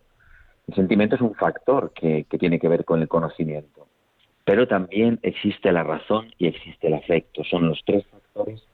El 0.66 0.76
sentimiento 0.76 1.16
es 1.16 1.20
un 1.20 1.34
factor 1.34 1.92
que, 1.92 2.24
tiene 2.40 2.58
que 2.58 2.68
ver 2.68 2.86
con 2.86 3.02
el 3.02 3.08
conocimiento, 3.08 3.86
pero 4.46 4.66
también 4.66 5.18
existe 5.24 5.70
la 5.72 5.82
razón 5.82 6.32
y 6.38 6.46
existe 6.46 6.86
el 6.86 6.94
afecto. 6.94 7.44
Son 7.44 7.68
los 7.68 7.82
tres 7.84 8.06
factores 8.06 8.66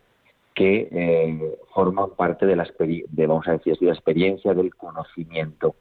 que 0.55 0.89
eh, 0.91 1.59
forman 1.75 2.11
parte 2.17 2.47
de 2.47 2.57
la, 2.57 2.69
de, 2.79 3.27
vamos 3.27 3.47
a 3.49 3.53
decir, 3.53 3.77
de 3.79 3.87
la 3.87 3.93
experiencia 3.93 4.55
del 4.55 4.75
conocimiento. 4.75 5.77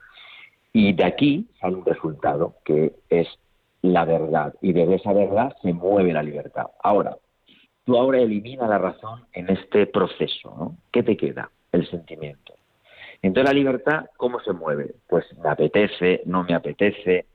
Y 0.71 0.93
de 0.93 1.03
aquí 1.03 1.47
sale 1.59 1.75
un 1.75 1.85
resultado 1.85 2.55
que 2.63 2.93
es 3.09 3.27
la 3.81 4.05
verdad. 4.05 4.53
Y 4.61 4.73
de 4.73 4.93
esa 4.95 5.13
verdad 5.13 5.55
se 5.61 5.73
mueve 5.73 6.13
la 6.13 6.23
libertad. 6.23 6.67
Ahora, 6.83 7.17
tú 7.85 7.97
ahora 7.97 8.19
elimina 8.19 8.67
la 8.67 8.77
razón 8.77 9.25
en 9.33 9.49
este 9.49 9.87
proceso. 9.87 10.53
¿no? 10.57 10.77
¿Qué 10.91 11.03
te 11.03 11.17
queda? 11.17 11.49
El 11.71 11.89
sentimiento. 11.89 12.53
Entonces 13.21 13.51
la 13.51 13.57
libertad, 13.57 14.05
¿cómo 14.17 14.39
se 14.39 14.53
mueve? 14.53 14.95
Pues 15.07 15.25
me 15.43 15.49
apetece, 15.49 16.21
no 16.25 16.43
me 16.43 16.53
apetece. 16.53 17.25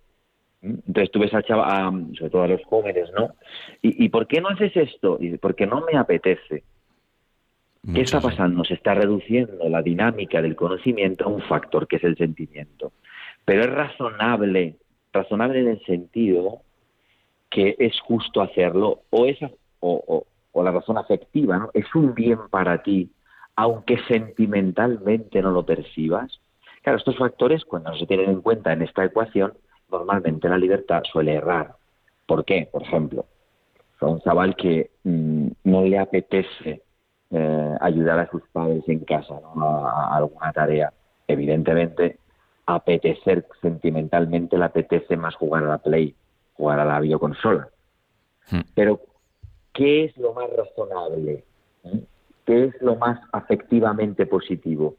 Entonces 0.62 1.11
tú 1.11 1.20
ves 1.20 1.35
al 1.35 1.45
chaval, 1.45 2.09
sobre 2.16 2.30
todo 2.30 2.43
a 2.43 2.49
los 2.49 2.64
jóvenes, 2.64 3.11
¿no? 3.12 3.35
¿Y, 3.82 4.09
por 4.09 4.26
qué 4.26 4.41
no 4.41 4.49
haces 4.49 4.74
esto? 4.76 5.18
Porque 5.43 5.66
no 5.66 5.82
me 5.82 5.99
apetece. 5.99 6.64
¿Qué 7.93 8.01
está 8.01 8.20
pasando? 8.20 8.64
Se 8.64 8.74
está 8.74 8.95
reduciendo 8.95 9.68
la 9.68 9.82
dinámica 9.82 10.41
del 10.41 10.57
conocimiento 10.57 11.24
a 11.24 11.28
un 11.28 11.43
factor 11.43 11.87
que 11.87 11.97
es 11.97 12.05
el 12.05 12.16
sentimiento. 12.16 12.93
Pero 13.45 13.62
es 13.62 13.70
razonable, 13.70 14.76
razonable 15.12 15.61
en 15.61 15.68
el 15.68 15.85
sentido 15.85 16.62
que 17.51 17.76
es 17.78 18.01
justo 18.01 18.41
hacerlo 18.41 19.03
o, 19.11 19.26
esa, 19.26 19.51
o, 19.80 20.24
o 20.55 20.62
la 20.62 20.70
razón 20.70 20.97
afectiva, 20.97 21.59
¿no? 21.59 21.70
Es 21.74 21.93
un 21.95 22.14
bien 22.14 22.39
para 22.49 22.82
ti, 22.82 23.11
aunque 23.57 23.99
sentimentalmente 24.09 25.43
no 25.43 25.51
lo 25.51 25.66
percibas. 25.66 26.41
Claro, 26.82 26.99
estos 26.99 27.18
factores, 27.18 27.64
cuando 27.64 27.91
no 27.91 27.97
se 27.97 28.07
tienen 28.07 28.30
en 28.30 28.41
cuenta 28.41 28.72
en 28.72 28.82
esta 28.82 29.05
ecuación, 29.05 29.53
normalmente 29.91 30.49
la 30.49 30.59
libertad 30.59 31.03
suele 31.11 31.35
errar. 31.35 31.74
¿Por 32.26 32.45
qué? 32.45 32.68
Por 32.70 32.82
ejemplo, 32.82 33.26
a 34.01 34.07
un 34.07 34.20
chaval 34.20 34.55
que 34.55 34.91
mm, 35.03 35.49
no 35.64 35.82
le 35.82 35.99
apetece 35.99 36.82
eh, 37.31 37.77
ayudar 37.81 38.18
a 38.18 38.31
sus 38.31 38.43
padres 38.53 38.85
en 38.89 39.01
casa, 39.01 39.35
¿no? 39.41 39.64
a, 39.64 40.16
alguna 40.16 40.53
tarea. 40.53 40.93
Evidentemente, 41.27 42.18
apetecer 42.66 43.47
sentimentalmente 43.61 44.59
le 44.59 44.64
apetece 44.64 45.16
más 45.16 45.35
jugar 45.35 45.64
a 45.64 45.68
la 45.68 45.79
Play, 45.79 46.14
jugar 46.55 46.81
a 46.81 46.85
la 46.85 47.01
videoconsola. 47.01 47.68
Hmm. 48.51 48.61
Pero 48.75 49.01
¿qué 49.72 50.05
es 50.05 50.16
lo 50.16 50.33
más 50.33 50.49
razonable? 50.57 51.45
¿Mm? 51.83 51.99
¿Qué 52.47 52.64
es 52.64 52.83
lo 52.83 52.97
más 52.97 53.20
afectivamente 53.33 54.27
positivo? 54.27 54.97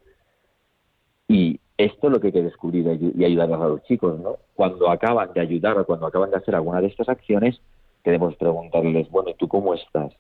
Y 1.28 1.60
esto 1.78 2.08
es 2.08 2.14
lo 2.14 2.20
que 2.20 2.28
hay 2.28 2.34
que 2.34 2.44
descubrir 2.44 3.14
y 3.16 3.24
ayudar 3.24 3.52
a 3.52 3.58
los 3.58 3.84
chicos, 3.84 4.20
¿no? 4.20 4.38
Cuando 4.56 4.90
acaban 4.90 5.34
de 5.34 5.42
ayudar 5.42 5.78
o 5.78 5.86
cuando 5.86 6.08
acaban 6.08 6.32
de 6.32 6.38
hacer 6.38 6.56
alguna 6.56 6.82
de 6.82 6.88
estas 6.88 7.10
acciones, 7.10 7.60
queremos 8.04 8.36
preguntarles, 8.36 9.10
bueno, 9.10 9.30
¿y 9.32 9.34
tú 9.36 9.48
cómo 9.48 9.74
estás? 9.74 10.14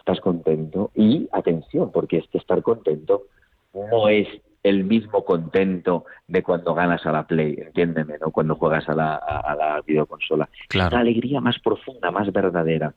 ¿Estás 0.00 0.20
contento? 0.20 0.90
Y 0.94 1.28
atención, 1.30 1.92
porque 1.92 2.18
este 2.18 2.38
estar 2.38 2.62
contento 2.62 3.26
no 3.72 4.08
es 4.08 4.26
el 4.62 4.84
mismo 4.84 5.24
contento 5.24 6.04
de 6.26 6.42
cuando 6.42 6.74
ganas 6.74 7.04
a 7.06 7.12
la 7.12 7.26
Play, 7.26 7.54
entiéndeme, 7.58 8.18
¿no? 8.18 8.30
Cuando 8.30 8.56
juegas 8.56 8.88
a 8.88 8.94
la, 8.94 9.14
a, 9.16 9.54
la 9.54 9.80
videoconsola. 9.86 10.48
Claro. 10.68 10.88
Es 10.88 10.92
una 10.92 11.00
alegría 11.00 11.40
más 11.40 11.58
profunda, 11.60 12.10
más 12.10 12.30
verdadera. 12.32 12.92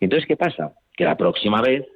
Entonces, 0.00 0.26
¿qué 0.26 0.36
pasa? 0.36 0.72
Que 0.96 1.04
la 1.04 1.16
próxima 1.16 1.60
vez 1.60 1.86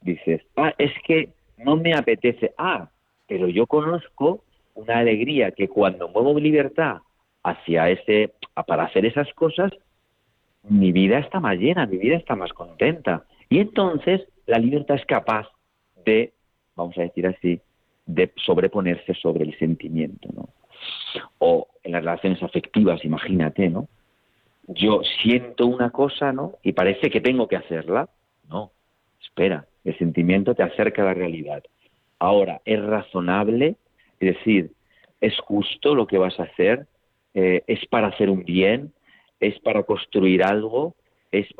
dices, 0.00 0.42
ah, 0.56 0.74
es 0.78 0.92
que 1.04 1.30
no 1.58 1.76
me 1.76 1.94
apetece, 1.94 2.52
ah, 2.58 2.88
pero 3.26 3.48
yo 3.48 3.66
conozco 3.66 4.42
una 4.74 4.98
alegría 4.98 5.52
que 5.52 5.68
cuando 5.68 6.08
muevo 6.08 6.34
mi 6.34 6.42
libertad 6.42 6.98
hacia 7.42 7.90
ese, 7.90 8.32
para 8.66 8.84
hacer 8.84 9.06
esas 9.06 9.32
cosas, 9.34 9.72
mi 10.62 10.92
vida 10.92 11.18
está 11.18 11.40
más 11.40 11.56
llena, 11.58 11.86
mi 11.86 11.96
vida 11.96 12.16
está 12.16 12.34
más 12.34 12.52
contenta. 12.52 13.24
Y 13.48 13.60
entonces 13.60 14.22
la 14.46 14.58
libertad 14.58 14.96
es 14.96 15.06
capaz 15.06 15.48
de, 16.04 16.32
vamos 16.74 16.96
a 16.98 17.02
decir 17.02 17.26
así, 17.26 17.60
de 18.06 18.32
sobreponerse 18.36 19.14
sobre 19.14 19.44
el 19.44 19.58
sentimiento, 19.58 20.28
¿no? 20.34 20.48
O 21.38 21.68
en 21.82 21.92
las 21.92 22.02
relaciones 22.02 22.42
afectivas, 22.42 23.04
imagínate, 23.04 23.68
¿no? 23.68 23.88
yo 24.68 25.02
siento 25.22 25.66
una 25.66 25.90
cosa, 25.90 26.32
¿no? 26.32 26.54
Y 26.62 26.72
parece 26.72 27.10
que 27.10 27.20
tengo 27.20 27.48
que 27.48 27.56
hacerla. 27.56 28.08
No, 28.48 28.72
espera, 29.20 29.66
el 29.84 29.96
sentimiento 29.98 30.54
te 30.54 30.62
acerca 30.62 31.02
a 31.02 31.06
la 31.06 31.14
realidad. 31.14 31.62
Ahora, 32.18 32.60
es 32.64 32.82
razonable, 32.82 33.76
es 34.20 34.36
decir, 34.36 34.72
es 35.20 35.38
justo 35.40 35.94
lo 35.94 36.06
que 36.06 36.18
vas 36.18 36.38
a 36.40 36.44
hacer, 36.44 36.86
eh, 37.34 37.62
es 37.66 37.86
para 37.86 38.08
hacer 38.08 38.30
un 38.30 38.44
bien, 38.44 38.92
es 39.40 39.58
para 39.60 39.82
construir 39.82 40.42
algo, 40.42 40.94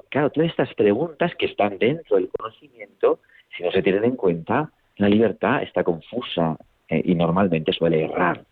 claro, 0.09 0.31
todas 0.31 0.51
estas 0.51 0.73
preguntas 0.75 1.35
que 1.37 1.47
están 1.47 1.79
dentro 1.79 2.17
del 2.17 2.29
conocimiento, 2.29 3.21
si 3.57 3.63
no 3.63 3.71
se 3.71 3.83
tienen 3.83 4.05
en 4.05 4.17
cuenta, 4.17 4.71
la 4.97 5.09
libertad 5.09 5.63
está 5.63 5.85
confusa 5.85 6.57
eh, 6.89 7.03
y 7.05 7.15
normalmente 7.15 7.73
suele 7.73 8.05
errar. 8.05 8.45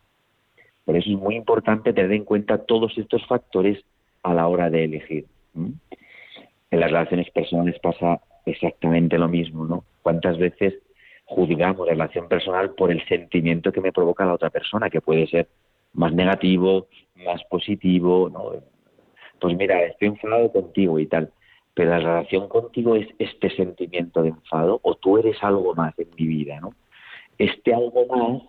Por 0.84 0.96
eso 0.96 1.10
es 1.10 1.16
muy 1.16 1.36
importante 1.36 1.92
tener 1.92 2.12
en 2.12 2.24
cuenta 2.24 2.58
todos 2.58 2.96
estos 2.98 3.26
factores 3.26 3.82
a 4.22 4.34
la 4.34 4.48
hora 4.48 4.70
de 4.70 4.84
elegir. 4.84 5.26
En 5.54 6.80
las 6.80 6.90
relaciones 6.90 7.30
personales 7.30 7.78
pasa 7.80 8.20
exactamente 8.44 9.18
lo 9.18 9.28
mismo, 9.28 9.64
¿no? 9.64 9.84
¿Cuántas 10.02 10.36
veces 10.38 10.74
juzgamos 11.24 11.86
la 11.86 11.92
relación 11.92 12.28
personal 12.28 12.74
por 12.74 12.90
el 12.90 13.06
sentimiento 13.06 13.72
que 13.72 13.80
me 13.80 13.92
provoca 13.92 14.26
la 14.26 14.34
otra 14.34 14.50
persona, 14.50 14.90
que 14.90 15.00
puede 15.00 15.26
ser 15.26 15.48
más 15.94 16.12
negativo, 16.12 16.88
más 17.24 17.42
positivo, 17.44 18.28
¿no? 18.28 18.52
Pues 19.40 19.56
mira, 19.56 19.82
estoy 19.84 20.08
enfadado 20.08 20.50
contigo 20.52 20.98
y 20.98 21.06
tal, 21.06 21.30
pero 21.74 21.90
la 21.90 21.98
relación 21.98 22.48
contigo 22.48 22.96
es 22.96 23.08
este 23.18 23.50
sentimiento 23.50 24.22
de 24.22 24.28
enfado 24.28 24.80
o 24.82 24.94
tú 24.94 25.18
eres 25.18 25.42
algo 25.42 25.74
más 25.74 25.98
en 25.98 26.08
mi 26.16 26.26
vida, 26.26 26.60
¿no? 26.60 26.74
Este 27.38 27.74
algo 27.74 28.06
más 28.06 28.42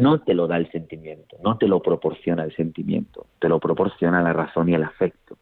no 0.00 0.20
te 0.20 0.34
lo 0.34 0.46
da 0.46 0.56
el 0.58 0.70
sentimiento, 0.70 1.36
no 1.42 1.58
te 1.58 1.66
lo 1.66 1.82
proporciona 1.82 2.44
el 2.44 2.54
sentimiento, 2.54 3.26
te 3.40 3.48
lo 3.48 3.58
proporciona 3.58 4.22
la 4.22 4.32
razón 4.32 4.68
y 4.68 4.74
el 4.74 4.84
afecto. 4.84 5.36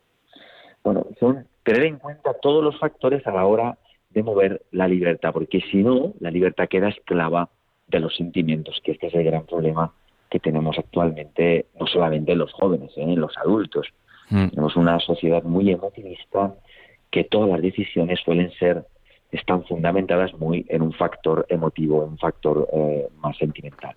Bueno, 0.83 1.07
son 1.19 1.47
tener 1.63 1.85
en 1.85 1.99
cuenta 1.99 2.33
todos 2.41 2.65
los 2.65 2.79
factores 2.79 3.27
a 3.27 3.33
la 3.33 3.45
hora 3.45 3.77
de 4.09 4.23
mover 4.23 4.63
la 4.73 4.89
libertad, 4.89 5.33
porque 5.33 5.61
si 5.71 5.83
no, 5.83 6.15
la 6.21 6.31
libertad 6.31 6.69
queda 6.69 6.89
esclava 6.89 7.51
de 7.87 8.01
los 8.01 8.17
sentimientos, 8.17 8.81
que 8.83 8.93
este 8.93 9.09
es 9.09 9.15
el 9.15 9.25
gran 9.25 9.45
problema 9.45 9.93
que 10.31 10.41
tenemos 10.41 10.79
actualmente, 10.79 11.67
no 11.79 11.87
solamente 11.87 12.33
en 12.33 12.39
los 12.39 12.53
jóvenes, 12.53 12.91
¿eh? 12.97 13.03
en 13.03 13.21
los 13.21 13.37
adultos. 13.37 13.89
Mm. 14.31 14.49
Tenemos 14.49 14.77
una 14.77 14.99
sociedad 15.01 15.43
muy 15.43 15.71
emotivista 15.71 16.55
que 17.11 17.25
todas 17.25 17.51
las 17.51 17.63
decisiones 17.63 18.21
suelen 18.21 18.51
ser, 18.53 18.85
están 19.33 19.65
fundamentadas 19.65 20.33
muy 20.35 20.65
en 20.69 20.83
un 20.83 20.93
factor 20.93 21.47
emotivo, 21.49 22.05
en 22.05 22.11
un 22.11 22.19
factor 22.19 22.69
eh, 22.73 23.09
más 23.21 23.37
sentimental. 23.37 23.95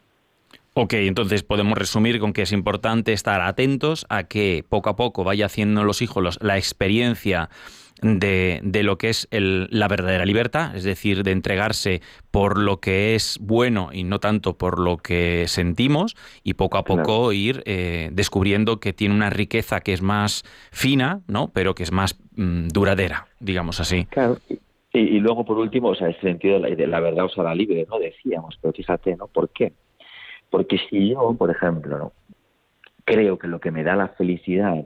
Ok, 0.76 0.94
entonces 0.94 1.44
podemos 1.44 1.78
resumir 1.78 2.20
con 2.20 2.34
que 2.34 2.42
es 2.42 2.52
importante 2.52 3.14
estar 3.14 3.42
atentos 3.42 4.06
a 4.10 4.24
que 4.24 4.66
poco 4.68 4.90
a 4.90 4.96
poco 4.96 5.24
vaya 5.24 5.46
haciendo 5.46 5.84
los 5.84 6.02
hijos 6.02 6.40
la 6.42 6.58
experiencia 6.58 7.50
de, 8.04 8.84
lo 8.84 8.98
que 8.98 9.10
es 9.10 9.28
la 9.32 9.88
verdadera 9.88 10.26
libertad, 10.26 10.76
es 10.76 10.84
decir, 10.84 11.24
de 11.24 11.32
entregarse 11.32 12.02
por 12.32 12.58
lo 12.58 12.80
que 12.80 13.16
es 13.16 13.38
bueno 13.42 13.90
y 13.94 14.04
no 14.04 14.20
tanto 14.20 14.58
por 14.58 14.80
lo 14.80 14.98
que 14.98 15.46
sentimos, 15.48 16.16
y 16.44 16.56
poco 16.56 16.78
a 16.78 16.84
poco 16.84 17.32
ir 17.32 17.64
eh, 17.66 18.10
descubriendo 18.12 18.80
que 18.80 18.94
tiene 18.94 19.16
una 19.16 19.30
riqueza 19.30 19.82
que 19.82 19.94
es 19.94 20.02
más 20.02 20.44
fina, 20.72 21.22
¿no? 21.28 21.52
pero 21.54 21.76
que 21.76 21.84
es 21.84 21.92
más 21.92 22.20
mm, 22.36 22.70
duradera, 22.70 23.28
digamos 23.40 23.80
así. 23.80 24.06
Claro. 24.06 24.38
Y, 24.96 25.20
luego, 25.20 25.44
por 25.44 25.58
último, 25.58 25.90
o 25.90 25.96
sea, 25.96 26.10
ese 26.10 26.22
sentido 26.22 26.60
de 26.60 26.70
la, 26.76 26.88
la 26.88 27.00
verdad, 27.00 27.26
o 27.26 27.30
sea, 27.30 27.44
la 27.44 27.56
libre, 27.56 27.88
¿no? 27.90 27.98
Decíamos, 27.98 28.60
pero 28.62 28.74
fíjate, 28.74 29.16
¿no? 29.16 29.26
¿Por 29.26 29.50
qué? 29.50 29.74
Porque 30.54 30.78
si 30.88 31.10
yo, 31.10 31.34
por 31.34 31.50
ejemplo, 31.50 32.14
creo 33.06 33.40
que 33.40 33.48
lo 33.48 33.60
que 33.60 33.72
me 33.72 33.84
da 33.84 33.96
la 33.96 34.10
felicidad 34.10 34.86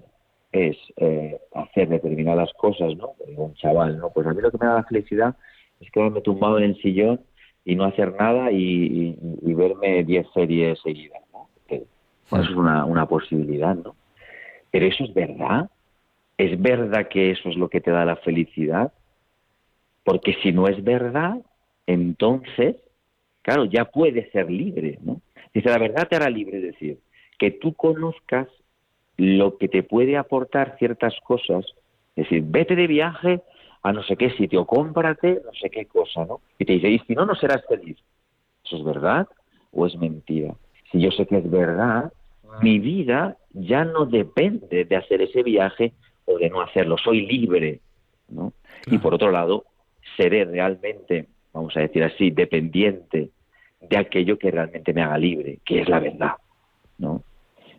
es 0.53 0.77
eh, 0.95 1.41
hacer 1.53 1.89
determinadas 1.89 2.53
cosas, 2.53 2.95
¿no? 2.95 3.15
Digo, 3.27 3.43
un 3.43 3.53
chaval, 3.55 3.97
¿no? 3.97 4.09
Pues 4.11 4.25
a 4.27 4.33
mí 4.33 4.41
lo 4.41 4.49
que 4.49 4.59
me 4.61 4.65
da 4.65 4.75
la 4.75 4.83
felicidad 4.85 5.35
es 5.81 5.91
quedarme 5.91 6.21
tumbado 6.21 6.57
en 6.57 6.63
el 6.63 6.81
sillón 6.81 7.19
y 7.65 7.75
no 7.75 7.83
hacer 7.83 8.15
nada 8.15 8.49
y, 8.49 9.17
verme 9.41 10.05
10 10.05 10.27
series 10.33 10.79
seguidas, 10.79 11.21
¿no? 11.33 11.49
eso 11.67 12.41
es 12.49 12.55
una, 12.55 12.85
una 12.85 13.05
posibilidad, 13.05 13.75
¿no? 13.75 13.93
Pero 14.71 14.85
eso 14.85 15.03
es 15.03 15.13
verdad. 15.13 15.69
¿Es 16.37 16.61
verdad 16.61 17.09
que 17.09 17.31
eso 17.31 17.49
es 17.49 17.57
lo 17.57 17.67
que 17.67 17.81
te 17.81 17.91
da 17.91 18.05
la 18.05 18.15
felicidad? 18.15 18.93
Porque 20.05 20.33
si 20.41 20.53
no 20.53 20.69
es 20.69 20.81
verdad, 20.81 21.41
entonces, 21.87 22.77
claro, 23.41 23.65
ya 23.65 23.83
puedes 23.83 24.31
ser 24.31 24.49
libre, 24.49 24.97
¿no? 25.01 25.19
Dice, 25.57 25.71
la 25.71 25.79
verdad 25.79 26.07
te 26.07 26.15
hará 26.15 26.29
libre, 26.29 26.57
es 26.57 26.63
decir, 26.65 26.99
que 27.39 27.49
tú 27.49 27.73
conozcas 27.73 28.47
lo 29.17 29.57
que 29.57 29.67
te 29.67 29.81
puede 29.81 30.15
aportar 30.15 30.75
ciertas 30.77 31.15
cosas 31.23 31.65
Es 32.15 32.25
decir, 32.25 32.43
vete 32.45 32.75
de 32.75 32.85
viaje 32.85 33.41
a 33.81 33.91
no 33.91 34.03
sé 34.03 34.17
qué 34.17 34.29
sitio, 34.37 34.67
cómprate 34.67 35.41
no 35.43 35.51
sé 35.59 35.71
qué 35.71 35.87
cosa, 35.87 36.25
¿no? 36.25 36.41
Y 36.59 36.65
te 36.65 36.73
dice, 36.73 36.89
y 36.91 36.99
si 36.99 37.15
no, 37.15 37.25
no 37.25 37.33
serás 37.33 37.65
feliz. 37.67 37.97
¿Eso 38.63 38.77
es 38.77 38.83
verdad 38.83 39.27
o 39.71 39.87
es 39.87 39.95
mentira? 39.97 40.53
Si 40.91 40.99
yo 40.99 41.09
sé 41.09 41.25
que 41.25 41.37
es 41.37 41.49
verdad, 41.49 42.13
mi 42.61 42.77
vida 42.77 43.37
ya 43.51 43.83
no 43.83 44.05
depende 44.05 44.85
de 44.85 44.95
hacer 44.95 45.23
ese 45.23 45.41
viaje 45.41 45.93
o 46.25 46.37
de 46.37 46.51
no 46.51 46.61
hacerlo, 46.61 46.97
soy 46.99 47.25
libre, 47.25 47.79
¿no? 48.29 48.53
Y 48.85 48.99
por 48.99 49.15
otro 49.15 49.31
lado, 49.31 49.65
seré 50.17 50.45
realmente, 50.45 51.25
vamos 51.51 51.75
a 51.75 51.79
decir 51.79 52.03
así, 52.03 52.29
dependiente 52.29 53.31
de 53.89 53.97
aquello 53.97 54.37
que 54.37 54.51
realmente 54.51 54.93
me 54.93 55.01
haga 55.01 55.17
libre, 55.17 55.59
que 55.65 55.81
es 55.81 55.89
la 55.89 55.99
verdad, 55.99 56.33
¿no? 56.97 57.23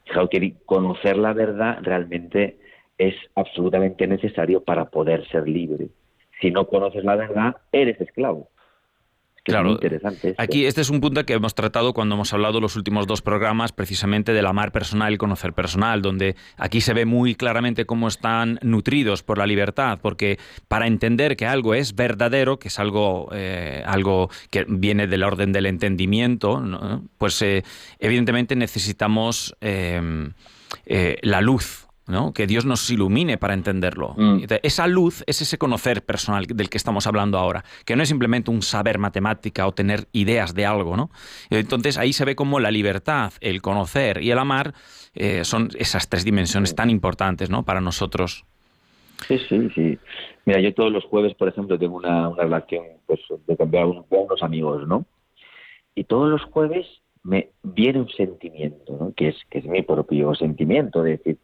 Fijaos 0.04 0.30
que 0.30 0.54
conocer 0.64 1.16
la 1.16 1.32
verdad 1.32 1.78
realmente 1.82 2.56
es 2.96 3.14
absolutamente 3.34 4.06
necesario 4.06 4.62
para 4.62 4.86
poder 4.86 5.26
ser 5.28 5.48
libre. 5.48 5.88
Si 6.40 6.50
no 6.50 6.66
conoces 6.66 7.04
la 7.04 7.16
verdad, 7.16 7.56
eres 7.72 8.00
esclavo 8.00 8.48
claro, 9.48 9.72
interesante. 9.72 10.34
Aquí 10.38 10.66
este 10.66 10.80
es 10.80 10.90
un 10.90 11.00
punto 11.00 11.24
que 11.24 11.34
hemos 11.34 11.54
tratado 11.54 11.92
cuando 11.92 12.14
hemos 12.14 12.32
hablado 12.32 12.60
los 12.60 12.76
últimos 12.76 13.06
dos 13.06 13.22
programas, 13.22 13.72
precisamente 13.72 14.32
del 14.32 14.46
amar 14.46 14.72
personal 14.72 15.12
y 15.12 15.18
conocer 15.18 15.52
personal, 15.52 16.02
donde 16.02 16.36
aquí 16.56 16.80
se 16.80 16.94
ve 16.94 17.04
muy 17.04 17.34
claramente 17.34 17.84
cómo 17.86 18.08
están 18.08 18.58
nutridos 18.62 19.22
por 19.22 19.38
la 19.38 19.46
libertad, 19.46 19.98
porque 20.00 20.38
para 20.68 20.86
entender 20.86 21.36
que 21.36 21.46
algo 21.46 21.74
es 21.74 21.94
verdadero, 21.94 22.58
que 22.58 22.68
es 22.68 22.78
algo, 22.78 23.28
eh, 23.32 23.82
algo 23.86 24.30
que 24.50 24.64
viene 24.68 25.06
del 25.06 25.22
orden 25.22 25.52
del 25.52 25.66
entendimiento, 25.66 26.62
pues 27.18 27.40
eh, 27.42 27.64
evidentemente 27.98 28.56
necesitamos 28.56 29.56
eh, 29.60 30.30
la 31.22 31.40
luz 31.40 31.87
que 32.34 32.46
Dios 32.46 32.64
nos 32.64 32.88
ilumine 32.90 33.36
para 33.36 33.54
entenderlo. 33.54 34.14
Mm. 34.16 34.44
Esa 34.62 34.86
luz 34.86 35.22
es 35.26 35.42
ese 35.42 35.58
conocer 35.58 36.04
personal 36.04 36.46
del 36.46 36.70
que 36.70 36.78
estamos 36.78 37.06
hablando 37.06 37.38
ahora, 37.38 37.64
que 37.84 37.96
no 37.96 38.02
es 38.02 38.08
simplemente 38.08 38.50
un 38.50 38.62
saber 38.62 38.98
matemática 38.98 39.66
o 39.66 39.72
tener 39.72 40.06
ideas 40.12 40.54
de 40.54 40.64
algo, 40.64 40.96
¿no? 40.96 41.10
Entonces 41.50 41.98
ahí 41.98 42.12
se 42.12 42.24
ve 42.24 42.34
como 42.34 42.60
la 42.60 42.70
libertad, 42.70 43.32
el 43.40 43.60
conocer 43.60 44.22
y 44.22 44.30
el 44.30 44.38
amar 44.38 44.72
eh, 45.14 45.44
son 45.44 45.68
esas 45.78 46.08
tres 46.08 46.24
dimensiones 46.24 46.74
tan 46.74 46.88
importantes, 46.88 47.50
¿no? 47.50 47.64
Para 47.64 47.80
nosotros. 47.80 48.44
Sí, 49.26 49.38
sí, 49.48 49.68
sí. 49.74 49.98
Mira, 50.46 50.60
yo 50.60 50.72
todos 50.72 50.92
los 50.92 51.04
jueves, 51.04 51.34
por 51.34 51.48
ejemplo, 51.48 51.78
tengo 51.78 51.96
una, 51.96 52.30
relación 52.34 52.84
pues, 53.06 53.20
de 53.46 53.56
cambiar 53.56 53.86
con 54.08 54.20
unos 54.20 54.42
amigos, 54.42 54.86
¿no? 54.86 55.04
Y 55.94 56.04
todos 56.04 56.30
los 56.30 56.42
jueves 56.44 56.86
me 57.22 57.50
viene 57.62 58.00
un 58.00 58.08
sentimiento, 58.08 58.96
¿no? 58.98 59.12
Que 59.14 59.28
es, 59.28 59.36
que 59.50 59.58
es 59.58 59.66
mi 59.66 59.82
propio 59.82 60.34
sentimiento, 60.34 61.02
de 61.02 61.10
decir, 61.12 61.38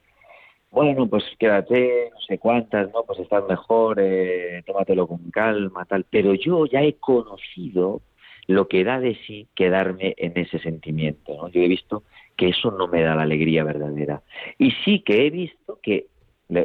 bueno, 0.74 1.06
pues 1.06 1.24
quédate, 1.38 2.10
no 2.12 2.20
sé 2.20 2.38
cuántas, 2.38 2.92
¿no? 2.92 3.04
Pues 3.04 3.20
estás 3.20 3.44
mejor, 3.48 3.98
eh, 4.00 4.62
tómatelo 4.66 5.06
con 5.06 5.30
calma, 5.30 5.84
tal. 5.84 6.04
Pero 6.10 6.34
yo 6.34 6.66
ya 6.66 6.82
he 6.82 6.94
conocido 6.94 8.02
lo 8.48 8.66
que 8.66 8.82
da 8.82 8.98
de 8.98 9.16
sí 9.26 9.48
quedarme 9.54 10.14
en 10.18 10.36
ese 10.36 10.58
sentimiento, 10.58 11.36
¿no? 11.36 11.48
Yo 11.48 11.62
he 11.62 11.68
visto 11.68 12.02
que 12.36 12.48
eso 12.48 12.72
no 12.72 12.88
me 12.88 13.02
da 13.02 13.14
la 13.14 13.22
alegría 13.22 13.62
verdadera. 13.62 14.22
Y 14.58 14.72
sí 14.84 15.00
que 15.00 15.26
he 15.26 15.30
visto 15.30 15.78
que, 15.80 16.08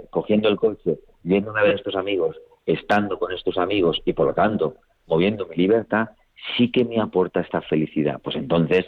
cogiendo 0.10 0.50
el 0.50 0.58
coche, 0.58 1.00
yendo 1.24 1.56
a 1.56 1.62
ver 1.62 1.74
a 1.74 1.76
estos 1.76 1.96
amigos, 1.96 2.36
estando 2.66 3.20
con 3.20 3.32
estos 3.32 3.58
amigos 3.58 4.02
y 4.06 4.14
por 4.14 4.28
lo 4.28 4.34
tanto 4.34 4.76
moviendo 5.08 5.48
mi 5.48 5.56
libertad, 5.56 6.10
sí 6.58 6.72
que 6.72 6.84
me 6.84 7.00
aporta 7.00 7.42
esta 7.42 7.62
felicidad. 7.62 8.20
Pues 8.24 8.36
entonces 8.36 8.86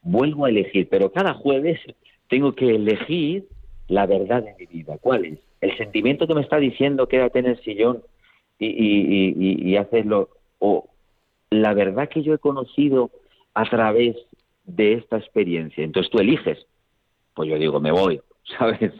vuelvo 0.00 0.46
a 0.46 0.48
elegir, 0.48 0.88
pero 0.88 1.12
cada 1.12 1.34
jueves 1.34 1.80
tengo 2.28 2.54
que 2.54 2.74
elegir 2.74 3.46
la 3.88 4.06
verdad 4.06 4.42
de 4.42 4.54
mi 4.58 4.66
vida. 4.66 4.98
¿Cuál 5.00 5.24
es? 5.24 5.38
El 5.60 5.76
sentimiento 5.76 6.26
que 6.26 6.34
me 6.34 6.40
está 6.42 6.56
diciendo 6.56 7.08
quédate 7.08 7.38
en 7.38 7.46
el 7.46 7.62
sillón 7.62 8.02
y, 8.58 8.66
y, 8.66 9.70
y, 9.70 9.76
hacerlo, 9.76 10.30
o 10.58 10.88
la 11.50 11.74
verdad 11.74 12.08
que 12.08 12.22
yo 12.22 12.34
he 12.34 12.38
conocido 12.38 13.10
a 13.52 13.64
través 13.64 14.16
de 14.64 14.94
esta 14.94 15.18
experiencia. 15.18 15.84
Entonces 15.84 16.10
tú 16.10 16.18
eliges. 16.18 16.58
Pues 17.34 17.50
yo 17.50 17.58
digo, 17.58 17.80
me 17.80 17.90
voy, 17.90 18.20
¿sabes? 18.58 18.92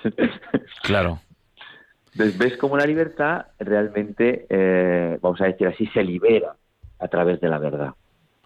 Claro. 0.83 1.21
Entonces 2.13 2.39
ves 2.39 2.57
cómo 2.57 2.77
la 2.77 2.87
libertad 2.87 3.47
realmente, 3.59 4.47
eh, 4.49 5.19
vamos 5.21 5.41
a 5.41 5.47
decir 5.47 5.67
así, 5.67 5.87
se 5.89 6.03
libera 6.03 6.57
a 6.99 7.09
través 7.09 7.41
de 7.41 7.49
la 7.49 7.59
verdad. 7.59 7.95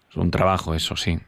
Es 0.09 0.17
un 0.17 0.31
trabajo 0.31 0.73
eso, 0.73 0.95
sí. 0.95 1.19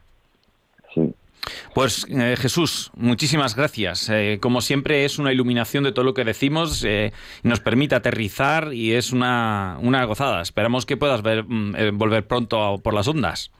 Pues 1.74 2.06
eh, 2.08 2.36
Jesús, 2.36 2.90
muchísimas 2.94 3.56
gracias. 3.56 4.08
Eh, 4.10 4.38
como 4.40 4.60
siempre 4.60 5.04
es 5.04 5.18
una 5.18 5.32
iluminación 5.32 5.84
de 5.84 5.92
todo 5.92 6.04
lo 6.04 6.14
que 6.14 6.24
decimos, 6.24 6.84
eh, 6.84 7.12
nos 7.42 7.60
permite 7.60 7.94
aterrizar 7.94 8.72
y 8.72 8.92
es 8.92 9.12
una, 9.12 9.78
gozada. 10.06 10.42
Esperamos 10.42 10.86
que 10.86 10.96
puedas 10.96 11.22
ver, 11.22 11.44
mm, 11.46 11.96
volver 11.98 12.26
pronto 12.26 12.78
por 12.82 12.94
las 12.94 13.08
ondas. 13.08 13.50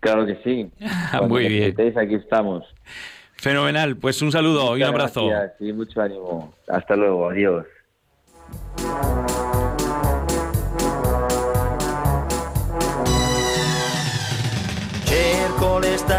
Claro 0.00 0.26
que 0.26 0.38
sí. 0.44 0.70
Muy 1.28 1.48
bien. 1.48 1.74
Aquí 1.98 2.14
estamos. 2.14 2.64
Fenomenal. 3.34 3.96
Pues 3.96 4.22
un 4.22 4.30
saludo 4.30 4.76
y 4.76 4.82
un 4.82 4.88
abrazo. 4.88 5.26
Gracias, 5.28 5.74
mucho 5.74 6.00
ánimo. 6.00 6.54
Hasta 6.68 6.94
luego. 6.96 7.30
Adiós. 7.30 7.66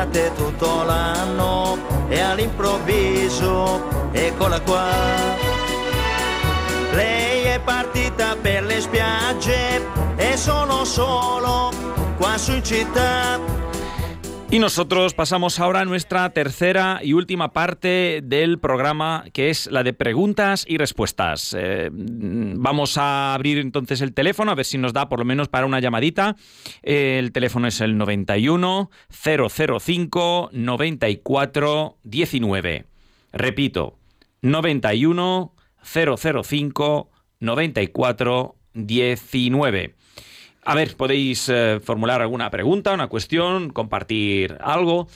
L'estate 0.04 0.32
tutto 0.36 0.84
l'anno 0.84 1.78
e 2.10 2.20
all'improvviso 2.20 4.12
eccola 4.12 4.60
qua. 4.62 4.92
Lei 6.92 7.44
è 7.44 7.60
partita 7.64 8.36
per 8.40 8.64
le 8.64 8.82
spiagge 8.82 9.82
e 10.16 10.38
sono 10.38 10.84
solo 10.84 11.72
qua 12.18 12.38
su 12.38 12.52
in 12.52 12.64
città 12.64 13.40
Y 14.54 14.60
nosotros 14.60 15.16
pasamos 15.16 15.60
ahora 15.60 15.80
a 15.80 15.86
nuestra 15.86 16.30
tercera 16.30 17.00
y 17.02 17.14
última 17.14 17.54
parte 17.54 18.22
del 18.24 18.60
programa, 18.60 19.26
que 19.34 19.50
es 19.50 19.66
la 19.66 19.82
de 19.82 19.94
preguntas 19.94 20.64
y 20.68 20.78
respuestas. 20.78 21.56
Eh, 21.58 21.90
vamos 21.92 23.00
a 23.00 23.34
abrir 23.34 23.58
entonces 23.58 24.02
el 24.02 24.14
teléfono, 24.14 24.52
a 24.52 24.56
ver 24.56 24.66
si 24.66 24.78
nos 24.78 24.94
da 24.94 25.10
por 25.10 25.18
lo 25.18 25.26
menos 25.26 25.48
para 25.48 25.66
una 25.66 25.80
llamadita. 25.80 26.36
el 26.84 27.32
teléfono 27.32 27.68
es 27.68 27.82
el 27.82 27.98
91 27.98 28.92
005 29.10 30.50
94 30.52 31.98
19. 32.04 32.86
Repito, 33.32 33.98
91 34.44 35.56
005 35.82 37.10
94 37.40 38.56
19. 38.76 39.96
A 40.66 40.76
ver, 40.76 40.96
podéis 40.96 41.50
eh, 41.50 41.82
formular 41.84 42.22
alguna 42.22 42.50
pregunta, 42.50 42.94
una 42.94 43.08
cuestión, 43.08 43.70
compartir 43.70 44.58
algo, 44.62 45.08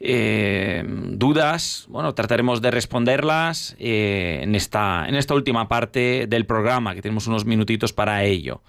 eh, 0.00 0.82
dudas. 0.86 1.86
Bueno, 1.88 2.14
trataremos 2.14 2.62
de 2.62 2.70
responderlas 2.70 3.76
eh, 3.78 4.40
en, 4.42 4.54
esta, 4.54 5.06
en 5.06 5.14
esta 5.14 5.34
última 5.34 5.68
parte 5.68 6.26
del 6.26 6.46
programa, 6.46 6.94
que 6.94 7.02
tenemos 7.02 7.26
unos 7.26 7.44
minutitos 7.44 7.92
para 7.92 8.24
ello. 8.24 8.62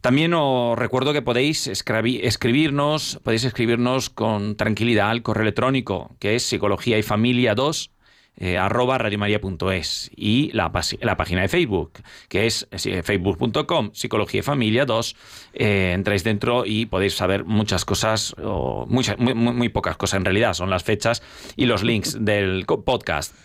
También 0.00 0.32
os 0.34 0.78
recuerdo 0.78 1.12
que 1.12 1.22
podéis 1.22 1.66
escribirnos, 1.66 3.20
podéis 3.22 3.44
escribirnos 3.44 4.10
con 4.10 4.56
tranquilidad 4.56 5.10
al 5.10 5.22
correo 5.22 5.42
electrónico, 5.42 6.16
que 6.20 6.34
es 6.36 6.42
psicología 6.42 6.98
y 6.98 7.02
familia 7.02 7.54
2 7.54 7.93
eh, 8.36 8.58
arroba 8.58 8.98
radiomaria.es 8.98 10.10
y 10.16 10.50
la, 10.52 10.72
página 10.72 11.42
de 11.42 11.48
Facebook, 11.48 11.92
que 12.28 12.46
es 12.46 12.66
eh, 12.72 13.02
facebook.com, 13.04 13.90
Psicología 13.92 14.40
y 14.40 14.42
Familia 14.42 14.84
2. 14.84 15.16
Eh, 15.52 15.92
entráis 15.94 16.24
dentro 16.24 16.66
y 16.66 16.86
podéis 16.86 17.14
saber 17.14 17.44
muchas 17.44 17.84
cosas, 17.84 18.34
o 18.42 18.86
muchas, 18.88 19.18
muy, 19.18 19.34
muy, 19.34 19.68
pocas 19.68 19.96
cosas 19.96 20.18
en 20.18 20.24
realidad, 20.24 20.54
son 20.54 20.68
las 20.68 20.82
fechas 20.82 21.22
y 21.54 21.66
los 21.66 21.84
links 21.84 22.24
del 22.24 22.66
podcast. 22.66 23.36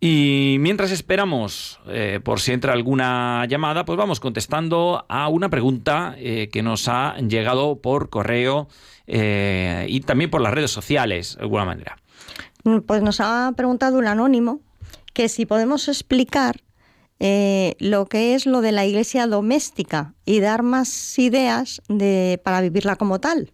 Y 0.00 0.56
mientras 0.58 0.90
esperamos 0.90 1.80
por 2.22 2.40
si 2.40 2.52
entra 2.52 2.74
alguna 2.74 3.46
llamada, 3.48 3.86
pues 3.86 3.96
vamos 3.96 4.20
contestando 4.20 5.06
a 5.08 5.28
una 5.28 5.48
pregunta 5.48 6.16
que 6.18 6.62
nos 6.62 6.86
ha 6.88 7.16
llegado 7.16 7.80
por 7.80 8.10
correo 8.10 8.68
y 9.06 10.00
también 10.00 10.30
por 10.30 10.42
las 10.42 10.52
redes 10.52 10.70
sociales, 10.70 11.36
de 11.36 11.42
alguna 11.42 11.64
manera. 11.64 11.96
Mm, 12.66 12.80
pues 12.80 13.00
nos 13.00 13.20
ha 13.20 13.52
preguntado 13.56 13.96
un 13.96 14.08
anónimo 14.08 14.60
que 15.14 15.28
si 15.28 15.46
podemos 15.46 15.86
explicar 15.86 16.56
eh, 17.20 17.76
lo 17.78 18.06
que 18.06 18.34
es 18.34 18.44
lo 18.44 18.60
de 18.60 18.72
la 18.72 18.84
iglesia 18.84 19.28
doméstica 19.28 20.14
y 20.24 20.40
dar 20.40 20.64
más 20.64 21.16
ideas 21.18 21.80
de, 21.88 22.40
para 22.44 22.60
vivirla 22.60 22.96
como 22.96 23.20
tal. 23.20 23.52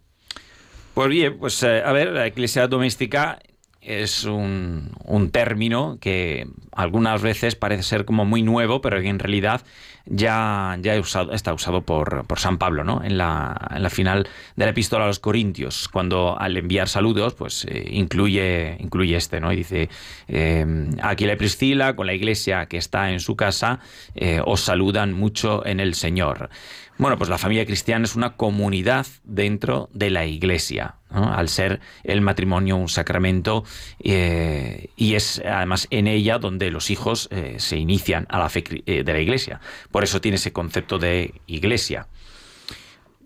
Pues 0.95 1.09
bien, 1.11 1.39
pues 1.39 1.63
eh, 1.63 1.83
a 1.85 1.93
ver, 1.93 2.09
la 2.09 2.27
iglesia 2.27 2.67
doméstica 2.67 3.39
es 3.83 4.25
un, 4.25 4.93
un, 5.05 5.31
término 5.31 5.99
que 6.01 6.47
algunas 6.71 7.21
veces 7.21 7.57
parece 7.57 7.83
ser 7.83 8.05
como 8.05 8.25
muy 8.25 8.43
nuevo, 8.43 8.81
pero 8.81 9.01
que 9.01 9.09
en 9.09 9.19
realidad 9.19 9.63
ya, 10.07 10.77
ya 10.81 10.95
está 10.97 11.55
usado 11.55 11.83
por, 11.83 12.27
por 12.27 12.39
San 12.39 12.59
Pablo, 12.59 12.85
¿no? 12.85 13.03
En 13.05 13.19
la, 13.19 13.71
en 13.75 13.83
la, 13.83 13.91
final 13.91 14.29
de 14.57 14.65
la 14.65 14.71
epístola 14.71 15.05
a 15.05 15.07
los 15.07 15.19
Corintios, 15.19 15.89
cuando 15.89 16.39
al 16.39 16.57
enviar 16.57 16.89
saludos, 16.89 17.35
pues 17.35 17.65
eh, 17.69 17.89
incluye, 17.91 18.77
incluye 18.81 19.17
este, 19.17 19.41
¿no? 19.41 19.53
Y 19.53 19.57
dice, 19.57 19.89
eh, 20.29 20.67
aquí 21.03 21.27
la 21.27 21.37
Priscila, 21.37 21.95
con 21.95 22.07
la 22.07 22.15
iglesia 22.15 22.67
que 22.67 22.79
está 22.79 23.11
en 23.11 23.21
su 23.21 23.37
casa, 23.37 23.81
eh, 24.15 24.41
os 24.45 24.61
saludan 24.61 25.13
mucho 25.13 25.65
en 25.67 25.81
el 25.81 25.95
Señor. 25.95 26.51
Bueno, 26.99 27.17
pues 27.17 27.31
la 27.31 27.39
familia 27.39 27.65
cristiana 27.67 28.05
es 28.05 28.15
una 28.17 28.37
comunidad 28.37 29.07
dentro 29.25 29.89
de 29.93 30.11
la 30.11 30.27
iglesia, 30.27 30.97
al 31.09 31.49
ser 31.49 31.81
el 32.05 32.21
matrimonio 32.21 32.77
un 32.77 32.89
sacramento 32.89 33.65
eh, 34.01 34.89
y 34.97 35.15
es 35.15 35.43
además 35.45 35.87
en 35.91 36.07
ella 36.07 36.39
donde 36.39 36.71
los 36.71 36.91
hijos 36.91 37.29
eh, 37.31 37.57
se 37.59 37.77
inician 37.77 38.27
a 38.29 38.39
la 38.39 38.49
fe 38.49 38.65
eh, 38.87 39.05
de 39.05 39.13
la 39.13 39.21
iglesia. 39.21 39.61
Por 39.91 40.05
eso 40.05 40.21
tiene 40.21 40.37
ese 40.37 40.53
concepto 40.53 40.99
de 40.99 41.35
iglesia. 41.47 42.09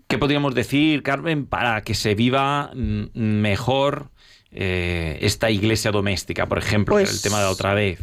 ¿Qué 0.07 0.17
podríamos 0.17 0.55
decir, 0.55 1.03
Carmen, 1.03 1.45
para 1.45 1.81
que 1.81 1.93
se 1.93 2.15
viva 2.15 2.71
mm, 2.73 3.09
mejor 3.13 4.09
esta 4.49 5.51
iglesia 5.51 5.91
doméstica, 5.91 6.47
por 6.47 6.57
ejemplo, 6.57 6.95
pues, 6.95 7.11
el 7.11 7.21
tema 7.21 7.41
de 7.41 7.45
otra 7.45 7.75
vez? 7.75 7.99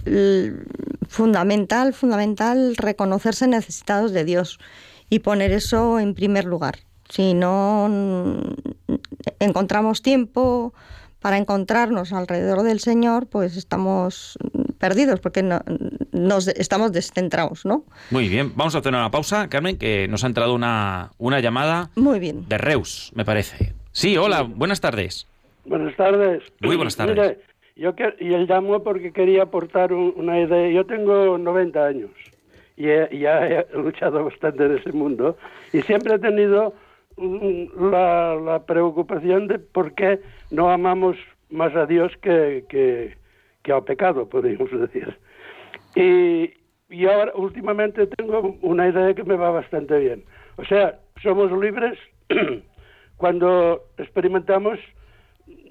Fundamental, 1.08 1.94
fundamental 1.94 2.76
reconocerse 2.76 3.48
necesitados 3.48 4.12
de 4.12 4.24
Dios 4.24 4.60
y 5.14 5.20
poner 5.20 5.52
eso 5.52 6.00
en 6.00 6.12
primer 6.12 6.44
lugar. 6.44 6.74
Si 7.08 7.34
no 7.34 7.88
encontramos 9.38 10.02
tiempo 10.02 10.74
para 11.20 11.38
encontrarnos 11.38 12.12
alrededor 12.12 12.64
del 12.64 12.80
Señor, 12.80 13.28
pues 13.28 13.56
estamos 13.56 14.36
perdidos 14.80 15.20
porque 15.20 15.44
no, 15.44 15.60
nos 16.10 16.48
estamos 16.48 16.90
descentrados, 16.90 17.64
¿no? 17.64 17.84
Muy 18.10 18.28
bien, 18.28 18.52
vamos 18.56 18.74
a 18.74 18.78
hacer 18.78 18.92
una 18.92 19.08
pausa, 19.12 19.48
Carmen, 19.48 19.78
que 19.78 20.08
nos 20.08 20.24
ha 20.24 20.26
entrado 20.26 20.52
una, 20.52 21.12
una 21.18 21.38
llamada 21.38 21.90
Muy 21.94 22.18
bien. 22.18 22.48
de 22.48 22.58
Reus, 22.58 23.12
me 23.14 23.24
parece. 23.24 23.72
Sí, 23.92 24.16
hola, 24.16 24.42
buenas 24.42 24.80
tardes. 24.80 25.28
Buenas 25.64 25.94
tardes. 25.96 26.42
Muy 26.60 26.74
buenas 26.74 26.96
tardes. 26.96 27.16
Mire, 27.16 27.38
yo 27.76 27.94
que, 27.94 28.16
y 28.18 28.34
él 28.34 28.48
llamó 28.48 28.82
porque 28.82 29.12
quería 29.12 29.44
aportar 29.44 29.92
un, 29.92 30.12
una 30.16 30.40
idea. 30.40 30.72
Yo 30.72 30.84
tengo 30.84 31.38
90 31.38 31.86
años 31.86 32.10
y, 32.76 32.88
he, 32.88 33.18
ya 33.18 33.46
he 33.46 33.66
luchado 33.74 34.24
bastante 34.24 34.64
en 34.64 34.78
ese 34.78 34.92
mundo 34.92 35.36
y 35.72 35.82
siempre 35.82 36.14
he 36.14 36.18
tenido 36.18 36.74
la, 37.16 38.34
la, 38.34 38.64
preocupación 38.66 39.46
de 39.46 39.58
por 39.58 39.94
qué 39.94 40.20
no 40.50 40.70
amamos 40.70 41.16
más 41.50 41.74
a 41.76 41.86
Dios 41.86 42.12
que, 42.20 42.64
que, 42.68 43.16
que 43.62 43.72
al 43.72 43.84
pecado, 43.84 44.28
podríamos 44.28 44.70
decir. 44.80 45.16
Y, 45.94 46.52
y 46.88 47.06
ahora 47.06 47.32
últimamente 47.36 48.06
tengo 48.06 48.56
una 48.62 48.88
idea 48.88 49.14
que 49.14 49.24
me 49.24 49.36
va 49.36 49.50
bastante 49.50 49.98
bien. 49.98 50.24
O 50.56 50.64
sea, 50.64 50.98
somos 51.22 51.52
libres 51.52 51.98
cuando 53.16 53.84
experimentamos 53.98 54.78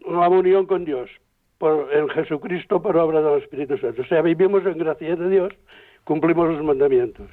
una 0.05 0.27
unión 0.29 0.65
con 0.65 0.85
Dios 0.85 1.09
por, 1.57 1.93
en 1.93 2.09
Jesucristo 2.09 2.81
por 2.81 2.97
obra 2.97 3.21
del 3.21 3.41
Espíritu 3.41 3.77
Santo. 3.77 4.01
O 4.01 4.05
sea, 4.05 4.21
vivimos 4.21 4.65
en 4.65 4.77
gracia 4.77 5.15
de 5.15 5.29
Dios 5.29 5.53
cumplimos 6.03 6.49
los 6.49 6.63
mandamientos. 6.63 7.29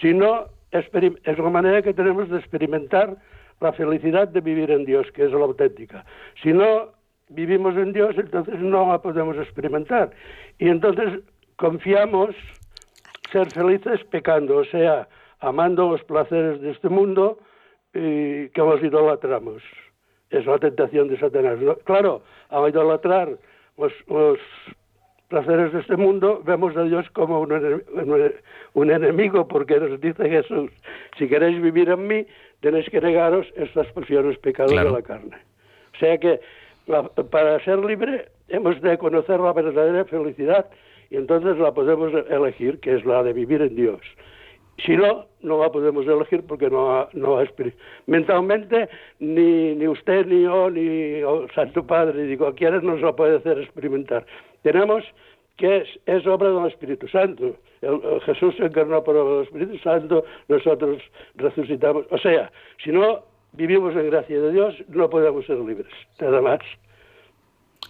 Si 0.00 0.14
no, 0.14 0.46
es 0.72 1.38
una 1.38 1.50
manera 1.50 1.82
que 1.82 1.94
tenemos 1.94 2.28
de 2.28 2.38
experimentar 2.38 3.16
la 3.60 3.72
felicidad 3.72 4.28
de 4.28 4.40
vivir 4.40 4.70
en 4.70 4.84
Dios, 4.84 5.10
que 5.12 5.24
es 5.24 5.32
la 5.32 5.44
auténtica. 5.44 6.04
Si 6.42 6.52
no 6.52 6.92
vivimos 7.28 7.76
en 7.76 7.92
Dios, 7.92 8.16
entonces 8.16 8.58
no 8.60 8.88
la 8.88 9.00
podemos 9.02 9.36
experimentar. 9.36 10.10
Y 10.58 10.68
entonces 10.68 11.20
confiamos 11.56 12.34
ser 13.30 13.50
felices 13.52 14.02
pecando, 14.04 14.58
o 14.58 14.64
sea, 14.64 15.08
amando 15.40 15.90
los 15.90 16.02
placeres 16.04 16.60
de 16.60 16.70
este 16.70 16.88
mundo 16.88 17.38
y 17.92 18.48
que 18.48 18.60
los 18.60 18.82
idolatramos. 18.82 19.62
Es 20.30 20.46
la 20.46 20.58
tentación 20.58 21.08
de 21.08 21.18
Satanás. 21.18 21.58
Claro, 21.84 22.22
al 22.48 22.68
idolatrar 22.68 23.36
los 23.76 23.92
placeres 25.30 25.72
de 25.72 25.80
este 25.80 25.96
mundo, 25.96 26.42
vemos 26.44 26.76
a 26.76 26.82
Dios 26.82 27.08
como 27.10 27.40
un, 27.40 27.82
un, 28.74 28.90
enemigo, 28.90 29.46
porque 29.48 29.78
nos 29.78 29.98
dice 30.00 30.28
Jesús, 30.28 30.70
si 31.16 31.28
queréis 31.28 31.62
vivir 31.62 31.88
en 31.88 32.06
mí, 32.06 32.26
tenéis 32.60 32.90
que 32.90 33.00
negaros 33.00 33.46
estas 33.56 33.86
pasiones 33.92 34.36
pecados 34.38 34.72
claro. 34.72 34.90
de 34.90 34.96
la 34.96 35.02
carne. 35.02 35.36
O 35.94 35.98
sea 35.98 36.18
que 36.18 36.40
la, 36.86 37.04
para 37.04 37.64
ser 37.64 37.78
libre 37.78 38.26
hemos 38.48 38.80
de 38.82 38.98
conocer 38.98 39.38
la 39.38 39.52
verdadera 39.52 40.04
felicidad 40.04 40.66
y 41.10 41.16
entonces 41.16 41.56
la 41.58 41.72
podemos 41.72 42.12
elegir, 42.28 42.80
que 42.80 42.96
es 42.96 43.04
la 43.04 43.22
de 43.22 43.32
vivir 43.32 43.62
en 43.62 43.76
Dios. 43.76 44.00
Si 44.84 44.96
no, 44.96 45.26
no 45.42 45.60
la 45.60 45.70
podemos 45.70 46.06
elegir 46.06 46.42
porque 46.46 46.70
no, 46.70 47.08
no 47.12 47.38
mentalmente 48.06 48.88
ni, 49.18 49.74
ni 49.74 49.86
usted, 49.86 50.26
ni 50.26 50.42
yo, 50.42 50.70
ni 50.70 51.20
el 51.20 51.50
Santo 51.54 51.86
Padre, 51.86 52.24
ni 52.24 52.36
cualquiera 52.36 52.80
nos 52.80 53.00
la 53.00 53.14
puede 53.14 53.36
hacer 53.36 53.58
experimentar. 53.58 54.24
Tenemos 54.62 55.04
que 55.56 55.84
es, 56.06 56.26
obra 56.26 56.50
del 56.50 56.66
Espíritu 56.68 57.06
Santo. 57.08 57.56
Jesús 58.24 58.54
se 58.56 58.64
encarnó 58.64 59.04
por 59.04 59.16
obra 59.16 59.34
del 59.34 59.44
Espíritu 59.44 59.78
Santo, 59.78 60.24
nosotros 60.48 61.02
resucitamos. 61.34 62.06
O 62.10 62.18
sea, 62.18 62.50
si 62.82 62.90
no 62.90 63.24
vivimos 63.52 63.94
en 63.94 64.10
gracia 64.10 64.40
de 64.40 64.52
Dios, 64.52 64.74
no 64.88 65.10
podemos 65.10 65.44
ser 65.44 65.58
libres. 65.58 65.92
Nada 66.18 66.40
más. 66.40 66.60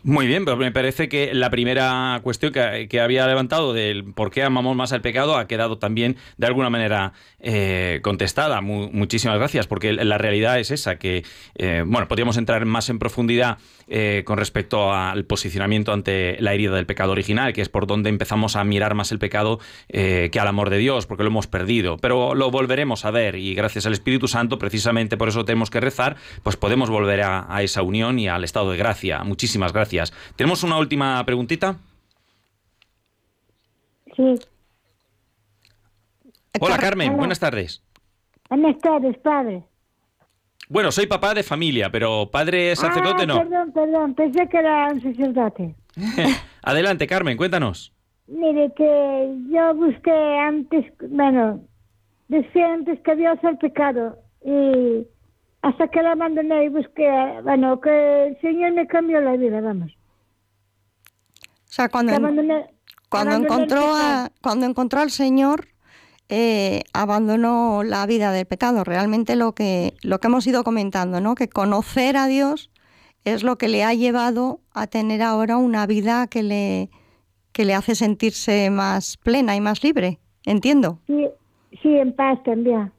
Muy 0.03 0.27
bien, 0.27 0.47
pero 0.47 0.57
me 0.57 0.73
parece 0.73 1.11
que 1.11 1.35
la 1.35 1.51
primera 1.51 2.21
cuestión 2.23 2.53
que, 2.53 2.89
que, 2.89 3.01
había 3.01 3.27
levantado 3.27 3.75
del 3.75 4.15
por 4.15 4.31
qué 4.31 4.43
amamos 4.43 4.75
más 4.75 4.95
al 4.95 5.03
pecado 5.03 5.37
ha 5.37 5.47
quedado 5.47 5.77
también 5.77 6.17
de 6.39 6.47
alguna 6.47 6.71
manera 6.71 7.13
eh, 7.39 8.01
contestada. 8.03 8.63
Mu 8.63 8.89
muchísimas 8.93 9.37
gracias, 9.37 9.67
porque 9.67 9.93
la 9.93 10.17
realidad 10.17 10.59
es 10.59 10.71
esa, 10.71 10.99
que, 10.99 11.23
eh, 11.57 11.85
bueno, 11.87 12.09
podríamos 12.09 12.39
entrar 12.39 12.65
más 12.65 12.89
en 12.89 12.99
profundidad 12.99 13.59
eh, 13.91 14.23
con 14.25 14.39
respecto 14.39 14.93
al 14.95 15.25
posicionamiento 15.25 15.93
ante 15.93 16.41
la 16.41 16.55
herida 16.55 16.75
del 16.75 16.87
pecado 16.87 17.13
original, 17.13 17.53
que 17.53 17.61
es 17.61 17.69
por 17.69 17.87
donde 17.87 18.09
empezamos 18.09 18.57
a 18.57 18.65
mirar 18.65 18.95
más 18.95 19.13
el 19.13 19.19
pecado 19.19 19.59
que 19.89 20.31
al 20.41 20.49
amor 20.49 20.71
de 20.71 20.79
Dios, 20.79 21.07
porque 21.07 21.25
lo 21.25 21.29
hemos 21.29 21.47
perdido. 21.47 21.99
Pero 21.99 22.35
lo 22.35 22.51
volveremos 22.51 23.05
a 23.05 23.11
ver 23.11 23.35
y 23.35 23.55
gracias 23.55 23.85
al 23.87 23.93
Espíritu 23.93 24.29
Santo, 24.29 24.59
precisamente 24.59 25.17
por 25.17 25.29
eso 25.29 25.45
tenemos 25.45 25.69
que 25.69 25.81
rezar, 25.81 26.17
pues 26.43 26.57
podemos 26.57 26.89
volver 26.89 27.23
a, 27.23 27.47
a 27.55 27.63
esa 27.63 27.83
unión 27.83 28.19
y 28.19 28.29
al 28.29 28.45
estado 28.45 28.71
de 28.71 28.79
gracia. 28.79 29.25
Muchísimas 29.25 29.73
gracias. 29.73 30.13
¿Tenemos 30.37 30.63
una 30.63 30.79
última 30.79 31.25
preguntita? 31.27 31.77
Sí. 34.17 34.35
Hola 36.61 36.79
Carmen, 36.79 37.17
buenas 37.17 37.39
tardes. 37.41 37.83
Buenas 38.49 38.79
tardes, 38.79 39.17
padre. 39.19 39.63
Bueno, 40.71 40.93
soy 40.93 41.07
papá 41.07 41.35
de 41.35 41.43
familia, 41.43 41.91
pero 41.91 42.31
padre 42.31 42.77
sacerdote 42.77 43.25
ah, 43.25 43.27
no. 43.27 43.39
Perdón, 43.39 43.73
perdón, 43.73 44.15
pensé 44.15 44.49
que 44.49 44.57
era 44.57 44.87
un 44.93 45.03
sacerdote. 45.03 45.75
Adelante, 46.63 47.09
Carmen, 47.09 47.37
cuéntanos. 47.37 47.93
Mire, 48.29 48.73
que 48.77 49.35
yo 49.51 49.75
busqué 49.75 50.13
antes, 50.13 50.87
bueno, 51.09 51.61
decía 52.29 52.73
antes 52.73 53.01
que 53.01 53.17
Dios 53.17 53.37
el 53.43 53.59
pecado 53.59 54.17
y 54.45 55.05
hasta 55.63 55.89
que 55.89 56.03
la 56.03 56.13
abandoné 56.13 56.67
y 56.67 56.69
busqué, 56.69 57.41
bueno, 57.43 57.81
que 57.81 58.29
el 58.29 58.41
Señor 58.41 58.71
me 58.71 58.87
cambió 58.87 59.21
la 59.21 59.33
vida, 59.33 59.61
vamos. 59.61 59.91
O 59.91 61.73
sea, 61.73 61.89
cuando, 61.89 62.15
abandoné, 62.15 62.67
cuando, 63.09 63.35
abandoné 63.35 63.55
encontró, 63.55 63.97
a, 63.97 64.31
cuando 64.41 64.67
encontró 64.67 65.01
al 65.01 65.11
Señor, 65.11 65.67
eh, 66.33 66.85
abandonó 66.93 67.83
la 67.83 68.07
vida 68.07 68.31
del 68.31 68.47
pecado. 68.47 68.85
Realmente 68.85 69.35
lo 69.35 69.53
que, 69.53 69.95
lo 70.03 70.21
que 70.21 70.29
hemos 70.29 70.47
ido 70.47 70.63
comentando, 70.63 71.21
¿no? 71.21 71.35
Que 71.35 71.49
conocer 71.49 72.17
a 72.17 72.29
Dios 72.29 72.71
es 73.25 73.43
lo 73.43 73.59
que 73.59 73.69
le 73.69 73.83
ha 73.83 73.93
llevado 73.95 74.61
a 74.73 74.87
tener 74.87 75.23
ahora 75.23 75.57
una 75.57 75.87
vida 75.87 76.29
que 76.29 76.45
le, 76.45 76.89
que 77.53 77.65
le 77.65 77.75
hace 77.75 77.97
sentirse 77.97 78.71
más 78.71 79.17
plena 79.17 79.57
y 79.57 79.61
más 79.61 79.83
libre. 79.83 80.21
¿Entiendo? 80.45 81.01
Sí, 81.09 81.27
sí 81.83 81.97
en 81.97 82.15
paz 82.15 82.41
también. 82.45 82.93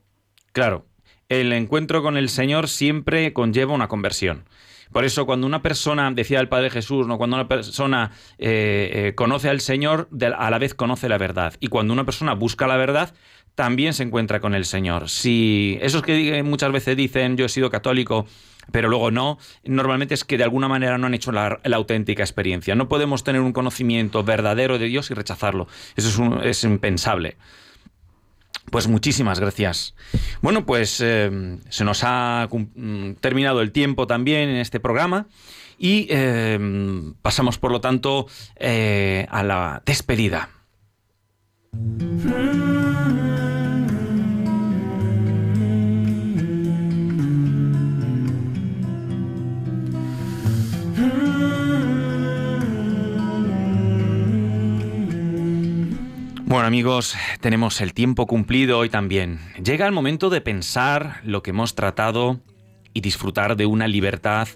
Claro, 0.52 0.86
el 1.30 1.54
encuentro 1.54 2.04
con 2.04 2.18
el 2.18 2.28
Señor 2.28 2.68
siempre 2.68 3.32
conlleva 3.32 3.74
una 3.74 3.88
conversión. 3.88 4.44
Por 4.92 5.06
eso 5.06 5.26
cuando 5.26 5.48
una 5.48 5.62
persona, 5.62 6.12
decía 6.12 6.40
el 6.40 6.50
Padre 6.50 6.70
Jesús, 6.70 7.08
¿no? 7.08 7.18
cuando 7.18 7.36
una 7.38 7.48
persona 7.48 8.12
eh, 8.38 8.92
eh, 8.94 9.16
conoce 9.16 9.50
al 9.50 9.62
Señor, 9.62 10.10
a 10.38 10.50
la 10.50 10.58
vez 10.60 10.74
conoce 10.74 11.10
la 11.10 11.18
verdad. 11.18 11.54
Y 11.60 11.68
cuando 11.68 11.94
una 11.94 12.06
persona 12.06 12.34
busca 12.34 12.68
la 12.68 12.78
verdad, 12.78 13.14
también 13.56 13.94
se 13.94 14.04
encuentra 14.04 14.40
con 14.40 14.56
el 14.56 14.66
Señor. 14.66 15.10
Si 15.10 15.78
esos 15.82 16.02
que 16.02 16.44
muchas 16.44 16.72
veces 16.72 16.96
dicen 16.96 17.38
yo 17.38 17.46
he 17.46 17.50
sido 17.50 17.70
católico, 17.70 18.26
pero 18.72 18.90
luego 18.90 19.12
no, 19.12 19.38
normalmente 19.64 20.14
es 20.14 20.24
que 20.24 20.38
de 20.38 20.44
alguna 20.44 20.68
manera 20.68 20.98
no 20.98 21.08
han 21.08 21.14
hecho 21.14 21.32
la, 21.32 21.60
la 21.64 21.78
auténtica 21.78 22.24
experiencia. 22.24 22.76
No 22.76 22.88
podemos 22.88 23.24
tener 23.24 23.42
un 23.42 23.54
conocimiento 23.54 24.24
verdadero 24.24 24.78
de 24.78 24.86
Dios 24.86 25.12
y 25.12 25.14
rechazarlo. 25.14 25.68
Eso 25.96 26.10
es, 26.10 26.18
un, 26.18 26.40
es 26.44 26.64
impensable. 26.64 27.38
Pues 28.72 28.88
muchísimas 28.88 29.40
gracias. 29.40 29.94
Bueno, 30.42 30.66
pues 30.66 31.02
eh, 31.04 31.60
se 31.70 31.84
nos 31.84 32.04
ha 32.04 32.48
terminado 33.20 33.62
el 33.62 33.72
tiempo 33.72 34.08
también 34.08 34.50
en 34.50 34.56
este 34.56 34.80
programa 34.80 35.28
Y 35.78 36.08
eh, 36.10 36.58
pasamos, 37.22 37.58
por 37.58 37.72
lo 37.72 37.82
tanto, 37.82 38.28
eh, 38.56 39.28
a 39.30 39.44
la 39.44 39.84
despedida. 39.86 40.50
Bueno 56.52 56.68
amigos, 56.68 57.16
tenemos 57.40 57.80
el 57.80 57.94
tiempo 57.94 58.28
cumplido 58.28 58.78
hoy 58.78 58.90
también. 58.90 59.40
Llega 59.64 59.86
el 59.86 59.94
momento 59.94 60.30
de 60.30 60.42
pensar 60.42 61.22
lo 61.24 61.42
que 61.42 61.52
hemos 61.52 61.76
tratado 61.76 62.42
y 62.94 63.00
disfrutar 63.00 63.56
de 63.56 63.66
una 63.66 63.88
libertad 63.88 64.50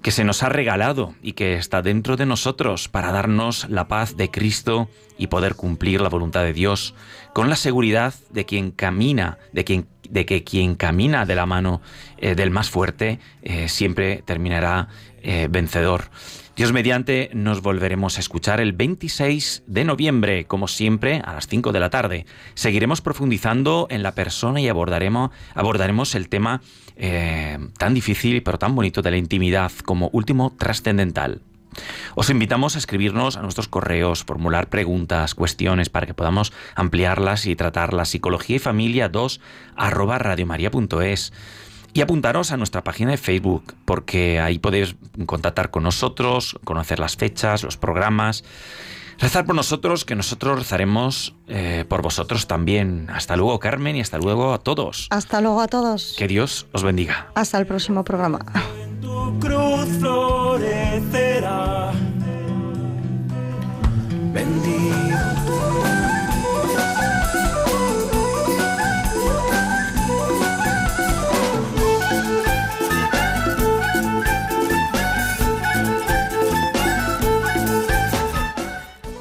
que 0.00 0.12
se 0.12 0.22
nos 0.22 0.44
ha 0.44 0.48
regalado 0.48 1.16
y 1.22 1.32
que 1.32 1.54
está 1.54 1.82
dentro 1.82 2.16
de 2.16 2.24
nosotros 2.24 2.88
para 2.88 3.10
darnos 3.10 3.68
la 3.68 3.88
paz 3.88 4.16
de 4.16 4.30
Cristo 4.30 4.88
y 5.18 5.26
poder 5.26 5.56
cumplir 5.56 6.00
la 6.00 6.08
voluntad 6.08 6.44
de 6.44 6.52
Dios 6.52 6.94
con 7.32 7.50
la 7.50 7.56
seguridad 7.56 8.14
de 8.30 8.46
quien 8.46 8.70
camina, 8.70 9.38
de, 9.52 9.64
quien, 9.64 9.88
de 10.08 10.26
que 10.26 10.44
quien 10.44 10.76
camina 10.76 11.26
de 11.26 11.34
la 11.34 11.46
mano 11.46 11.82
eh, 12.16 12.36
del 12.36 12.52
más 12.52 12.70
fuerte 12.70 13.18
eh, 13.42 13.68
siempre 13.68 14.22
terminará 14.24 14.86
eh, 15.24 15.48
vencedor. 15.50 16.10
Dios 16.56 16.72
mediante 16.72 17.30
nos 17.34 17.62
volveremos 17.62 18.16
a 18.16 18.20
escuchar 18.20 18.60
el 18.60 18.72
26 18.72 19.64
de 19.66 19.84
noviembre, 19.84 20.44
como 20.44 20.68
siempre, 20.68 21.20
a 21.24 21.32
las 21.32 21.48
5 21.48 21.72
de 21.72 21.80
la 21.80 21.90
tarde. 21.90 22.26
Seguiremos 22.54 23.00
profundizando 23.00 23.88
en 23.90 24.04
la 24.04 24.14
persona 24.14 24.60
y 24.60 24.68
abordaremos, 24.68 25.30
abordaremos 25.54 26.14
el 26.14 26.28
tema 26.28 26.62
eh, 26.94 27.58
tan 27.76 27.92
difícil 27.92 28.44
pero 28.44 28.58
tan 28.58 28.76
bonito 28.76 29.02
de 29.02 29.10
la 29.10 29.16
intimidad 29.16 29.72
como 29.84 30.10
último 30.12 30.54
trascendental. 30.56 31.40
Os 32.14 32.30
invitamos 32.30 32.76
a 32.76 32.78
escribirnos 32.78 33.36
a 33.36 33.42
nuestros 33.42 33.66
correos, 33.66 34.22
formular 34.22 34.68
preguntas, 34.68 35.34
cuestiones 35.34 35.88
para 35.88 36.06
que 36.06 36.14
podamos 36.14 36.52
ampliarlas 36.76 37.46
y 37.46 37.56
tratarlas. 37.56 38.10
Psicología 38.10 38.56
y 38.56 38.60
familia 38.60 39.08
2 39.08 39.40
arroba 39.74 40.18
radiomaria.es 40.18 41.32
y 41.94 42.00
apuntaros 42.00 42.50
a 42.50 42.56
nuestra 42.56 42.82
página 42.82 43.12
de 43.12 43.16
Facebook, 43.16 43.74
porque 43.84 44.40
ahí 44.40 44.58
podéis 44.58 44.96
contactar 45.26 45.70
con 45.70 45.84
nosotros, 45.84 46.58
conocer 46.64 46.98
las 46.98 47.16
fechas, 47.16 47.62
los 47.62 47.76
programas. 47.76 48.42
Rezar 49.20 49.46
por 49.46 49.54
nosotros, 49.54 50.04
que 50.04 50.16
nosotros 50.16 50.58
rezaremos 50.58 51.36
eh, 51.46 51.84
por 51.88 52.02
vosotros 52.02 52.48
también. 52.48 53.08
Hasta 53.10 53.36
luego, 53.36 53.60
Carmen, 53.60 53.94
y 53.94 54.00
hasta 54.00 54.18
luego 54.18 54.52
a 54.52 54.58
todos. 54.58 55.06
Hasta 55.10 55.40
luego 55.40 55.60
a 55.60 55.68
todos. 55.68 56.16
Que 56.18 56.26
Dios 56.26 56.66
os 56.72 56.82
bendiga. 56.82 57.28
Hasta 57.36 57.58
el 57.58 57.66
próximo 57.66 58.02
programa. 58.02 58.40
tu 59.00 59.38
cruz 59.38 59.86
florecerá. 60.00 61.92
Bendito. 64.32 65.73